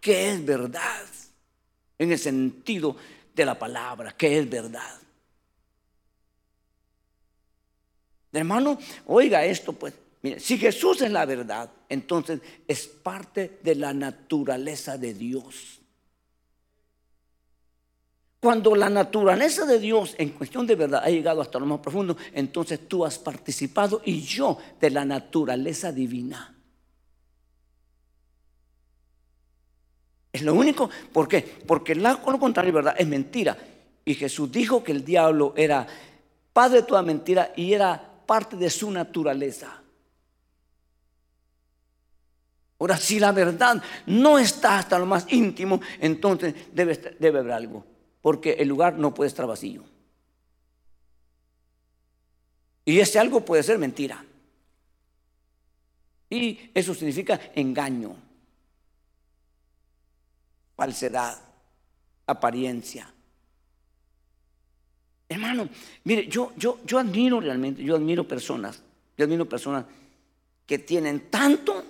¿qué 0.00 0.30
es 0.30 0.44
verdad? 0.44 1.04
En 1.98 2.10
el 2.10 2.18
sentido 2.18 2.96
de 3.34 3.44
la 3.44 3.58
palabra, 3.58 4.16
¿qué 4.16 4.38
es 4.38 4.48
verdad? 4.48 4.98
Hermano, 8.32 8.78
oiga 9.06 9.44
esto 9.44 9.74
pues. 9.74 9.92
Mire, 10.22 10.40
si 10.40 10.56
Jesús 10.56 11.02
es 11.02 11.10
la 11.10 11.26
verdad, 11.26 11.70
entonces 11.86 12.40
es 12.66 12.86
parte 12.86 13.58
de 13.62 13.74
la 13.74 13.92
naturaleza 13.92 14.96
de 14.96 15.12
Dios. 15.12 15.80
Cuando 18.40 18.74
la 18.74 18.88
naturaleza 18.88 19.66
de 19.66 19.78
Dios 19.78 20.14
en 20.16 20.30
cuestión 20.30 20.66
de 20.66 20.76
verdad 20.76 21.02
ha 21.04 21.10
llegado 21.10 21.42
hasta 21.42 21.58
lo 21.58 21.66
más 21.66 21.80
profundo, 21.80 22.16
entonces 22.32 22.88
tú 22.88 23.04
has 23.04 23.18
participado 23.18 24.00
y 24.04 24.22
yo 24.22 24.58
de 24.80 24.90
la 24.90 25.04
naturaleza 25.04 25.92
divina. 25.92 26.53
Es 30.34 30.42
lo 30.42 30.52
único. 30.52 30.90
¿Por 31.12 31.28
qué? 31.28 31.42
Porque 31.42 31.94
lo 31.94 32.20
contrario, 32.40 32.72
¿verdad? 32.72 32.96
Es 32.98 33.06
mentira. 33.06 33.56
Y 34.04 34.14
Jesús 34.14 34.50
dijo 34.50 34.82
que 34.82 34.90
el 34.90 35.04
diablo 35.04 35.54
era 35.56 35.86
padre 36.52 36.80
de 36.80 36.86
toda 36.88 37.02
mentira 37.02 37.52
y 37.54 37.72
era 37.72 38.02
parte 38.26 38.56
de 38.56 38.68
su 38.68 38.90
naturaleza. 38.90 39.80
Ahora, 42.80 42.96
si 42.96 43.20
la 43.20 43.30
verdad 43.30 43.80
no 44.06 44.36
está 44.36 44.78
hasta 44.78 44.98
lo 44.98 45.06
más 45.06 45.32
íntimo, 45.32 45.80
entonces 46.00 46.52
debe, 46.72 46.96
debe 47.20 47.38
haber 47.38 47.52
algo, 47.52 47.86
porque 48.20 48.54
el 48.54 48.66
lugar 48.66 48.98
no 48.98 49.14
puede 49.14 49.28
estar 49.28 49.46
vacío. 49.46 49.84
Y 52.84 52.98
ese 52.98 53.20
algo 53.20 53.44
puede 53.44 53.62
ser 53.62 53.78
mentira. 53.78 54.24
Y 56.28 56.72
eso 56.74 56.92
significa 56.92 57.40
engaño 57.54 58.16
falsedad, 60.76 61.38
apariencia. 62.26 63.12
Hermano, 65.28 65.68
mire, 66.04 66.28
yo, 66.28 66.52
yo, 66.56 66.80
yo 66.84 66.98
admiro 66.98 67.40
realmente, 67.40 67.82
yo 67.82 67.96
admiro 67.96 68.26
personas, 68.26 68.82
yo 69.16 69.24
admiro 69.24 69.48
personas 69.48 69.84
que 70.66 70.78
tienen 70.78 71.30
tanto, 71.30 71.84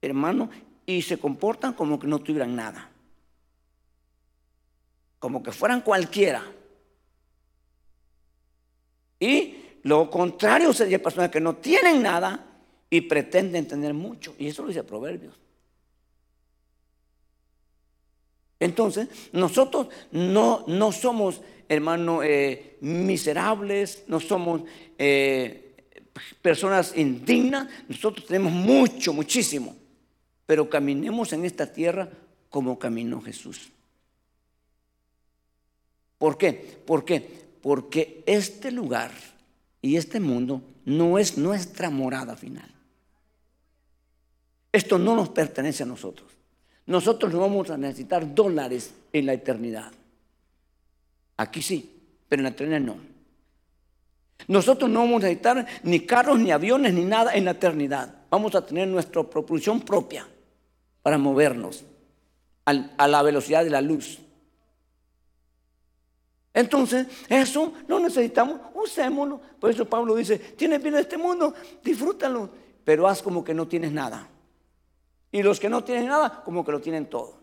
hermano, 0.00 0.50
y 0.84 1.02
se 1.02 1.18
comportan 1.18 1.72
como 1.72 1.98
que 1.98 2.06
no 2.06 2.18
tuvieran 2.20 2.54
nada. 2.54 2.90
Como 5.18 5.42
que 5.42 5.50
fueran 5.52 5.80
cualquiera. 5.80 6.44
Y 9.18 9.56
lo 9.82 10.10
contrario 10.10 10.72
sería 10.72 11.02
personas 11.02 11.30
que 11.30 11.40
no 11.40 11.56
tienen 11.56 12.02
nada 12.02 12.44
y 12.90 13.00
pretenden 13.02 13.66
tener 13.66 13.94
mucho. 13.94 14.34
Y 14.38 14.48
eso 14.48 14.62
lo 14.62 14.68
dice 14.68 14.84
Proverbios. 14.84 15.34
Entonces, 18.58 19.08
nosotros 19.32 19.88
no, 20.12 20.64
no 20.66 20.92
somos, 20.92 21.42
hermano, 21.68 22.22
eh, 22.22 22.76
miserables, 22.80 24.04
no 24.08 24.20
somos 24.20 24.62
eh, 24.98 25.74
personas 26.40 26.96
indignas, 26.96 27.68
nosotros 27.88 28.26
tenemos 28.26 28.52
mucho, 28.52 29.12
muchísimo, 29.12 29.76
pero 30.46 30.70
caminemos 30.70 31.32
en 31.32 31.44
esta 31.44 31.70
tierra 31.70 32.08
como 32.48 32.78
caminó 32.78 33.20
Jesús. 33.20 33.70
¿Por 36.18 36.38
qué? 36.38 36.52
¿Por 36.86 37.04
qué? 37.04 37.46
Porque 37.60 38.22
este 38.26 38.70
lugar 38.70 39.12
y 39.82 39.96
este 39.96 40.20
mundo 40.20 40.62
no 40.84 41.18
es 41.18 41.36
nuestra 41.36 41.90
morada 41.90 42.36
final. 42.36 42.72
Esto 44.72 44.98
no 44.98 45.14
nos 45.14 45.28
pertenece 45.30 45.82
a 45.82 45.86
nosotros. 45.86 46.35
Nosotros 46.86 47.32
no 47.32 47.40
vamos 47.40 47.68
a 47.70 47.76
necesitar 47.76 48.34
dólares 48.34 48.94
en 49.12 49.26
la 49.26 49.32
eternidad. 49.32 49.92
Aquí 51.36 51.60
sí, 51.60 52.00
pero 52.28 52.40
en 52.40 52.44
la 52.44 52.50
eternidad 52.50 52.80
no. 52.80 52.96
Nosotros 54.48 54.88
no 54.88 55.00
vamos 55.00 55.22
a 55.22 55.26
necesitar 55.26 55.66
ni 55.82 56.00
carros, 56.00 56.38
ni 56.38 56.52
aviones, 56.52 56.94
ni 56.94 57.04
nada 57.04 57.34
en 57.34 57.44
la 57.44 57.52
eternidad. 57.52 58.14
Vamos 58.30 58.54
a 58.54 58.64
tener 58.64 58.86
nuestra 58.86 59.22
propulsión 59.24 59.80
propia 59.80 60.28
para 61.02 61.18
movernos 61.18 61.84
a 62.64 63.08
la 63.08 63.22
velocidad 63.22 63.64
de 63.64 63.70
la 63.70 63.80
luz. 63.80 64.18
Entonces, 66.52 67.06
eso 67.28 67.74
no 67.86 68.00
necesitamos, 68.00 68.60
usémoslo. 68.74 69.40
Por 69.60 69.70
eso 69.70 69.84
Pablo 69.84 70.14
dice, 70.14 70.38
tienes 70.38 70.82
bien 70.82 70.96
este 70.96 71.18
mundo, 71.18 71.52
disfrútalo, 71.84 72.48
pero 72.84 73.06
haz 73.06 73.20
como 73.22 73.44
que 73.44 73.52
no 73.52 73.68
tienes 73.68 73.92
nada. 73.92 74.28
Y 75.32 75.42
los 75.42 75.60
que 75.60 75.68
no 75.68 75.84
tienen 75.84 76.06
nada, 76.06 76.42
como 76.44 76.64
que 76.64 76.72
lo 76.72 76.80
tienen 76.80 77.06
todo. 77.06 77.38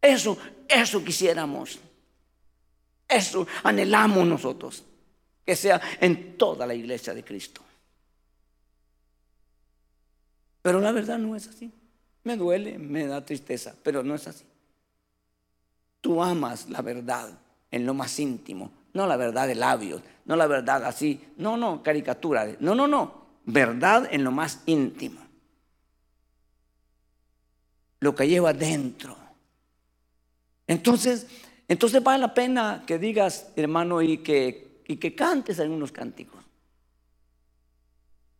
Eso, 0.00 0.38
eso 0.68 1.04
quisiéramos. 1.04 1.78
Eso 3.08 3.46
anhelamos 3.62 4.26
nosotros. 4.26 4.84
Que 5.44 5.56
sea 5.56 5.80
en 6.00 6.36
toda 6.36 6.66
la 6.66 6.74
iglesia 6.74 7.14
de 7.14 7.24
Cristo. 7.24 7.62
Pero 10.62 10.80
la 10.80 10.92
verdad 10.92 11.18
no 11.18 11.36
es 11.36 11.46
así. 11.46 11.72
Me 12.24 12.36
duele, 12.36 12.76
me 12.76 13.06
da 13.06 13.24
tristeza, 13.24 13.74
pero 13.84 14.02
no 14.02 14.16
es 14.16 14.26
así. 14.26 14.44
Tú 16.00 16.22
amas 16.22 16.68
la 16.68 16.82
verdad 16.82 17.30
en 17.70 17.86
lo 17.86 17.94
más 17.94 18.18
íntimo, 18.18 18.70
no 18.92 19.06
la 19.06 19.16
verdad 19.16 19.46
de 19.46 19.54
labios, 19.54 20.02
no 20.24 20.34
la 20.34 20.46
verdad 20.46 20.84
así, 20.84 21.20
no, 21.36 21.56
no, 21.56 21.82
caricatura, 21.82 22.56
no, 22.60 22.74
no, 22.74 22.86
no, 22.88 23.26
verdad 23.44 24.08
en 24.10 24.24
lo 24.24 24.32
más 24.32 24.62
íntimo. 24.66 25.25
Lo 28.00 28.14
que 28.14 28.28
lleva 28.28 28.52
dentro. 28.52 29.16
Entonces, 30.66 31.26
entonces 31.68 32.02
vale 32.02 32.20
la 32.20 32.34
pena 32.34 32.84
que 32.86 32.98
digas, 32.98 33.52
hermano, 33.56 34.02
y 34.02 34.18
que, 34.18 34.82
y 34.86 34.96
que 34.96 35.14
cantes 35.14 35.60
algunos 35.60 35.92
cánticos. 35.92 36.46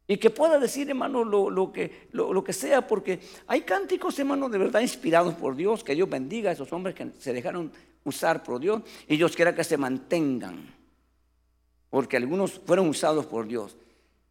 Y 0.09 0.19
que 0.19 0.31
pueda 0.31 0.59
decir, 0.61 0.89
hermano, 0.89 1.25
lo, 1.25 1.73
que, 1.73 2.09
lo, 2.13 2.45
que 2.45 2.53
sea, 2.53 2.87
porque 2.87 3.19
hay 3.49 3.63
cánticos, 3.63 4.17
hermano, 4.19 4.49
de 4.49 4.59
verdad 4.59 4.81
inspirados 4.81 5.35
por 5.35 5.57
Dios. 5.57 5.83
Que 5.83 5.97
Dios 5.97 6.09
bendiga 6.09 6.51
a 6.51 6.53
esos 6.53 6.73
hombres 6.73 6.95
que 6.95 7.11
se 7.19 7.33
dejaron 7.33 7.73
usar 8.05 8.45
por 8.45 8.61
Dios. 8.61 8.83
Y 9.09 9.17
Dios 9.17 9.35
quiera 9.35 9.55
que 9.55 9.65
se 9.65 9.77
mantengan. 9.77 10.75
Porque 11.91 12.17
algunos 12.17 12.61
fueron 12.65 12.89
usados 12.89 13.27
por 13.27 13.49
Dios, 13.49 13.77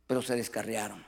pero 0.07 0.21
se 0.21 0.35
descarriaron. 0.35 1.03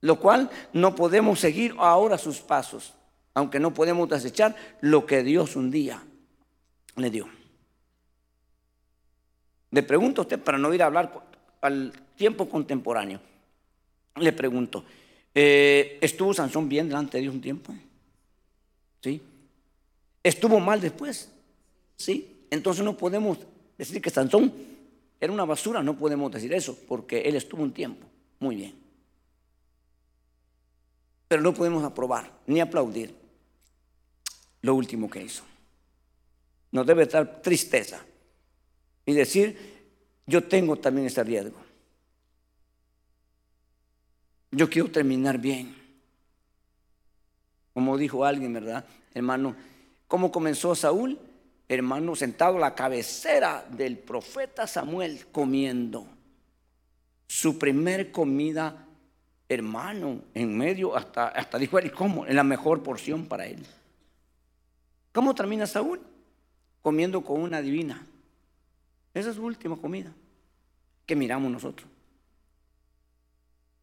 Lo 0.00 0.20
cual 0.20 0.50
no 0.72 0.94
podemos 0.94 1.40
seguir 1.40 1.74
ahora 1.78 2.18
sus 2.18 2.40
pasos 2.40 2.96
aunque 3.36 3.60
no 3.60 3.74
podemos 3.74 4.08
desechar 4.08 4.56
lo 4.80 5.04
que 5.04 5.22
Dios 5.22 5.56
un 5.56 5.70
día 5.70 6.02
le 6.96 7.10
dio. 7.10 7.28
Le 9.72 9.82
pregunto 9.82 10.22
a 10.22 10.24
usted, 10.24 10.40
para 10.40 10.56
no 10.56 10.72
ir 10.72 10.82
a 10.82 10.86
hablar 10.86 11.22
al 11.60 11.92
tiempo 12.16 12.48
contemporáneo, 12.48 13.20
le 14.16 14.32
pregunto, 14.32 14.86
eh, 15.34 15.98
¿estuvo 16.00 16.32
Sansón 16.32 16.66
bien 16.66 16.88
delante 16.88 17.18
de 17.18 17.24
Dios 17.24 17.34
un 17.34 17.42
tiempo? 17.42 17.74
¿Sí? 19.02 19.20
¿Estuvo 20.22 20.58
mal 20.58 20.80
después? 20.80 21.30
¿Sí? 21.94 22.46
Entonces 22.48 22.82
no 22.86 22.96
podemos 22.96 23.36
decir 23.76 24.00
que 24.00 24.08
Sansón 24.08 24.50
era 25.20 25.30
una 25.30 25.44
basura, 25.44 25.82
no 25.82 25.94
podemos 25.98 26.32
decir 26.32 26.54
eso, 26.54 26.74
porque 26.88 27.20
él 27.20 27.36
estuvo 27.36 27.62
un 27.62 27.72
tiempo 27.74 28.06
muy 28.38 28.56
bien. 28.56 28.85
Pero 31.28 31.42
no 31.42 31.52
podemos 31.52 31.84
aprobar 31.84 32.30
ni 32.46 32.60
aplaudir 32.60 33.14
lo 34.62 34.74
último 34.74 35.10
que 35.10 35.22
hizo. 35.22 35.44
Nos 36.72 36.86
debe 36.86 37.04
estar 37.04 37.42
tristeza 37.42 38.00
y 39.04 39.12
decir, 39.12 39.56
yo 40.26 40.44
tengo 40.44 40.76
también 40.76 41.06
ese 41.06 41.22
riesgo. 41.22 41.58
Yo 44.50 44.68
quiero 44.68 44.90
terminar 44.90 45.38
bien. 45.38 45.74
Como 47.74 47.98
dijo 47.98 48.24
alguien, 48.24 48.52
¿verdad? 48.52 48.84
Hermano, 49.14 49.54
¿cómo 50.08 50.32
comenzó 50.32 50.74
Saúl? 50.74 51.18
Hermano, 51.68 52.14
sentado 52.16 52.56
a 52.56 52.60
la 52.60 52.74
cabecera 52.74 53.66
del 53.70 53.98
profeta 53.98 54.66
Samuel 54.66 55.26
comiendo 55.32 56.06
su 57.26 57.58
primer 57.58 58.12
comida, 58.12 58.85
hermano, 59.48 60.20
en 60.34 60.56
medio, 60.56 60.96
hasta, 60.96 61.28
hasta 61.28 61.58
dijo 61.58 61.78
él, 61.78 61.92
¿cómo? 61.92 62.26
En 62.26 62.36
la 62.36 62.44
mejor 62.44 62.82
porción 62.82 63.26
para 63.26 63.46
él. 63.46 63.64
¿Cómo 65.12 65.34
termina 65.34 65.66
Saúl? 65.66 66.00
Comiendo 66.82 67.22
con 67.22 67.40
una 67.40 67.62
divina. 67.62 68.04
Esa 69.14 69.30
es 69.30 69.36
su 69.36 69.44
última 69.44 69.76
comida 69.76 70.12
que 71.06 71.16
miramos 71.16 71.50
nosotros. 71.50 71.88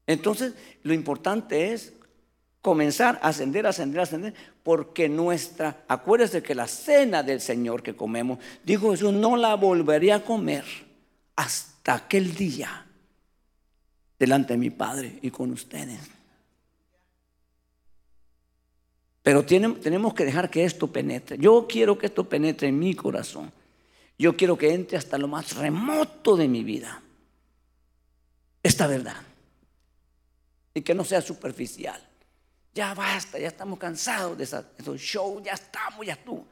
Entonces, 0.06 0.54
lo 0.84 0.94
importante 0.94 1.74
es 1.74 1.94
comenzar 2.62 3.20
a 3.22 3.30
ascender, 3.30 3.66
ascender, 3.66 4.02
ascender, 4.02 4.34
porque 4.64 5.10
nuestra, 5.10 5.84
acuérdese 5.88 6.44
que 6.44 6.56
la 6.56 6.68
cena 6.68 7.24
del 7.24 7.42
Señor 7.42 7.84
que 7.84 7.96
comemos, 7.96 8.40
dijo 8.64 8.92
Jesús, 8.92 9.14
no 9.14 9.38
la 9.38 9.56
volvería 9.56 10.16
a 10.16 10.24
comer 10.24 10.66
hasta 11.36 11.96
aquel 11.96 12.36
día 12.36 12.86
delante 14.18 14.54
de 14.54 14.58
mi 14.58 14.70
Padre 14.70 15.20
y 15.22 15.32
con 15.32 15.52
ustedes. 15.52 16.00
Pero 19.24 19.46
tenemos 19.46 20.14
que 20.14 20.26
dejar 20.26 20.50
que 20.50 20.66
esto 20.66 20.92
penetre. 20.92 21.38
Yo 21.38 21.66
quiero 21.68 21.98
que 21.98 22.08
esto 22.08 22.28
penetre 22.28 22.68
en 22.68 22.78
mi 22.78 22.94
corazón. 22.94 23.52
Yo 24.20 24.36
quiero 24.36 24.58
que 24.58 24.74
entre 24.74 24.98
hasta 24.98 25.18
lo 25.18 25.30
más 25.30 25.56
remoto 25.56 26.36
de 26.36 26.48
mi 26.48 26.64
vida. 26.64 27.02
Esta 28.62 28.86
verdad. 28.86 29.16
Y 30.74 30.82
que 30.82 30.94
no 30.94 31.06
sea 31.06 31.22
superficial. 31.22 32.02
Ya 32.74 32.94
basta, 32.94 33.40
ya 33.40 33.48
estamos 33.48 33.80
cansados 33.80 34.38
de 34.38 34.44
esos 34.44 35.00
shows, 35.00 35.44
ya 35.44 35.54
estamos, 35.54 36.06
ya 36.06 36.16
tú. 36.16 36.44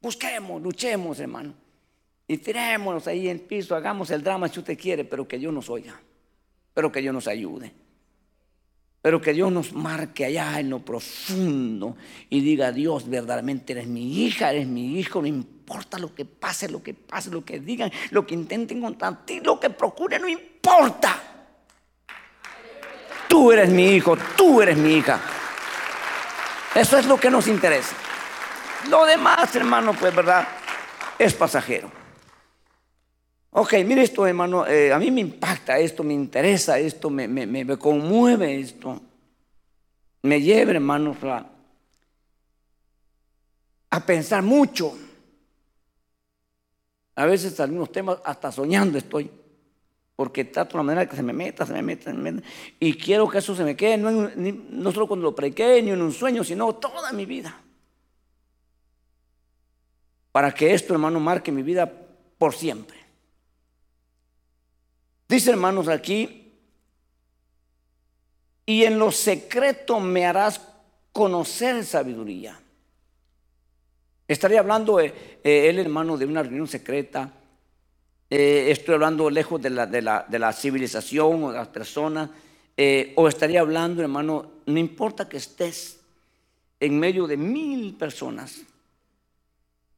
Busquemos, 0.00 0.62
luchemos, 0.62 1.18
hermano. 1.18 1.52
Y 2.28 2.38
tirémonos 2.38 3.06
ahí 3.08 3.28
en 3.28 3.36
el 3.36 3.40
piso, 3.40 3.74
hagamos 3.74 4.10
el 4.10 4.22
drama 4.22 4.48
si 4.48 4.60
usted 4.60 4.78
quiere, 4.78 5.04
pero 5.04 5.26
que 5.26 5.38
Dios 5.38 5.52
nos 5.52 5.68
oiga. 5.68 6.00
Pero 6.76 6.92
que 6.92 7.00
Dios 7.00 7.14
nos 7.14 7.26
ayude. 7.26 7.72
Pero 9.00 9.18
que 9.22 9.32
Dios 9.32 9.50
nos 9.50 9.72
marque 9.72 10.26
allá 10.26 10.60
en 10.60 10.68
lo 10.68 10.80
profundo 10.80 11.96
y 12.28 12.42
diga, 12.42 12.70
Dios, 12.70 13.08
verdaderamente 13.08 13.72
eres 13.72 13.86
mi 13.86 14.26
hija, 14.26 14.50
eres 14.50 14.66
mi 14.66 14.98
hijo, 14.98 15.22
no 15.22 15.26
importa 15.26 15.98
lo 15.98 16.14
que 16.14 16.26
pase, 16.26 16.68
lo 16.68 16.82
que 16.82 16.92
pase, 16.92 17.30
lo 17.30 17.42
que 17.42 17.60
digan, 17.60 17.90
lo 18.10 18.26
que 18.26 18.34
intenten 18.34 18.82
contra 18.82 19.24
ti, 19.24 19.40
lo 19.40 19.58
que 19.58 19.70
procure, 19.70 20.18
no 20.18 20.28
importa. 20.28 21.18
Tú 23.26 23.52
eres 23.52 23.70
mi 23.70 23.94
hijo, 23.94 24.14
tú 24.36 24.60
eres 24.60 24.76
mi 24.76 24.96
hija. 24.96 25.18
Eso 26.74 26.98
es 26.98 27.06
lo 27.06 27.16
que 27.16 27.30
nos 27.30 27.48
interesa. 27.48 27.96
Lo 28.90 29.06
demás, 29.06 29.56
hermano, 29.56 29.94
pues 29.94 30.14
verdad, 30.14 30.46
es 31.18 31.32
pasajero. 31.32 31.90
Ok, 33.58 33.72
mire 33.86 34.02
esto, 34.02 34.26
hermano, 34.26 34.66
eh, 34.66 34.92
a 34.92 34.98
mí 34.98 35.10
me 35.10 35.22
impacta 35.22 35.78
esto, 35.78 36.04
me 36.04 36.12
interesa 36.12 36.78
esto, 36.78 37.08
me, 37.08 37.26
me, 37.26 37.78
conmueve 37.78 38.60
esto. 38.60 39.00
Me 40.20 40.42
lleva, 40.42 40.72
hermano, 40.72 41.16
a, 41.22 41.46
a 43.88 44.00
pensar 44.04 44.42
mucho. 44.42 44.92
A 47.14 47.24
veces 47.24 47.58
algunos 47.58 47.90
temas 47.90 48.18
hasta 48.26 48.52
soñando 48.52 48.98
estoy. 48.98 49.30
Porque 50.16 50.44
trato 50.44 50.72
de 50.72 50.76
la 50.76 50.82
manera 50.82 51.08
que 51.08 51.16
se 51.16 51.22
me 51.22 51.32
meta, 51.32 51.64
se 51.64 51.72
me 51.72 51.80
meta, 51.80 52.10
se 52.10 52.12
me 52.12 52.32
meta. 52.32 52.46
Y 52.78 52.92
quiero 52.92 53.26
que 53.26 53.38
eso 53.38 53.56
se 53.56 53.64
me 53.64 53.74
quede, 53.74 53.96
no, 53.96 54.10
no 54.36 54.92
solo 54.92 55.08
cuando 55.08 55.24
lo 55.24 55.34
prequé, 55.34 55.80
ni 55.80 55.92
en 55.92 56.02
un 56.02 56.12
sueño, 56.12 56.44
sino 56.44 56.74
toda 56.74 57.10
mi 57.12 57.24
vida. 57.24 57.58
Para 60.30 60.52
que 60.52 60.74
esto, 60.74 60.92
hermano, 60.92 61.20
marque 61.20 61.50
mi 61.50 61.62
vida 61.62 61.90
por 62.36 62.52
siempre. 62.54 63.05
Dice 65.28 65.50
hermanos 65.50 65.88
aquí, 65.88 66.52
y 68.64 68.84
en 68.84 68.98
lo 68.98 69.12
secreto 69.12 70.00
me 70.00 70.26
harás 70.26 70.60
conocer 71.12 71.84
sabiduría. 71.84 72.60
Estaría 74.28 74.58
hablando 74.58 74.98
eh, 75.00 75.40
eh, 75.42 75.68
el 75.68 75.78
hermano 75.78 76.16
de 76.16 76.26
una 76.26 76.42
reunión 76.42 76.66
secreta. 76.66 77.32
Eh, 78.28 78.66
estoy 78.70 78.94
hablando 78.94 79.30
lejos 79.30 79.62
de 79.62 79.70
la, 79.70 79.86
de, 79.86 80.02
la, 80.02 80.52
civilización 80.52 81.44
o 81.44 81.52
de 81.52 81.58
las 81.58 81.68
personas. 81.68 82.30
o 83.14 83.28
estaría 83.28 83.60
hablando, 83.60 84.02
hermano, 84.02 84.50
no 84.66 84.78
importa 84.78 85.28
que 85.28 85.36
estés 85.36 86.00
en 86.80 86.98
medio 86.98 87.26
de 87.26 87.36
mil 87.36 87.94
personas 87.94 88.62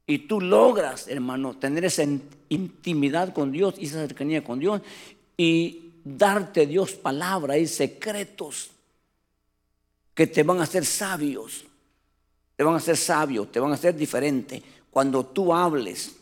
y 0.05 0.19
tú 0.19 0.41
logras, 0.41 1.07
hermano, 1.07 1.55
tener 1.57 1.85
esa 1.85 2.03
intimidad 2.49 3.33
con 3.33 3.51
Dios 3.51 3.75
y 3.77 3.85
esa 3.85 4.07
cercanía 4.07 4.43
con 4.43 4.59
Dios 4.59 4.81
y 5.39 5.93
darte 6.03 6.67
Dios 6.67 6.91
palabra 6.95 7.57
y 7.57 7.65
secretos 7.65 8.71
que 10.13 10.27
te 10.27 10.43
van 10.43 10.59
a 10.59 10.63
hacer 10.63 10.85
sabios. 10.85 11.63
Te 12.57 12.63
van 12.65 12.73
a 12.73 12.77
hacer 12.77 12.97
sabios, 12.97 13.49
te 13.49 13.61
van 13.61 13.71
a 13.71 13.75
hacer 13.75 13.95
diferente 13.95 14.61
cuando 14.91 15.25
tú 15.25 15.53
hables. 15.53 16.13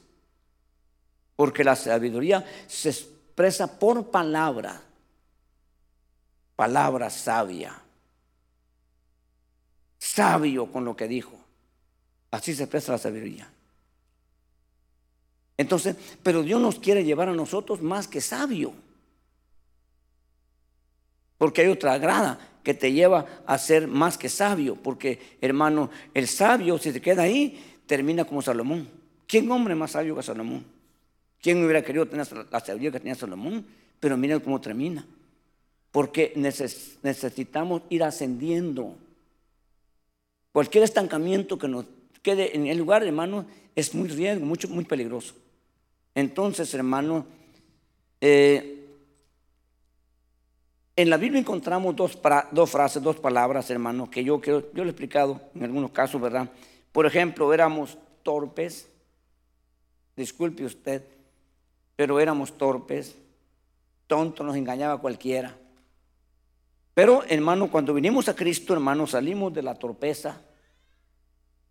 Porque 1.36 1.64
la 1.64 1.76
sabiduría 1.76 2.46
se 2.68 2.90
expresa 2.90 3.80
por 3.80 4.12
palabra. 4.12 4.84
Palabra 6.56 7.10
sabia. 7.10 7.76
Sabio 9.98 10.72
con 10.72 10.86
lo 10.86 10.96
que 10.96 11.08
dijo. 11.08 11.40
Así 12.30 12.54
se 12.54 12.66
expresa 12.66 12.92
la 12.92 13.00
sabiduría. 13.00 13.52
Entonces, 15.58 15.96
pero 16.22 16.44
Dios 16.44 16.62
nos 16.62 16.78
quiere 16.78 17.04
llevar 17.04 17.30
a 17.30 17.34
nosotros 17.34 17.82
más 17.82 18.08
que 18.08 18.22
sabio. 18.22 18.86
Porque 21.38 21.62
hay 21.62 21.68
otra 21.68 21.98
grada 21.98 22.40
que 22.64 22.74
te 22.74 22.92
lleva 22.92 23.26
a 23.46 23.58
ser 23.58 23.88
más 23.88 24.18
que 24.18 24.30
sabio. 24.30 24.76
Porque, 24.76 25.38
hermano, 25.42 25.90
el 26.14 26.28
sabio, 26.28 26.78
si 26.78 26.92
se 26.92 27.02
queda 27.02 27.24
ahí, 27.24 27.64
termina 27.86 28.26
como 28.26 28.42
Salomón. 28.42 28.88
¿Quién 29.28 29.50
hombre 29.52 29.76
más 29.76 29.92
sabio 29.92 30.16
que 30.16 30.24
Salomón? 30.24 30.66
¿Quién 31.42 31.64
hubiera 31.64 31.84
querido 31.84 32.08
tener 32.08 32.28
la 32.52 32.60
sabiduría 32.60 32.92
que 32.92 33.00
tenía 33.00 33.16
Salomón? 33.16 33.66
Pero 34.00 34.18
mira 34.18 34.40
cómo 34.40 34.60
termina. 34.60 35.06
Porque 35.92 36.34
necesitamos 36.36 37.84
ir 37.90 38.04
ascendiendo. 38.04 38.96
Cualquier 40.52 40.84
estancamiento 40.84 41.58
que 41.58 41.68
nos 41.68 41.86
quede 42.22 42.56
en 42.56 42.68
el 42.68 42.78
lugar, 42.78 43.04
hermano, 43.04 43.46
es 43.76 43.94
muy 43.94 44.10
riesgo, 44.10 44.46
mucho, 44.46 44.68
muy 44.68 44.86
peligroso. 44.86 45.36
Entonces, 46.16 46.74
hermano, 46.74 47.26
eh, 48.20 48.77
en 50.98 51.12
la 51.12 51.18
Biblia 51.18 51.40
encontramos 51.40 51.96
dos, 51.96 52.20
dos, 52.52 52.72
frases, 52.72 53.04
dos 53.04 53.18
palabras, 53.18 53.70
hermano, 53.70 54.10
que 54.10 54.24
yo, 54.24 54.42
yo 54.42 54.64
lo 54.74 54.84
he 54.84 54.90
explicado 54.90 55.40
en 55.54 55.64
algunos 55.64 55.92
casos, 55.92 56.20
¿verdad? 56.20 56.50
Por 56.92 57.06
ejemplo, 57.06 57.54
éramos 57.54 58.00
torpes, 58.24 58.90
disculpe 60.16 60.66
usted, 60.66 61.04
pero 61.96 62.20
éramos 62.20 62.58
torpes, 62.58 63.16
tontos, 64.08 64.44
nos 64.44 64.56
engañaba 64.56 64.98
cualquiera. 64.98 65.56
Pero, 66.96 67.24
hermano, 67.30 67.70
cuando 67.70 67.94
vinimos 67.94 68.28
a 68.28 68.36
Cristo, 68.36 68.74
hermano, 68.74 69.06
salimos 69.06 69.54
de 69.54 69.62
la 69.62 69.76
torpeza 69.76 70.42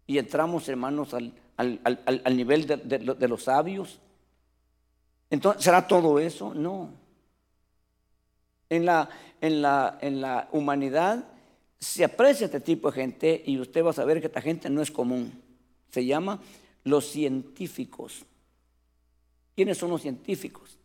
y 0.07 0.19
entramos, 0.19 0.69
hermanos, 0.69 1.15
al, 1.15 1.33
al, 1.57 2.37
nivel 2.37 2.65
de, 2.65 2.77
de 2.77 3.29
los 3.29 3.43
sabios. 3.43 3.99
Entonces, 5.31 5.65
¿será 5.65 5.85
todo 5.89 6.21
eso? 6.21 6.55
No. 6.55 7.06
En 8.69 8.85
la, 8.85 9.09
en 9.41 9.63
la, 9.63 9.99
en 10.01 10.21
la 10.21 10.49
humanidad 10.53 11.25
se 11.79 12.05
aprecia 12.05 12.47
este 12.47 12.61
tipo 12.61 12.91
de 12.91 12.97
gente 13.01 13.43
y 13.47 13.59
usted 13.59 13.85
va 13.85 13.91
a 13.91 13.95
saber 13.95 14.21
que 14.21 14.27
esta 14.27 14.41
gente 14.41 14.69
no 14.71 14.83
es 14.83 14.91
común. 14.91 15.33
Se 15.91 16.05
llama 16.05 16.41
los 16.85 17.07
científicos. 17.07 18.25
¿Quiénes 19.55 19.79
son 19.79 19.91
los 19.91 20.03
científicos? 20.03 20.79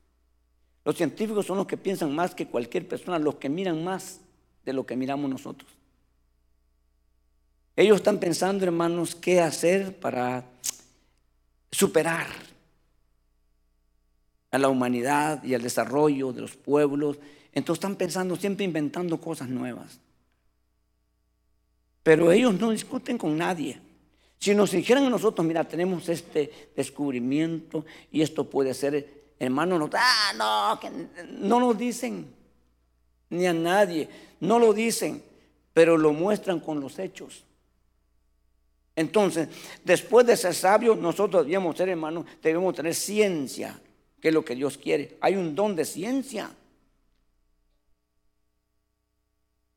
Los 0.84 0.96
científicos 0.96 1.46
son 1.46 1.58
los 1.58 1.68
que 1.68 1.78
piensan 1.78 2.14
más 2.16 2.34
que 2.34 2.48
cualquier 2.48 2.88
persona, 2.88 3.20
los 3.20 3.36
que 3.36 3.50
miran 3.50 3.84
más 3.84 4.22
de 4.66 4.74
lo 4.74 4.86
que 4.86 4.96
miramos 4.96 5.30
nosotros. 5.30 5.70
Ellos 7.76 7.98
están 7.98 8.20
pensando, 8.20 8.66
hermanos, 8.66 9.16
qué 9.16 9.42
hacer 9.42 10.00
para 10.00 10.46
superar 11.72 12.28
a 14.52 14.58
la 14.58 14.70
humanidad 14.70 15.44
y 15.44 15.54
al 15.54 15.62
desarrollo 15.62 16.34
de 16.34 16.42
los 16.42 16.56
pueblos. 16.58 17.18
Entonces 17.54 17.80
están 17.80 17.96
pensando, 17.96 18.36
siempre 18.36 18.66
inventando 18.66 19.20
cosas 19.20 19.50
nuevas. 19.50 20.00
Pero 22.04 22.32
ellos 22.32 22.60
no 22.60 22.72
discuten 22.72 23.18
con 23.18 23.38
nadie. 23.38 23.80
Si 24.40 24.56
nos 24.56 24.72
dijeran 24.72 25.06
a 25.06 25.10
nosotros, 25.10 25.46
mira, 25.46 25.64
tenemos 25.64 26.10
este 26.10 26.72
descubrimiento 26.76 27.86
y 28.12 28.22
esto 28.22 28.50
puede 28.50 28.74
ser, 28.74 29.34
hermano, 29.38 29.78
no, 29.78 29.90
ah, 29.94 30.34
no, 30.36 30.80
que 30.80 30.90
no 31.28 31.60
lo 31.60 31.74
dicen, 31.74 32.26
ni 33.30 33.46
a 33.46 33.54
nadie, 33.54 34.10
no 34.40 34.58
lo 34.58 34.74
dicen, 34.74 35.22
pero 35.74 35.96
lo 35.96 36.12
muestran 36.12 36.60
con 36.60 36.80
los 36.80 36.98
hechos. 36.98 37.44
Entonces, 38.96 39.48
después 39.84 40.26
de 40.26 40.36
ser 40.36 40.54
sabios, 40.54 40.98
nosotros 40.98 41.46
debemos 41.46 41.78
ser 41.78 41.90
hermanos, 41.90 42.26
debemos 42.42 42.76
tener 42.76 42.96
ciencia, 42.96 43.80
que 44.20 44.30
es 44.30 44.34
lo 44.34 44.44
que 44.44 44.56
Dios 44.56 44.78
quiere. 44.78 45.18
Hay 45.22 45.36
un 45.36 45.56
don 45.56 45.76
de 45.76 45.86
ciencia. 45.86 46.50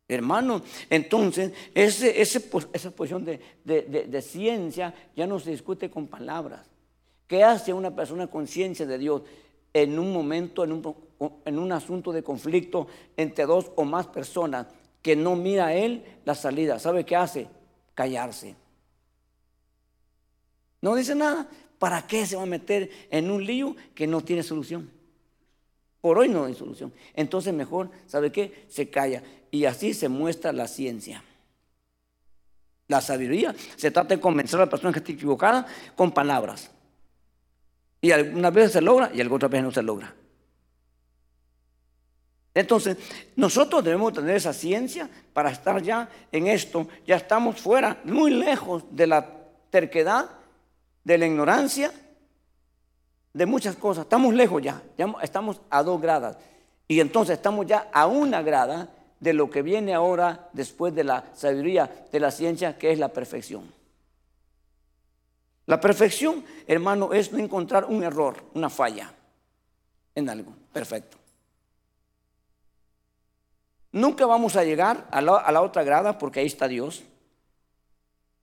Hermano, 0.06 0.62
entonces 0.90 1.52
esa 1.74 2.90
posición 2.90 3.24
de, 3.24 3.40
de, 3.64 4.22
ciencia 4.22 4.94
ya 5.16 5.26
no 5.26 5.38
se 5.38 5.50
discute 5.50 5.90
con 5.90 6.08
palabras. 6.08 6.66
¿Qué 7.26 7.42
hace 7.42 7.72
una 7.72 7.94
persona 7.94 8.26
con 8.26 8.46
ciencia 8.46 8.84
de 8.84 8.98
Dios 8.98 9.22
en 9.72 9.98
un 9.98 10.12
momento, 10.12 10.62
en 10.62 10.72
un, 10.72 10.94
en 11.46 11.58
un 11.58 11.72
asunto 11.72 12.12
de 12.12 12.22
conflicto 12.22 12.86
entre 13.16 13.46
dos 13.46 13.72
o 13.76 13.84
más 13.84 14.06
personas 14.08 14.66
que 15.00 15.16
no 15.16 15.36
mira 15.36 15.68
a 15.68 15.74
él 15.74 16.04
la 16.26 16.34
salida? 16.34 16.78
¿Sabe 16.78 17.04
qué 17.04 17.16
hace? 17.16 17.48
Callarse. 17.94 18.56
No 20.82 20.94
dice 20.94 21.14
nada. 21.14 21.48
¿Para 21.78 22.06
qué 22.06 22.26
se 22.26 22.36
va 22.36 22.42
a 22.42 22.46
meter 22.46 22.90
en 23.10 23.30
un 23.30 23.44
lío 23.44 23.74
que 23.94 24.06
no 24.06 24.20
tiene 24.20 24.42
solución? 24.42 24.90
Por 26.00 26.18
hoy 26.18 26.28
no 26.28 26.44
hay 26.44 26.54
solución. 26.54 26.92
Entonces 27.14 27.54
mejor, 27.54 27.90
¿sabe 28.06 28.30
qué? 28.30 28.66
Se 28.68 28.90
calla. 28.90 29.22
Y 29.54 29.66
así 29.66 29.94
se 29.94 30.08
muestra 30.08 30.52
la 30.52 30.66
ciencia. 30.66 31.22
La 32.88 33.00
sabiduría 33.00 33.54
se 33.76 33.92
trata 33.92 34.16
de 34.16 34.20
convencer 34.20 34.58
a 34.58 34.64
la 34.64 34.68
persona 34.68 34.92
que 34.92 34.98
está 34.98 35.12
equivocada 35.12 35.64
con 35.94 36.10
palabras. 36.10 36.72
Y 38.00 38.10
algunas 38.10 38.52
veces 38.52 38.72
se 38.72 38.80
logra 38.80 39.12
y 39.14 39.20
algunas 39.20 39.48
veces 39.48 39.64
no 39.64 39.70
se 39.70 39.82
logra. 39.84 40.12
Entonces, 42.52 42.96
nosotros 43.36 43.84
debemos 43.84 44.12
tener 44.12 44.34
esa 44.34 44.52
ciencia 44.52 45.08
para 45.32 45.52
estar 45.52 45.80
ya 45.80 46.08
en 46.32 46.48
esto. 46.48 46.88
Ya 47.06 47.14
estamos 47.14 47.60
fuera, 47.60 48.00
muy 48.02 48.32
lejos 48.32 48.82
de 48.90 49.06
la 49.06 49.24
terquedad 49.70 50.30
de 51.04 51.16
la 51.16 51.26
ignorancia, 51.26 51.92
de 53.32 53.46
muchas 53.46 53.76
cosas. 53.76 54.02
Estamos 54.02 54.34
lejos 54.34 54.60
ya, 54.60 54.82
ya 54.98 55.14
estamos 55.22 55.60
a 55.70 55.84
dos 55.84 56.00
gradas. 56.00 56.38
Y 56.88 56.98
entonces 56.98 57.36
estamos 57.36 57.66
ya 57.66 57.88
a 57.92 58.08
una 58.08 58.42
grada 58.42 58.90
de 59.24 59.32
lo 59.32 59.50
que 59.50 59.62
viene 59.62 59.94
ahora 59.94 60.48
después 60.52 60.94
de 60.94 61.02
la 61.02 61.24
sabiduría 61.34 62.06
de 62.12 62.20
la 62.20 62.30
ciencia, 62.30 62.78
que 62.78 62.92
es 62.92 62.98
la 62.98 63.08
perfección. 63.08 63.72
La 65.66 65.80
perfección, 65.80 66.44
hermano, 66.66 67.12
es 67.12 67.32
no 67.32 67.38
encontrar 67.38 67.86
un 67.86 68.04
error, 68.04 68.44
una 68.54 68.68
falla 68.68 69.12
en 70.14 70.28
algo. 70.28 70.54
Perfecto. 70.72 71.16
Nunca 73.90 74.26
vamos 74.26 74.56
a 74.56 74.64
llegar 74.64 75.08
a 75.10 75.20
la, 75.20 75.38
a 75.38 75.50
la 75.50 75.62
otra 75.62 75.82
grada 75.82 76.18
porque 76.18 76.40
ahí 76.40 76.46
está 76.46 76.68
Dios. 76.68 77.02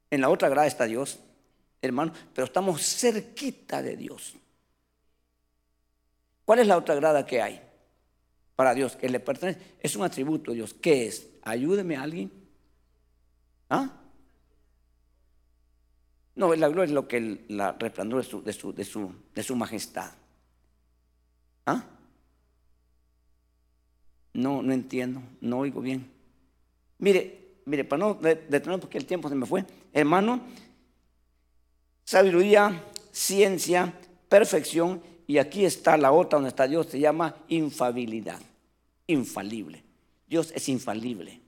En 0.10 0.22
la 0.22 0.30
otra 0.30 0.50
grada 0.50 0.68
está 0.68 0.86
Dios 0.86 1.20
hermano, 1.82 2.14
pero 2.34 2.46
estamos 2.46 2.82
cerquita 2.82 3.82
de 3.82 3.96
Dios. 3.98 4.36
¿Cuál 6.46 6.60
es 6.60 6.68
la 6.68 6.78
otra 6.78 6.96
grada 6.96 7.26
que 7.26 7.42
hay 7.42 7.62
para 8.62 8.76
Dios 8.76 8.95
que 8.95 9.09
le 9.09 9.20
pertenece? 9.20 9.59
Es 9.80 9.95
un 9.95 10.03
atributo 10.03 10.51
de 10.51 10.57
Dios. 10.57 10.76
¿Qué 10.76 11.07
es? 11.07 11.28
Ayúdeme 11.41 11.95
a 11.95 12.03
alguien. 12.03 12.32
¿Ah? 13.72 13.89
No, 16.36 16.53
la 16.53 16.68
gloria 16.68 16.86
es 16.86 16.91
lo 16.91 17.07
que 17.07 17.43
la 17.47 17.72
resplandor 17.72 18.24
de 18.24 18.30
su, 18.30 18.43
de 18.43 18.53
su, 18.53 18.72
de 18.72 18.86
su, 18.86 19.16
de 19.34 19.41
su 19.41 19.55
majestad. 19.55 20.12
¿Ah? 21.66 21.84
No, 24.34 24.62
no 24.62 24.74
entiendo, 24.74 25.24
no 25.41 25.57
oigo 25.57 25.82
bien. 25.82 26.07
Mire, 26.99 27.55
mire, 27.66 27.84
para 27.84 27.99
no 27.99 28.14
detener 28.14 28.80
porque 28.80 28.99
el 28.99 29.07
tiempo 29.07 29.28
se 29.28 29.34
me 29.34 29.47
fue, 29.47 29.66
hermano, 29.91 30.39
sabiduría, 32.03 32.84
ciencia, 33.12 33.91
perfección. 34.30 35.01
Y 35.26 35.39
aquí 35.39 35.66
está 35.66 35.97
la 35.97 36.12
otra 36.12 36.38
donde 36.38 36.49
está 36.49 36.68
Dios, 36.68 36.86
se 36.86 36.99
llama 36.99 37.38
infabilidad, 37.47 38.39
infalible. 39.12 39.84
Dios 40.28 40.51
es 40.55 40.70
infalible. 40.70 41.41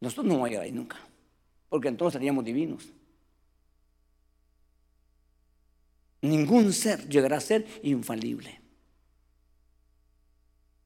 Nosotros 0.00 0.26
no 0.26 0.34
vamos 0.34 0.46
a 0.46 0.50
llegar 0.50 0.64
ahí 0.64 0.72
nunca, 0.72 0.98
porque 1.68 1.88
entonces 1.88 2.18
seríamos 2.18 2.44
divinos. 2.44 2.88
Ningún 6.22 6.72
ser 6.72 7.08
llegará 7.08 7.38
a 7.38 7.40
ser 7.40 7.66
infalible, 7.82 8.60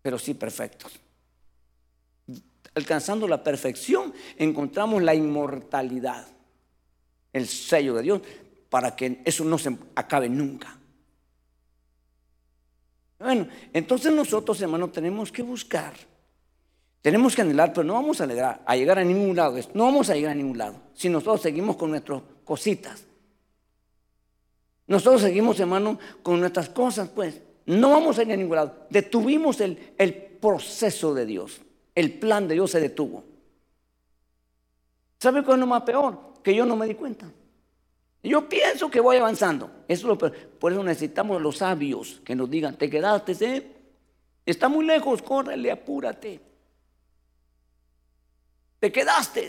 pero 0.02 0.18
sí 0.18 0.34
perfectos. 0.34 0.92
Alcanzando 2.74 3.26
la 3.28 3.42
perfección, 3.42 4.12
encontramos 4.36 5.02
la 5.02 5.14
inmortalidad, 5.14 6.26
el 7.32 7.46
sello 7.46 7.94
de 7.94 8.02
Dios, 8.02 8.22
para 8.68 8.94
que 8.94 9.22
eso 9.24 9.44
no 9.44 9.58
se 9.58 9.76
acabe 9.94 10.28
nunca. 10.28 10.78
Bueno, 13.24 13.48
entonces 13.72 14.12
nosotros, 14.12 14.60
hermanos, 14.60 14.92
tenemos 14.92 15.32
que 15.32 15.42
buscar. 15.42 15.94
Tenemos 17.00 17.34
que 17.34 17.40
anhelar, 17.40 17.72
pero 17.72 17.82
no 17.82 17.94
vamos 17.94 18.20
a, 18.20 18.26
llegar 18.26 18.62
a 18.66 18.76
llegar 18.76 18.98
a 18.98 19.04
ningún 19.04 19.34
lado. 19.34 19.58
No 19.72 19.84
vamos 19.84 20.10
a 20.10 20.14
llegar 20.14 20.32
a 20.32 20.34
ningún 20.34 20.58
lado 20.58 20.76
si 20.92 21.08
nosotros 21.08 21.40
seguimos 21.40 21.76
con 21.76 21.90
nuestras 21.90 22.20
cositas. 22.44 23.04
Nosotros 24.86 25.22
seguimos, 25.22 25.58
hermano, 25.58 25.98
con 26.22 26.38
nuestras 26.38 26.68
cosas, 26.68 27.08
pues. 27.08 27.40
No 27.64 27.92
vamos 27.92 28.18
a 28.18 28.24
ir 28.24 28.32
a 28.32 28.36
ningún 28.36 28.56
lado. 28.56 28.86
Detuvimos 28.90 29.58
el, 29.62 29.94
el 29.96 30.14
proceso 30.14 31.14
de 31.14 31.24
Dios. 31.24 31.62
El 31.94 32.18
plan 32.18 32.46
de 32.46 32.54
Dios 32.54 32.72
se 32.72 32.80
detuvo. 32.80 33.24
¿Sabe 35.18 35.42
cuál 35.42 35.56
es 35.56 35.60
lo 35.60 35.66
más 35.66 35.82
peor? 35.82 36.34
Que 36.42 36.54
yo 36.54 36.66
no 36.66 36.76
me 36.76 36.86
di 36.86 36.94
cuenta. 36.94 37.26
Yo 38.24 38.48
pienso 38.48 38.90
que 38.90 39.00
voy 39.00 39.18
avanzando. 39.18 39.70
Eso 39.86 40.12
es 40.12 40.22
lo. 40.22 40.32
Por 40.58 40.72
eso 40.72 40.82
necesitamos 40.82 41.40
los 41.40 41.58
sabios 41.58 42.20
que 42.24 42.34
nos 42.34 42.50
digan, 42.50 42.76
te 42.76 42.88
quedaste, 42.88 43.32
¿eh? 43.40 43.70
Está 44.46 44.68
muy 44.68 44.84
lejos, 44.84 45.22
córrele, 45.22 45.70
apúrate. 45.70 46.40
Te 48.80 48.90
quedaste. 48.90 49.48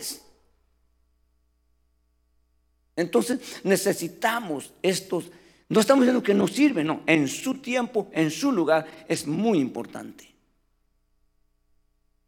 Entonces 2.96 3.60
necesitamos 3.64 4.72
estos, 4.82 5.30
no 5.68 5.80
estamos 5.80 6.02
diciendo 6.04 6.22
que 6.22 6.34
no 6.34 6.46
sirve, 6.46 6.82
no, 6.82 7.02
en 7.06 7.28
su 7.28 7.54
tiempo, 7.60 8.08
en 8.12 8.30
su 8.30 8.52
lugar, 8.52 8.86
es 9.06 9.26
muy 9.26 9.58
importante. 9.58 10.34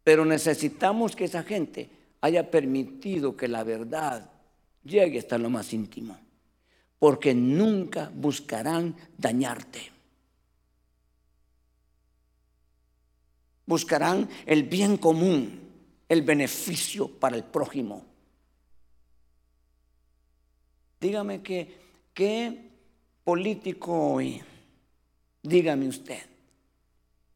Pero 0.03 0.25
necesitamos 0.25 1.15
que 1.15 1.25
esa 1.25 1.43
gente 1.43 1.89
haya 2.21 2.49
permitido 2.49 3.35
que 3.35 3.47
la 3.47 3.63
verdad 3.63 4.29
llegue 4.83 5.19
hasta 5.19 5.37
lo 5.37 5.49
más 5.49 5.73
íntimo, 5.73 6.17
porque 6.99 7.33
nunca 7.33 8.11
buscarán 8.13 8.95
dañarte. 9.17 9.91
Buscarán 13.65 14.29
el 14.45 14.63
bien 14.63 14.97
común, 14.97 15.59
el 16.09 16.21
beneficio 16.23 17.07
para 17.07 17.37
el 17.37 17.43
prójimo. 17.43 18.05
Dígame 20.99 21.41
que, 21.41 21.79
qué 22.13 22.69
político 23.23 24.13
hoy, 24.13 24.41
dígame 25.41 25.87
usted, 25.87 26.21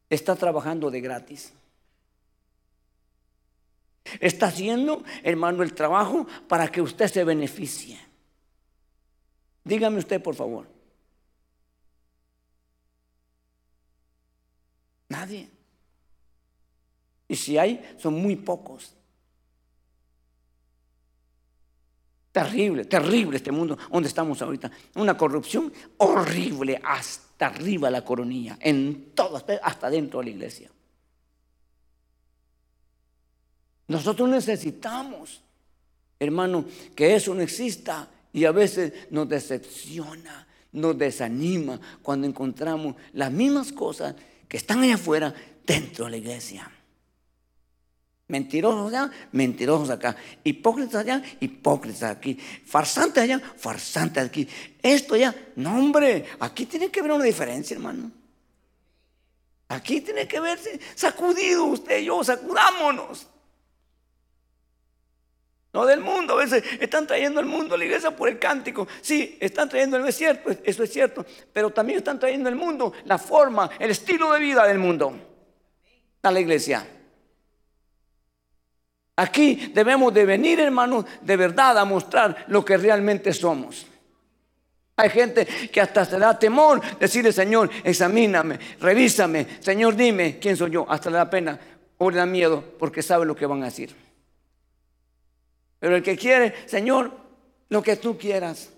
está 0.09 0.36
trabajando 0.36 0.91
de 0.91 0.99
gratis. 0.99 1.53
Está 4.20 4.47
haciendo, 4.47 5.03
hermano, 5.24 5.64
el 5.64 5.74
trabajo 5.74 6.28
para 6.47 6.70
que 6.70 6.82
usted 6.82 7.07
se 7.07 7.24
beneficie. 7.24 8.12
Dígame 9.64 9.99
usted, 9.99 10.22
por 10.22 10.36
favor. 10.36 10.68
Nadie. 15.09 15.49
Y 17.28 17.36
si 17.36 17.57
hay, 17.57 17.95
son 17.97 18.16
muy 18.16 18.36
pocos. 18.36 18.93
Terrible, 22.32 22.86
terrible 22.86 23.38
este 23.38 23.51
mundo 23.51 23.78
donde 23.91 24.09
estamos 24.09 24.41
ahorita. 24.41 24.72
Una 24.95 25.16
corrupción 25.16 25.72
horrible 25.97 26.82
hasta 26.84 27.45
arriba 27.45 27.91
la 27.91 28.03
coronilla, 28.03 28.57
en 28.59 29.11
todo, 29.14 29.41
hasta 29.61 29.89
dentro 29.89 30.20
de 30.20 30.26
la 30.26 30.32
iglesia. 30.32 30.72
Nosotros 33.88 34.28
necesitamos, 34.30 35.41
hermano, 36.20 36.66
que 36.95 37.14
eso 37.14 37.36
no 37.36 37.41
exista 37.41 38.09
y 38.34 38.46
a 38.46 38.52
veces 38.52 38.92
nos 39.12 39.30
decepciona, 39.30 40.48
nos 40.72 40.98
desanima 40.98 41.80
cuando 42.02 42.28
encontramos 42.28 42.96
las 43.14 43.32
mismas 43.32 43.72
cosas 43.72 44.16
que 44.50 44.58
están 44.58 44.80
allá 44.80 44.96
afuera 44.96 45.34
dentro 45.66 46.06
de 46.06 46.12
la 46.12 46.18
iglesia. 46.18 46.70
Mentirosos 48.28 48.92
allá, 48.92 49.12
mentirosos 49.32 49.92
acá. 49.92 50.16
Hipócritas 50.44 51.02
allá, 51.02 51.22
hipócritas 51.40 52.04
aquí. 52.04 52.36
Farsantes 52.66 53.24
allá, 53.24 53.40
farsantes 53.40 54.24
aquí. 54.24 54.48
Esto 54.82 55.14
allá, 55.14 55.36
no 55.56 55.78
hombre, 55.78 56.26
aquí 56.40 56.66
tiene 56.66 56.90
que 56.90 57.02
haber 57.02 57.12
una 57.12 57.26
diferencia, 57.26 57.76
hermano. 57.76 58.12
Aquí 59.68 60.02
tiene 60.02 60.28
que 60.28 60.40
verse 60.40 60.80
sacudido 60.96 61.66
usted 61.66 62.00
y 62.00 62.06
yo, 62.06 62.24
sacudámonos. 62.24 63.28
No 65.74 65.88
del 65.88 66.02
mundo, 66.02 66.34
a 66.34 66.38
veces 66.38 66.64
están 66.80 67.08
trayendo 67.08 67.40
el 67.40 67.48
mundo 67.48 67.74
a 67.74 67.78
la 67.80 67.86
iglesia 67.86 68.16
por 68.16 68.30
el 68.30 68.38
cántico. 68.38 68.88
Sí, 69.02 69.38
están 69.42 69.68
trayendo, 69.68 69.98
el 69.98 70.14
cierto, 70.14 70.52
eso 70.64 70.84
es 70.84 70.94
cierto. 70.94 71.26
Pero 71.52 71.72
también 71.72 71.98
están 71.98 72.20
trayendo 72.20 72.48
el 72.48 72.56
mundo, 72.56 72.94
la 73.06 73.18
forma, 73.18 73.72
el 73.80 73.90
estilo 73.90 74.32
de 74.34 74.40
vida 74.40 74.68
del 74.68 74.78
mundo 74.78 75.18
a 76.22 76.32
la 76.32 76.40
iglesia. 76.40 76.88
Aquí 79.16 79.72
debemos 79.74 80.14
de 80.14 80.26
venir, 80.26 80.60
hermanos, 80.60 81.06
de 81.22 81.38
verdad 81.38 81.78
a 81.80 81.86
mostrar 81.86 82.46
lo 82.48 82.64
que 82.64 82.78
realmente 82.78 83.34
somos. 83.34 83.88
Hay 84.96 85.10
gente 85.10 85.46
que 85.46 85.82
hasta 85.82 86.06
se 86.06 86.20
da 86.20 86.38
temor 86.38 86.82
decirle, 87.00 87.32
Señor, 87.32 87.70
examíname, 87.84 88.60
revísame, 88.80 89.60
Señor, 89.60 89.96
dime 89.96 90.38
quién 90.40 90.56
soy 90.56 90.70
yo. 90.70 90.86
Hasta 90.88 91.10
le 91.10 91.18
da 91.18 91.30
pena 91.30 91.60
o 91.98 92.12
le 92.12 92.18
da 92.18 92.28
miedo 92.28 92.64
porque 92.78 93.02
sabe 93.02 93.26
lo 93.26 93.36
que 93.36 93.48
van 93.48 93.64
a 93.64 93.66
decir. 93.66 94.12
Pero 95.84 95.98
el 95.98 96.02
que 96.02 96.16
quiere, 96.16 96.54
Señor, 96.66 97.12
lo 97.68 97.84
que 97.84 97.98
tú 97.98 98.18
quieras, 98.18 98.72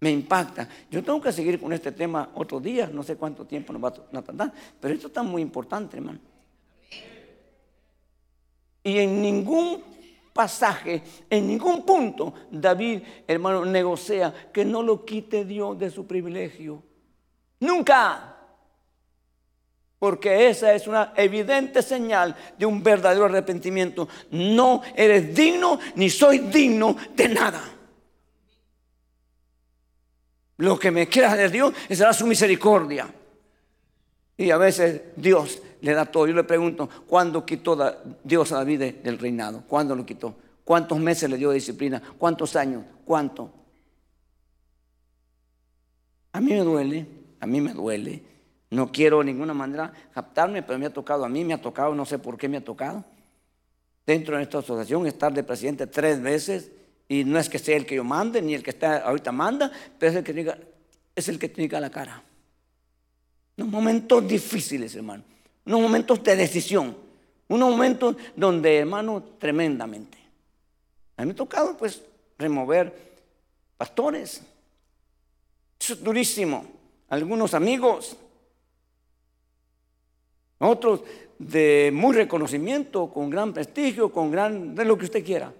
me 0.00 0.10
impacta. 0.10 0.68
Yo 0.90 1.04
tengo 1.04 1.20
que 1.20 1.30
seguir 1.30 1.60
con 1.60 1.72
este 1.72 1.92
tema 1.92 2.32
otros 2.34 2.60
días, 2.60 2.90
no 2.90 3.04
sé 3.04 3.14
cuánto 3.14 3.44
tiempo 3.44 3.72
nos 3.72 3.84
va 3.84 3.94
a 4.18 4.22
tardar, 4.22 4.52
pero 4.80 4.92
esto 4.92 5.06
está 5.06 5.22
muy 5.22 5.42
importante, 5.42 5.98
hermano. 5.98 6.18
Y 8.82 8.98
en 8.98 9.22
ningún 9.22 9.84
pasaje, 10.32 11.04
en 11.30 11.46
ningún 11.46 11.86
punto, 11.86 12.34
David, 12.50 13.02
hermano, 13.28 13.64
negocia 13.64 14.34
que 14.52 14.64
no 14.64 14.82
lo 14.82 15.04
quite 15.04 15.44
Dios 15.44 15.78
de 15.78 15.90
su 15.90 16.08
privilegio. 16.08 16.82
Nunca. 17.60 18.35
Porque 19.98 20.48
esa 20.48 20.74
es 20.74 20.86
una 20.86 21.12
evidente 21.16 21.82
señal 21.82 22.36
de 22.58 22.66
un 22.66 22.82
verdadero 22.82 23.24
arrepentimiento. 23.24 24.08
No 24.30 24.82
eres 24.94 25.34
digno 25.34 25.78
ni 25.94 26.10
soy 26.10 26.38
digno 26.38 26.96
de 27.14 27.28
nada. 27.28 27.62
Lo 30.58 30.78
que 30.78 30.90
me 30.90 31.08
queda 31.08 31.34
de 31.34 31.48
Dios 31.48 31.74
será 31.88 32.12
su 32.12 32.26
misericordia. 32.26 33.08
Y 34.36 34.50
a 34.50 34.58
veces 34.58 35.02
Dios 35.16 35.62
le 35.80 35.94
da 35.94 36.04
todo. 36.04 36.26
Yo 36.26 36.34
le 36.34 36.44
pregunto, 36.44 36.88
¿cuándo 37.06 37.44
quitó 37.46 37.76
Dios 38.22 38.52
a 38.52 38.56
David 38.56 38.96
del 39.02 39.18
reinado? 39.18 39.64
¿Cuándo 39.66 39.94
lo 39.94 40.04
quitó? 40.04 40.34
¿Cuántos 40.64 40.98
meses 40.98 41.30
le 41.30 41.38
dio 41.38 41.50
disciplina? 41.52 42.02
¿Cuántos 42.18 42.56
años? 42.56 42.84
¿Cuánto? 43.04 43.50
A 46.32 46.40
mí 46.40 46.52
me 46.52 46.60
duele, 46.60 47.06
a 47.40 47.46
mí 47.46 47.60
me 47.60 47.72
duele. 47.72 48.35
No 48.70 48.90
quiero 48.90 49.18
de 49.18 49.26
ninguna 49.26 49.54
manera 49.54 49.92
captarme, 50.12 50.62
pero 50.62 50.78
me 50.78 50.86
ha 50.86 50.92
tocado 50.92 51.24
a 51.24 51.28
mí, 51.28 51.44
me 51.44 51.54
ha 51.54 51.60
tocado, 51.60 51.94
no 51.94 52.04
sé 52.04 52.18
por 52.18 52.36
qué 52.36 52.48
me 52.48 52.58
ha 52.58 52.64
tocado. 52.64 53.04
Dentro 54.04 54.36
de 54.36 54.42
esta 54.42 54.58
asociación, 54.58 55.06
estar 55.06 55.32
de 55.32 55.42
presidente 55.42 55.86
tres 55.86 56.20
veces, 56.20 56.70
y 57.08 57.24
no 57.24 57.38
es 57.38 57.48
que 57.48 57.58
sea 57.58 57.76
el 57.76 57.86
que 57.86 57.96
yo 57.96 58.04
mande, 58.04 58.42
ni 58.42 58.54
el 58.54 58.62
que 58.62 58.70
está 58.70 58.98
ahorita 58.98 59.32
manda, 59.32 59.70
pero 59.98 60.10
es 60.10 60.18
el 60.18 60.24
que 60.24 60.32
diga, 60.32 60.58
es 61.14 61.28
el 61.28 61.38
que 61.38 61.48
tiene 61.48 61.80
la 61.80 61.90
cara. 61.90 62.22
Unos 63.56 63.70
momentos 63.70 64.26
difíciles, 64.26 64.94
hermano 64.94 65.22
unos 65.66 65.80
momentos 65.80 66.22
de 66.22 66.36
decisión, 66.36 66.96
unos 67.48 67.70
momentos 67.70 68.16
donde, 68.34 68.78
hermano, 68.78 69.22
tremendamente. 69.38 70.16
A 71.16 71.22
mí 71.22 71.26
me 71.26 71.32
ha 71.32 71.36
tocado, 71.36 71.76
pues, 71.76 72.02
remover 72.38 72.94
pastores. 73.76 74.42
Eso 75.78 75.94
es 75.94 76.02
durísimo. 76.02 76.66
Algunos 77.08 77.52
amigos, 77.54 78.16
otros 80.58 81.02
de 81.38 81.90
muy 81.92 82.14
reconocimiento, 82.14 83.10
con 83.10 83.30
gran 83.30 83.52
prestigio, 83.52 84.10
con 84.10 84.30
gran, 84.30 84.74
de 84.74 84.84
lo 84.84 84.96
que 84.96 85.04
usted 85.04 85.24
quiera. 85.24 85.52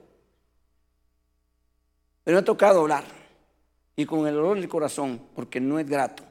Pero 2.24 2.36
me 2.36 2.40
ha 2.40 2.44
tocado 2.44 2.80
hablar 2.80 3.04
y 3.94 4.04
con 4.04 4.26
el 4.26 4.34
dolor 4.34 4.58
del 4.58 4.68
corazón, 4.68 5.20
porque 5.34 5.60
no 5.60 5.78
es 5.78 5.88
grato. 5.88 6.22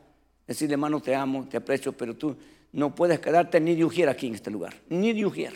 Decirle, 0.48 0.74
hermano, 0.74 1.02
te 1.02 1.16
amo, 1.16 1.48
te 1.48 1.58
aprecio, 1.58 1.94
pero 1.94 2.16
tú 2.16 2.36
no 2.74 2.94
puedes 2.94 3.20
quedarte 3.20 3.60
ni 3.60 3.76
de 3.76 3.86
ujier 3.86 4.10
aquí 4.10 4.28
en 4.28 4.36
este 4.36 4.52
lugar, 4.52 4.76
ni 4.90 5.14
de 5.14 5.26
ujier. 5.26 5.54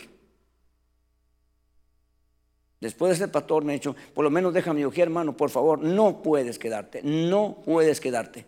Después 2.80 3.10
de 3.10 3.16
ser 3.16 3.30
pastor 3.30 3.62
me 3.62 3.72
ha 3.72 3.74
dicho, 3.74 3.94
por 4.14 4.24
lo 4.24 4.30
menos 4.30 4.54
déjame 4.54 4.86
ujier, 4.86 5.08
hermano, 5.08 5.36
por 5.36 5.50
favor, 5.50 5.80
no 5.80 6.22
puedes 6.22 6.58
quedarte, 6.58 7.02
no 7.02 7.58
puedes 7.62 8.00
quedarte, 8.00 8.46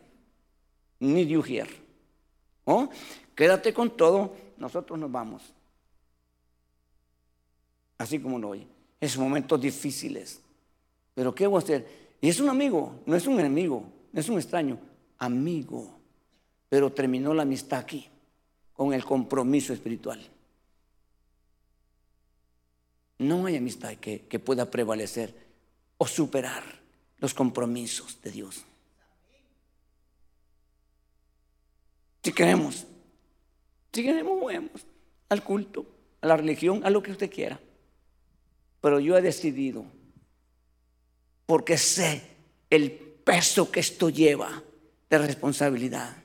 ni 1.00 1.26
de 1.26 1.36
ujier. 1.36 1.68
¿Oh? 2.64 2.88
Quédate 3.34 3.74
con 3.74 3.90
todo, 3.96 4.34
nosotros 4.62 4.96
nos 4.96 5.10
vamos. 5.10 5.42
Así 7.98 8.20
como 8.20 8.38
lo 8.38 8.50
oye. 8.50 8.66
Es 9.00 9.18
momentos 9.18 9.60
difíciles. 9.60 10.40
Pero 11.14 11.34
¿qué 11.34 11.48
voy 11.48 11.60
a 11.60 11.64
hacer? 11.64 12.16
Y 12.20 12.28
es 12.28 12.38
un 12.38 12.48
amigo, 12.48 13.00
no 13.04 13.16
es 13.16 13.26
un 13.26 13.40
enemigo, 13.40 13.84
no 14.12 14.20
es 14.20 14.28
un 14.28 14.38
extraño, 14.38 14.78
amigo. 15.18 15.98
pero 16.68 16.90
terminó 16.90 17.34
la 17.34 17.42
amistad 17.42 17.80
aquí, 17.80 18.08
con 18.72 18.94
el 18.94 19.04
compromiso 19.04 19.74
espiritual. 19.74 20.26
No 23.18 23.44
hay 23.44 23.56
amistad 23.56 23.94
que, 23.96 24.22
que 24.26 24.38
pueda 24.38 24.70
prevalecer 24.70 25.34
o 25.98 26.06
superar 26.06 26.62
los 27.18 27.34
compromisos 27.34 28.22
de 28.22 28.30
Dios. 28.30 28.64
Si 32.22 32.32
queremos, 32.32 32.86
si 33.92 34.02
queremos, 34.02 34.40
vamos 34.40 34.86
al 35.28 35.42
culto, 35.42 35.86
a 36.20 36.26
la 36.26 36.36
religión, 36.36 36.80
a 36.84 36.90
lo 36.90 37.02
que 37.02 37.10
usted 37.10 37.30
quiera. 37.30 37.60
Pero 38.80 39.00
yo 39.00 39.16
he 39.16 39.22
decidido, 39.22 39.84
porque 41.46 41.76
sé 41.78 42.22
el 42.70 42.90
peso 42.90 43.70
que 43.70 43.80
esto 43.80 44.08
lleva 44.08 44.62
de 45.08 45.18
responsabilidad. 45.18 46.16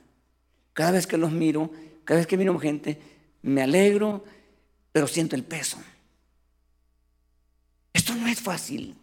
Cada 0.72 0.92
vez 0.92 1.06
que 1.06 1.16
los 1.16 1.32
miro, 1.32 1.70
cada 2.04 2.18
vez 2.18 2.26
que 2.26 2.36
miro 2.36 2.58
gente, 2.58 2.98
me 3.42 3.62
alegro, 3.62 4.24
pero 4.92 5.06
siento 5.06 5.36
el 5.36 5.44
peso. 5.44 5.78
Esto 7.92 8.14
no 8.14 8.26
es 8.26 8.40
fácil. 8.40 8.96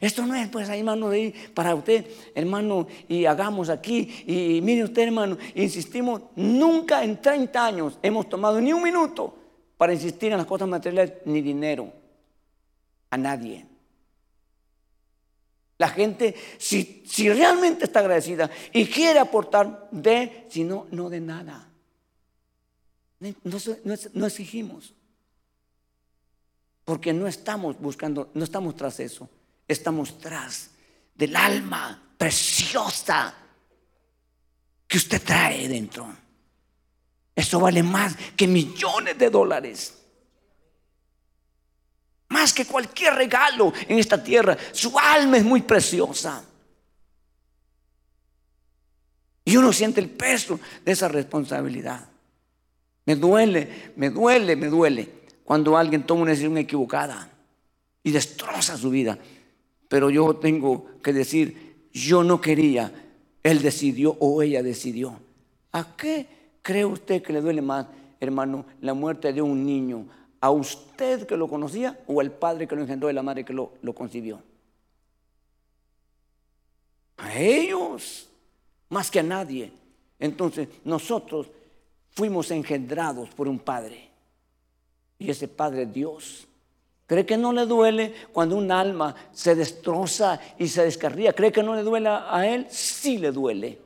Esto 0.00 0.26
no 0.26 0.34
es, 0.34 0.48
pues, 0.48 0.68
hermano, 0.68 1.08
de 1.08 1.34
para 1.54 1.74
usted, 1.74 2.06
hermano, 2.34 2.86
y 3.08 3.24
hagamos 3.24 3.68
aquí, 3.68 4.22
y 4.26 4.60
mire 4.60 4.84
usted, 4.84 5.02
hermano, 5.02 5.38
insistimos, 5.54 6.22
nunca 6.36 7.02
en 7.02 7.20
30 7.20 7.66
años 7.66 7.98
hemos 8.02 8.28
tomado 8.28 8.60
ni 8.60 8.72
un 8.72 8.82
minuto 8.82 9.34
para 9.76 9.92
insistir 9.92 10.30
en 10.30 10.38
las 10.38 10.46
cosas 10.46 10.68
materiales 10.68 11.14
ni 11.24 11.40
dinero 11.40 11.92
a 13.10 13.16
nadie. 13.16 13.66
La 15.78 15.88
gente, 15.88 16.34
si, 16.58 17.02
si 17.06 17.30
realmente 17.30 17.84
está 17.84 18.00
agradecida 18.00 18.50
y 18.72 18.86
quiere 18.86 19.18
aportar, 19.18 19.88
de, 19.90 20.46
si 20.48 20.64
no, 20.64 20.86
no 20.90 21.08
de 21.08 21.20
nada. 21.20 21.70
no 23.20 24.26
exigimos. 24.26 24.92
Porque 26.84 27.12
no 27.12 27.26
estamos 27.26 27.78
buscando, 27.80 28.30
no 28.34 28.44
estamos 28.44 28.76
tras 28.76 29.00
eso 29.00 29.28
estamos 29.68 30.18
tras 30.18 30.70
del 31.14 31.36
alma 31.36 32.02
preciosa 32.16 33.34
que 34.86 34.96
usted 34.96 35.22
trae 35.22 35.68
dentro. 35.68 36.08
Eso 37.36 37.60
vale 37.60 37.82
más 37.82 38.16
que 38.36 38.48
millones 38.48 39.16
de 39.18 39.30
dólares. 39.30 39.94
Más 42.30 42.52
que 42.52 42.66
cualquier 42.66 43.14
regalo 43.14 43.72
en 43.86 43.98
esta 43.98 44.22
tierra. 44.22 44.56
Su 44.72 44.98
alma 44.98 45.36
es 45.36 45.44
muy 45.44 45.62
preciosa. 45.62 46.44
Y 49.44 49.56
uno 49.56 49.72
siente 49.72 50.00
el 50.00 50.10
peso 50.10 50.58
de 50.84 50.92
esa 50.92 51.08
responsabilidad. 51.08 52.08
Me 53.06 53.16
duele, 53.16 53.92
me 53.96 54.10
duele, 54.10 54.56
me 54.56 54.66
duele 54.66 55.18
cuando 55.44 55.76
alguien 55.76 56.02
toma 56.02 56.22
una 56.22 56.32
decisión 56.32 56.58
equivocada 56.58 57.30
y 58.02 58.10
destroza 58.10 58.76
su 58.76 58.90
vida. 58.90 59.18
Pero 59.88 60.10
yo 60.10 60.36
tengo 60.36 60.86
que 61.02 61.12
decir, 61.12 61.88
yo 61.92 62.22
no 62.22 62.40
quería, 62.40 62.92
él 63.42 63.62
decidió 63.62 64.16
o 64.20 64.42
ella 64.42 64.62
decidió. 64.62 65.18
¿A 65.72 65.96
qué 65.96 66.26
cree 66.62 66.84
usted 66.84 67.22
que 67.22 67.32
le 67.32 67.40
duele 67.40 67.62
más, 67.62 67.86
hermano, 68.20 68.66
la 68.82 68.94
muerte 68.94 69.32
de 69.32 69.42
un 69.42 69.64
niño? 69.64 70.06
¿A 70.40 70.50
usted 70.50 71.26
que 71.26 71.36
lo 71.36 71.48
conocía 71.48 71.98
o 72.06 72.20
al 72.20 72.30
padre 72.30 72.68
que 72.68 72.76
lo 72.76 72.82
engendró 72.82 73.10
y 73.10 73.14
la 73.14 73.22
madre 73.22 73.44
que 73.44 73.52
lo, 73.52 73.72
lo 73.82 73.94
concibió? 73.94 74.40
A 77.16 77.36
ellos, 77.36 78.28
más 78.90 79.10
que 79.10 79.20
a 79.20 79.24
nadie. 79.24 79.72
Entonces, 80.18 80.68
nosotros 80.84 81.48
fuimos 82.12 82.50
engendrados 82.50 83.28
por 83.30 83.48
un 83.48 83.58
padre. 83.58 84.08
Y 85.18 85.30
ese 85.30 85.48
padre 85.48 85.82
es 85.82 85.92
Dios. 85.92 86.47
¿Cree 87.08 87.24
que 87.24 87.38
no 87.38 87.54
le 87.54 87.64
duele 87.64 88.14
cuando 88.34 88.54
un 88.54 88.70
alma 88.70 89.14
se 89.32 89.54
destroza 89.54 90.38
y 90.58 90.68
se 90.68 90.84
descarría? 90.84 91.32
¿Cree 91.32 91.50
que 91.50 91.62
no 91.62 91.74
le 91.74 91.82
duele 91.82 92.10
a 92.10 92.46
él? 92.46 92.66
Sí 92.68 93.16
le 93.16 93.32
duele, 93.32 93.78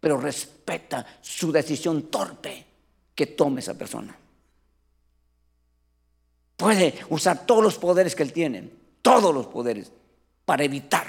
pero 0.00 0.16
respeta 0.16 1.04
su 1.20 1.52
decisión 1.52 2.04
torpe 2.04 2.64
que 3.14 3.26
tome 3.26 3.60
esa 3.60 3.74
persona. 3.74 4.16
Puede 6.56 6.94
usar 7.10 7.44
todos 7.44 7.62
los 7.62 7.76
poderes 7.76 8.16
que 8.16 8.22
él 8.22 8.32
tiene, 8.32 8.70
todos 9.02 9.34
los 9.34 9.46
poderes, 9.46 9.92
para 10.46 10.64
evitar. 10.64 11.04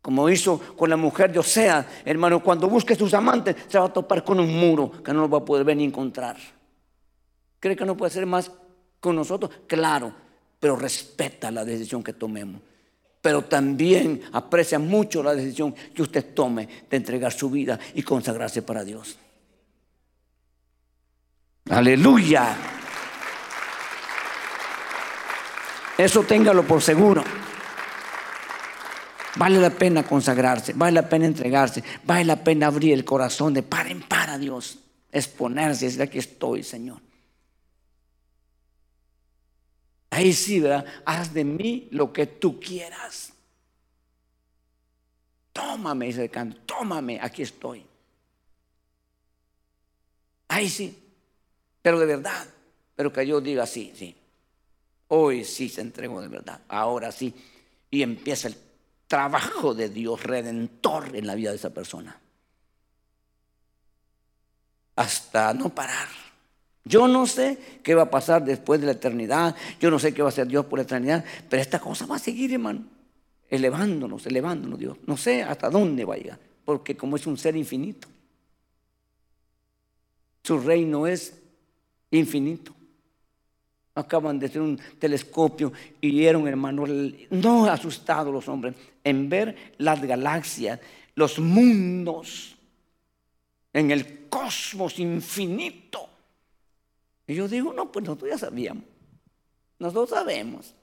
Como 0.00 0.30
hizo 0.30 0.58
con 0.74 0.88
la 0.88 0.96
mujer 0.96 1.30
de 1.30 1.40
Osea, 1.40 1.86
hermano, 2.06 2.42
cuando 2.42 2.66
busque 2.66 2.94
sus 2.94 3.12
amantes 3.12 3.56
se 3.68 3.78
va 3.78 3.84
a 3.84 3.92
topar 3.92 4.24
con 4.24 4.40
un 4.40 4.58
muro 4.58 4.90
que 5.02 5.12
no 5.12 5.20
lo 5.20 5.28
va 5.28 5.36
a 5.36 5.44
poder 5.44 5.64
ver 5.64 5.76
ni 5.76 5.84
encontrar. 5.84 6.38
¿Cree 7.60 7.76
que 7.76 7.84
no 7.84 7.94
puede 7.94 8.10
ser 8.10 8.24
más 8.24 8.50
con 9.02 9.16
nosotros, 9.16 9.50
claro, 9.66 10.14
pero 10.60 10.76
respeta 10.76 11.50
la 11.50 11.64
decisión 11.64 12.04
que 12.04 12.12
tomemos. 12.12 12.62
Pero 13.20 13.42
también 13.42 14.22
aprecia 14.32 14.78
mucho 14.78 15.24
la 15.24 15.34
decisión 15.34 15.74
que 15.92 16.02
usted 16.02 16.32
tome 16.32 16.68
de 16.88 16.96
entregar 16.96 17.32
su 17.32 17.50
vida 17.50 17.80
y 17.94 18.04
consagrarse 18.04 18.62
para 18.62 18.84
Dios. 18.84 19.16
Aleluya. 21.68 22.56
Eso 25.98 26.22
téngalo 26.22 26.62
por 26.62 26.80
seguro. 26.80 27.24
Vale 29.34 29.58
la 29.58 29.70
pena 29.70 30.04
consagrarse, 30.04 30.74
vale 30.74 30.92
la 30.92 31.08
pena 31.08 31.26
entregarse, 31.26 31.82
vale 32.04 32.24
la 32.24 32.36
pena 32.36 32.68
abrir 32.68 32.92
el 32.92 33.04
corazón 33.04 33.52
de 33.52 33.64
par 33.64 33.88
en 33.88 34.02
par 34.02 34.30
a 34.30 34.38
Dios, 34.38 34.78
exponerse 35.10 35.86
y 35.86 35.88
decir 35.88 36.02
aquí 36.02 36.18
estoy, 36.18 36.62
Señor. 36.62 37.00
Ahí 40.12 40.34
sí, 40.34 40.60
¿verdad? 40.60 40.84
Haz 41.06 41.32
de 41.32 41.42
mí 41.42 41.88
lo 41.90 42.12
que 42.12 42.26
tú 42.26 42.60
quieras. 42.60 43.32
Tómame, 45.54 46.04
dice 46.04 46.24
el 46.24 46.30
canto, 46.30 46.60
tómame, 46.66 47.18
aquí 47.18 47.40
estoy. 47.40 47.82
Ahí 50.48 50.68
sí, 50.68 51.02
pero 51.80 51.98
de 51.98 52.04
verdad, 52.04 52.46
pero 52.94 53.10
que 53.10 53.26
yo 53.26 53.40
diga 53.40 53.64
sí, 53.64 53.90
sí. 53.96 54.14
Hoy 55.08 55.46
sí 55.46 55.70
se 55.70 55.80
entregó 55.80 56.20
de 56.20 56.28
verdad, 56.28 56.60
ahora 56.68 57.10
sí. 57.10 57.34
Y 57.90 58.02
empieza 58.02 58.48
el 58.48 58.56
trabajo 59.06 59.72
de 59.72 59.88
Dios 59.88 60.22
redentor 60.22 61.16
en 61.16 61.26
la 61.26 61.34
vida 61.34 61.50
de 61.50 61.56
esa 61.56 61.70
persona. 61.70 62.20
Hasta 64.94 65.54
no 65.54 65.74
parar. 65.74 66.21
Yo 66.84 67.06
no 67.06 67.26
sé 67.26 67.58
qué 67.82 67.94
va 67.94 68.02
a 68.02 68.10
pasar 68.10 68.44
después 68.44 68.80
de 68.80 68.86
la 68.86 68.92
eternidad, 68.92 69.54
yo 69.80 69.90
no 69.90 69.98
sé 69.98 70.12
qué 70.12 70.22
va 70.22 70.28
a 70.28 70.32
hacer 70.32 70.48
Dios 70.48 70.66
por 70.66 70.78
la 70.78 70.82
eternidad, 70.82 71.24
pero 71.48 71.62
esta 71.62 71.78
cosa 71.78 72.06
va 72.06 72.16
a 72.16 72.18
seguir, 72.18 72.52
hermano, 72.52 72.84
elevándonos, 73.48 74.26
elevándonos 74.26 74.78
Dios. 74.78 74.98
No 75.06 75.16
sé 75.16 75.42
hasta 75.42 75.70
dónde 75.70 76.04
va 76.04 76.14
a 76.14 76.18
llegar, 76.18 76.40
porque 76.64 76.96
como 76.96 77.16
es 77.16 77.26
un 77.26 77.38
ser 77.38 77.56
infinito, 77.56 78.08
su 80.42 80.58
reino 80.58 81.06
es 81.06 81.40
infinito. 82.10 82.74
Acaban 83.94 84.38
de 84.38 84.46
hacer 84.46 84.62
un 84.62 84.80
telescopio 84.98 85.72
y 86.00 86.10
vieron, 86.10 86.48
hermano, 86.48 86.84
no 87.30 87.66
asustados 87.66 88.32
los 88.32 88.48
hombres 88.48 88.74
en 89.04 89.28
ver 89.28 89.74
las 89.78 90.02
galaxias, 90.02 90.80
los 91.14 91.38
mundos, 91.38 92.56
en 93.72 93.90
el 93.90 94.28
cosmos 94.28 94.98
infinito 94.98 96.11
y 97.32 97.36
yo 97.36 97.48
digo, 97.48 97.72
no, 97.72 97.90
pues 97.90 98.04
nosotros 98.04 98.30
ya 98.30 98.38
sabíamos. 98.38 98.84
Nosotros 99.78 100.10
sabemos 100.10 100.74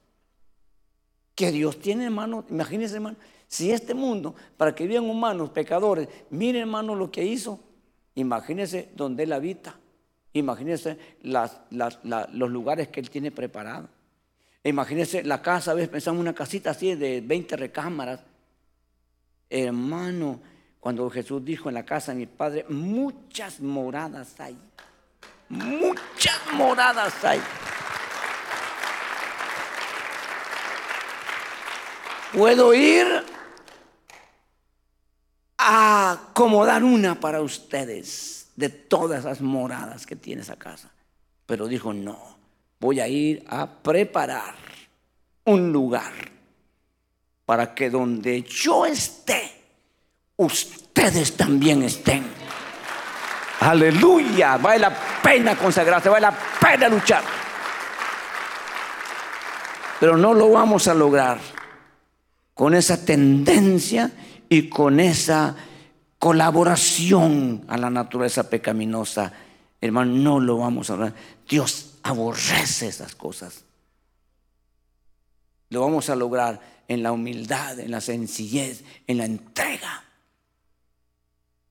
que 1.35 1.51
Dios 1.51 1.79
tiene, 1.79 2.05
hermano, 2.05 2.43
imagínense, 2.49 2.95
hermano, 2.95 3.17
si 3.47 3.71
este 3.71 3.93
mundo, 3.93 4.35
para 4.57 4.75
que 4.75 4.85
vivan 4.85 5.09
humanos, 5.09 5.51
pecadores, 5.51 6.07
miren, 6.29 6.61
hermano, 6.63 6.95
lo 6.95 7.09
que 7.09 7.25
hizo, 7.25 7.59
imagínense 8.15 8.89
donde 8.95 9.23
Él 9.23 9.33
habita, 9.33 9.79
imagínense 10.33 10.97
los 11.21 12.51
lugares 12.51 12.89
que 12.89 12.99
Él 12.99 13.09
tiene 13.09 13.31
preparados. 13.31 13.89
Imagínense 14.63 15.23
la 15.23 15.41
casa, 15.41 15.71
a 15.71 15.73
veces 15.73 15.89
pensamos 15.89 16.19
una 16.19 16.35
casita 16.35 16.71
así 16.71 16.93
de 16.93 17.21
20 17.21 17.55
recámaras. 17.55 18.19
Hermano, 19.49 20.41
cuando 20.79 21.09
Jesús 21.09 21.43
dijo 21.43 21.69
en 21.69 21.75
la 21.75 21.85
casa 21.85 22.11
de 22.11 22.19
mi 22.19 22.25
padre, 22.25 22.65
muchas 22.67 23.61
moradas 23.61 24.39
hay. 24.39 24.57
Muchas 25.49 26.39
moradas 26.53 27.13
hay. 27.23 27.41
Puedo 32.31 32.73
ir 32.75 33.07
a 35.57 36.11
acomodar 36.11 36.83
una 36.83 37.19
para 37.19 37.41
ustedes 37.41 38.51
de 38.55 38.69
todas 38.69 39.25
las 39.25 39.41
moradas 39.41 40.05
que 40.05 40.15
tiene 40.15 40.43
esa 40.43 40.55
casa. 40.55 40.91
Pero 41.45 41.67
dijo, 41.67 41.93
no, 41.93 42.37
voy 42.79 42.99
a 42.99 43.07
ir 43.07 43.43
a 43.47 43.67
preparar 43.67 44.53
un 45.45 45.71
lugar 45.71 46.13
para 47.45 47.73
que 47.73 47.89
donde 47.89 48.43
yo 48.43 48.85
esté, 48.85 49.51
ustedes 50.37 51.35
también 51.35 51.81
estén. 51.81 52.23
Aleluya, 53.59 54.57
vale 54.57 54.79
la 54.79 54.93
pena 55.21 55.55
consagrarse, 55.57 56.09
vale 56.09 56.27
la 56.27 56.37
pena 56.59 56.87
luchar. 56.87 57.23
Pero 59.99 60.15
no 60.15 60.33
lo 60.33 60.49
vamos 60.49 60.87
a 60.87 60.93
lograr 60.93 61.39
con 62.53 62.73
esa 62.73 63.03
tendencia 63.03 64.11
y 64.47 64.69
con 64.69 64.99
esa 64.99 65.55
colaboración 66.17 67.65
a 67.67 67.77
la 67.77 67.89
naturaleza 67.89 68.49
pecaminosa. 68.49 69.31
Hermano, 69.81 70.13
no 70.13 70.39
lo 70.39 70.57
vamos 70.57 70.89
a 70.89 70.93
lograr. 70.93 71.13
Dios 71.47 71.99
aborrece 72.03 72.87
esas 72.87 73.15
cosas. 73.15 73.65
Lo 75.69 75.81
vamos 75.81 76.09
a 76.09 76.15
lograr 76.15 76.59
en 76.87 77.03
la 77.03 77.11
humildad, 77.11 77.79
en 77.79 77.91
la 77.91 78.01
sencillez, 78.01 78.83
en 79.05 79.17
la 79.17 79.25
entrega. 79.25 80.03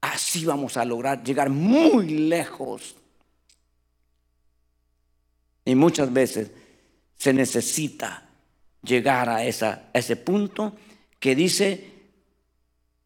Así 0.00 0.44
vamos 0.44 0.76
a 0.76 0.84
lograr 0.84 1.22
llegar 1.22 1.50
muy 1.50 2.08
lejos. 2.08 2.94
Y 5.64 5.74
muchas 5.74 6.12
veces 6.12 6.50
se 7.16 7.32
necesita 7.32 8.28
llegar 8.82 9.28
a, 9.28 9.44
esa, 9.44 9.90
ese 9.92 10.16
punto 10.16 10.76
que 11.18 11.34
dice, 11.34 11.92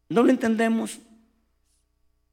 no 0.09 0.23
lo 0.23 0.29
entendemos, 0.29 0.99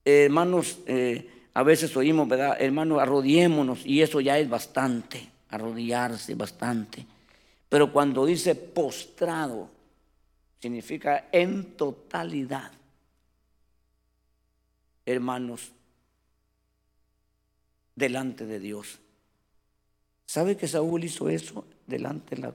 hermanos, 0.05 0.79
eh, 0.87 1.31
a 1.55 1.63
veces 1.63 1.97
oímos, 1.97 2.29
¿verdad? 2.29 2.57
Hermanos, 2.61 3.01
arrodillémonos 3.01 3.85
y 3.85 4.03
eso 4.03 4.21
ya 4.21 4.39
es 4.39 4.49
bastante, 4.49 5.29
arrodillarse 5.49 6.35
bastante. 6.35 7.05
Pero 7.69 7.93
cuando 7.93 8.27
dice 8.27 8.55
postrado, 8.55 9.69
significa 10.61 11.29
en 11.33 11.77
totalidad. 11.77 12.71
Hermanos, 15.13 15.73
delante 17.95 18.47
de 18.47 18.59
Dios. 18.59 18.99
¿Sabe 20.27 20.57
que 20.57 20.69
Saúl 20.69 21.05
hizo 21.05 21.29
eso 21.29 21.65
delante 21.87 22.37
de 22.37 22.43
la 22.43 22.55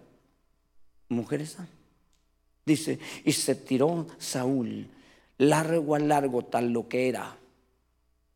mujer 1.10 1.41
esa? 1.41 1.68
Dice, 2.65 2.99
y 3.23 3.32
se 3.32 3.56
tiró 3.56 4.07
Saúl 4.18 4.88
largo 5.38 5.95
a 5.95 5.99
largo 5.99 6.45
tal 6.45 6.72
lo 6.72 6.88
que 6.88 7.10
era. 7.10 7.38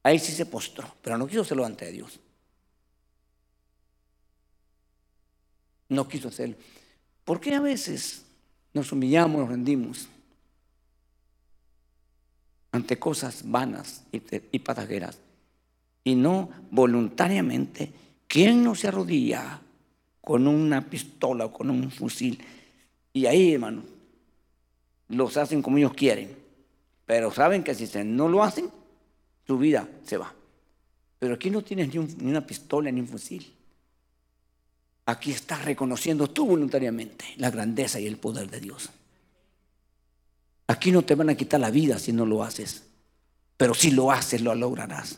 Ahí 0.03 0.19
sí 0.19 0.31
se 0.31 0.45
postró, 0.45 0.93
pero 1.01 1.17
no 1.17 1.27
quiso 1.27 1.41
hacerlo 1.41 1.65
ante 1.65 1.91
Dios. 1.91 2.19
no 5.89 6.07
quiso 6.07 6.29
hacerlo. 6.29 6.55
¿Por 7.25 7.39
qué 7.41 7.55
a 7.55 7.59
veces 7.59 8.23
nos 8.73 8.91
humillamos, 8.91 9.41
nos 9.41 9.49
rendimos 9.49 10.07
ante 12.71 12.99
cosas 12.99 13.49
vanas 13.49 14.03
y, 14.11 14.21
y 14.51 14.61
Y 16.03 16.15
no 16.15 16.49
voluntariamente, 16.71 17.91
¿quién 18.27 18.63
no 18.63 18.75
se 18.75 18.87
arrodilla 18.87 19.59
con 20.21 20.47
una 20.47 20.89
pistola 20.89 21.45
o 21.45 21.53
con 21.53 21.69
un 21.69 21.89
fusil? 21.91 22.39
Y 23.13 23.25
ahí, 23.25 23.53
hermano, 23.53 23.83
los 25.09 25.37
hacen 25.37 25.61
como 25.61 25.77
ellos 25.77 25.93
quieren. 25.93 26.37
Pero 27.05 27.31
saben 27.31 27.63
que 27.63 27.73
si 27.73 27.89
no 28.03 28.27
lo 28.27 28.43
hacen, 28.43 28.69
su 29.47 29.57
vida 29.57 29.89
se 30.03 30.17
va. 30.17 30.33
Pero 31.17 31.33
aquí 31.33 31.49
no 31.49 31.63
tienes 31.63 31.93
ni 31.93 32.29
una 32.29 32.45
pistola 32.45 32.91
ni 32.91 33.01
un 33.01 33.07
fusil. 33.07 33.51
Aquí 35.05 35.31
estás 35.31 35.65
reconociendo 35.65 36.29
tú 36.29 36.45
voluntariamente 36.45 37.25
la 37.37 37.49
grandeza 37.49 37.99
y 37.99 38.05
el 38.05 38.17
poder 38.17 38.49
de 38.49 38.59
Dios. 38.59 38.91
Aquí 40.69 40.91
no 40.91 41.01
te 41.01 41.15
van 41.15 41.31
a 41.31 41.35
quitar 41.35 41.59
la 41.59 41.71
vida 41.71 41.97
si 41.97 42.13
no 42.13 42.27
lo 42.27 42.43
haces, 42.43 42.83
pero 43.57 43.73
si 43.73 43.89
lo 43.89 44.11
haces 44.11 44.39
lo 44.41 44.53
lograrás. 44.53 45.17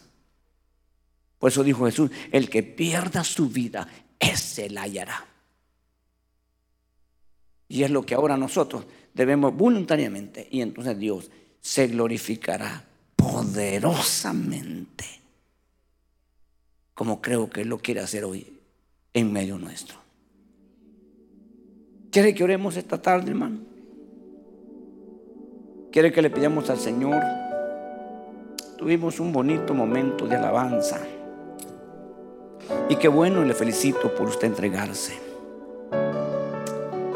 Por 1.37 1.51
eso 1.51 1.61
dijo 1.61 1.85
Jesús, 1.85 2.09
el 2.31 2.49
que 2.49 2.63
pierda 2.63 3.25
su 3.25 3.49
vida, 3.49 3.85
ese 4.17 4.69
la 4.69 4.83
hallará. 4.83 5.25
Y 7.67 7.83
es 7.83 7.91
lo 7.91 8.05
que 8.05 8.15
ahora 8.15 8.37
nosotros 8.37 8.85
debemos 9.13 9.53
voluntariamente. 9.53 10.47
Y 10.49 10.61
entonces 10.61 10.97
Dios 10.97 11.29
se 11.59 11.87
glorificará 11.87 12.85
poderosamente, 13.17 15.03
como 16.93 17.21
creo 17.21 17.49
que 17.49 17.65
lo 17.65 17.77
quiere 17.79 17.99
hacer 17.99 18.23
hoy 18.23 18.57
en 19.13 19.33
medio 19.33 19.57
nuestro. 19.57 19.97
¿Quiere 22.09 22.33
que 22.33 22.45
oremos 22.45 22.77
esta 22.77 23.01
tarde, 23.01 23.31
hermano? 23.31 23.70
¿Quiere 25.91 26.13
que 26.13 26.21
le 26.21 26.29
pidamos 26.29 26.69
al 26.69 26.77
Señor? 26.77 27.21
Tuvimos 28.77 29.19
un 29.19 29.33
bonito 29.33 29.73
momento 29.73 30.25
de 30.25 30.37
alabanza. 30.37 31.01
Y 32.87 32.95
qué 32.95 33.09
bueno, 33.09 33.43
le 33.43 33.53
felicito 33.53 34.15
por 34.15 34.29
usted 34.29 34.47
entregarse. 34.47 35.19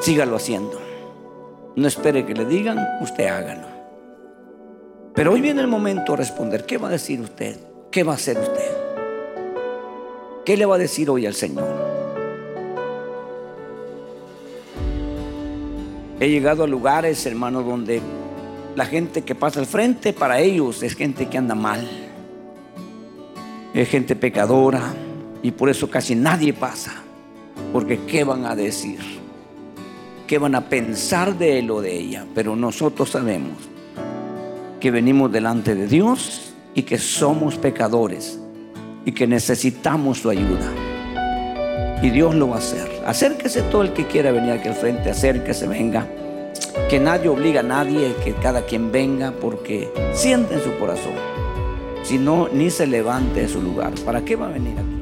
Sígalo 0.01 0.35
haciendo. 0.35 0.77
No 1.77 1.87
espere 1.87 2.25
que 2.25 2.33
le 2.33 2.43
digan, 2.43 2.77
usted 2.99 3.27
hágalo. 3.27 3.67
Pero 5.13 5.31
hoy 5.31 5.39
viene 5.39 5.61
el 5.61 5.67
momento 5.67 6.11
de 6.11 6.17
responder. 6.17 6.65
¿Qué 6.65 6.77
va 6.77 6.89
a 6.89 6.91
decir 6.91 7.21
usted? 7.21 7.57
¿Qué 7.91 8.03
va 8.03 8.11
a 8.11 8.15
hacer 8.15 8.37
usted? 8.37 8.71
¿Qué 10.43 10.57
le 10.57 10.65
va 10.65 10.75
a 10.75 10.79
decir 10.79 11.09
hoy 11.09 11.25
al 11.25 11.33
Señor? 11.33 11.63
He 16.19 16.29
llegado 16.29 16.65
a 16.65 16.67
lugares, 16.67 17.25
hermano, 17.25 17.63
donde 17.63 18.01
la 18.75 18.85
gente 18.85 19.23
que 19.23 19.35
pasa 19.35 19.61
al 19.61 19.65
frente, 19.65 20.11
para 20.11 20.39
ellos 20.39 20.83
es 20.83 20.95
gente 20.95 21.27
que 21.27 21.37
anda 21.37 21.55
mal. 21.55 21.87
Es 23.73 23.89
gente 23.89 24.15
pecadora 24.15 24.81
y 25.41 25.51
por 25.51 25.69
eso 25.69 25.89
casi 25.89 26.13
nadie 26.13 26.53
pasa. 26.53 26.93
Porque 27.71 27.99
¿qué 28.05 28.23
van 28.23 28.45
a 28.45 28.55
decir? 28.55 28.99
¿Qué 30.27 30.37
van 30.37 30.55
a 30.55 30.69
pensar 30.69 31.37
de 31.37 31.59
él 31.59 31.71
o 31.71 31.81
de 31.81 31.97
ella? 31.97 32.25
Pero 32.35 32.55
nosotros 32.55 33.11
sabemos 33.11 33.57
que 34.79 34.91
venimos 34.91 35.31
delante 35.31 35.73
de 35.73 35.87
Dios 35.87 36.53
y 36.73 36.83
que 36.83 36.97
somos 36.97 37.57
pecadores 37.57 38.39
y 39.05 39.13
que 39.13 39.25
necesitamos 39.25 40.19
su 40.19 40.29
ayuda. 40.29 40.69
Y 42.01 42.09
Dios 42.09 42.35
lo 42.35 42.49
va 42.49 42.55
a 42.55 42.59
hacer. 42.59 42.89
Acérquese 43.05 43.61
todo 43.63 43.83
el 43.83 43.93
que 43.93 44.05
quiera 44.05 44.31
venir 44.31 44.51
aquí 44.51 44.67
al 44.67 44.75
frente, 44.75 45.11
acérquese, 45.11 45.67
venga. 45.67 46.05
Que 46.89 46.99
nadie 46.99 47.29
obliga 47.29 47.61
a 47.61 47.63
nadie, 47.63 48.15
que 48.23 48.33
cada 48.33 48.65
quien 48.65 48.91
venga 48.91 49.31
porque 49.31 49.91
siente 50.13 50.55
en 50.55 50.63
su 50.63 50.77
corazón. 50.77 51.13
Si 52.03 52.17
no, 52.17 52.47
ni 52.53 52.69
se 52.69 52.85
levante 52.85 53.41
de 53.41 53.47
su 53.47 53.61
lugar. 53.61 53.93
¿Para 54.05 54.23
qué 54.23 54.35
va 54.35 54.47
a 54.47 54.51
venir 54.51 54.77
aquí? 54.77 54.95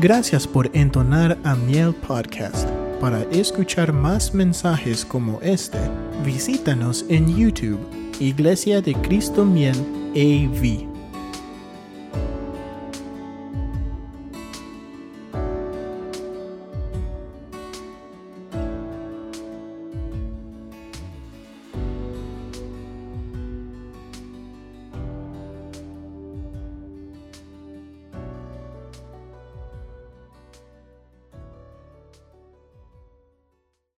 Gracias 0.00 0.46
por 0.46 0.70
entonar 0.72 1.38
a 1.44 1.54
Miel 1.54 1.94
Podcast. 1.94 2.68
Para 3.00 3.22
escuchar 3.32 3.92
más 3.92 4.32
mensajes 4.32 5.04
como 5.04 5.40
este, 5.42 5.78
visítanos 6.24 7.04
en 7.08 7.36
YouTube, 7.36 7.80
Iglesia 8.20 8.80
de 8.80 8.94
Cristo 8.94 9.44
Miel 9.44 9.76
AV. 10.14 10.91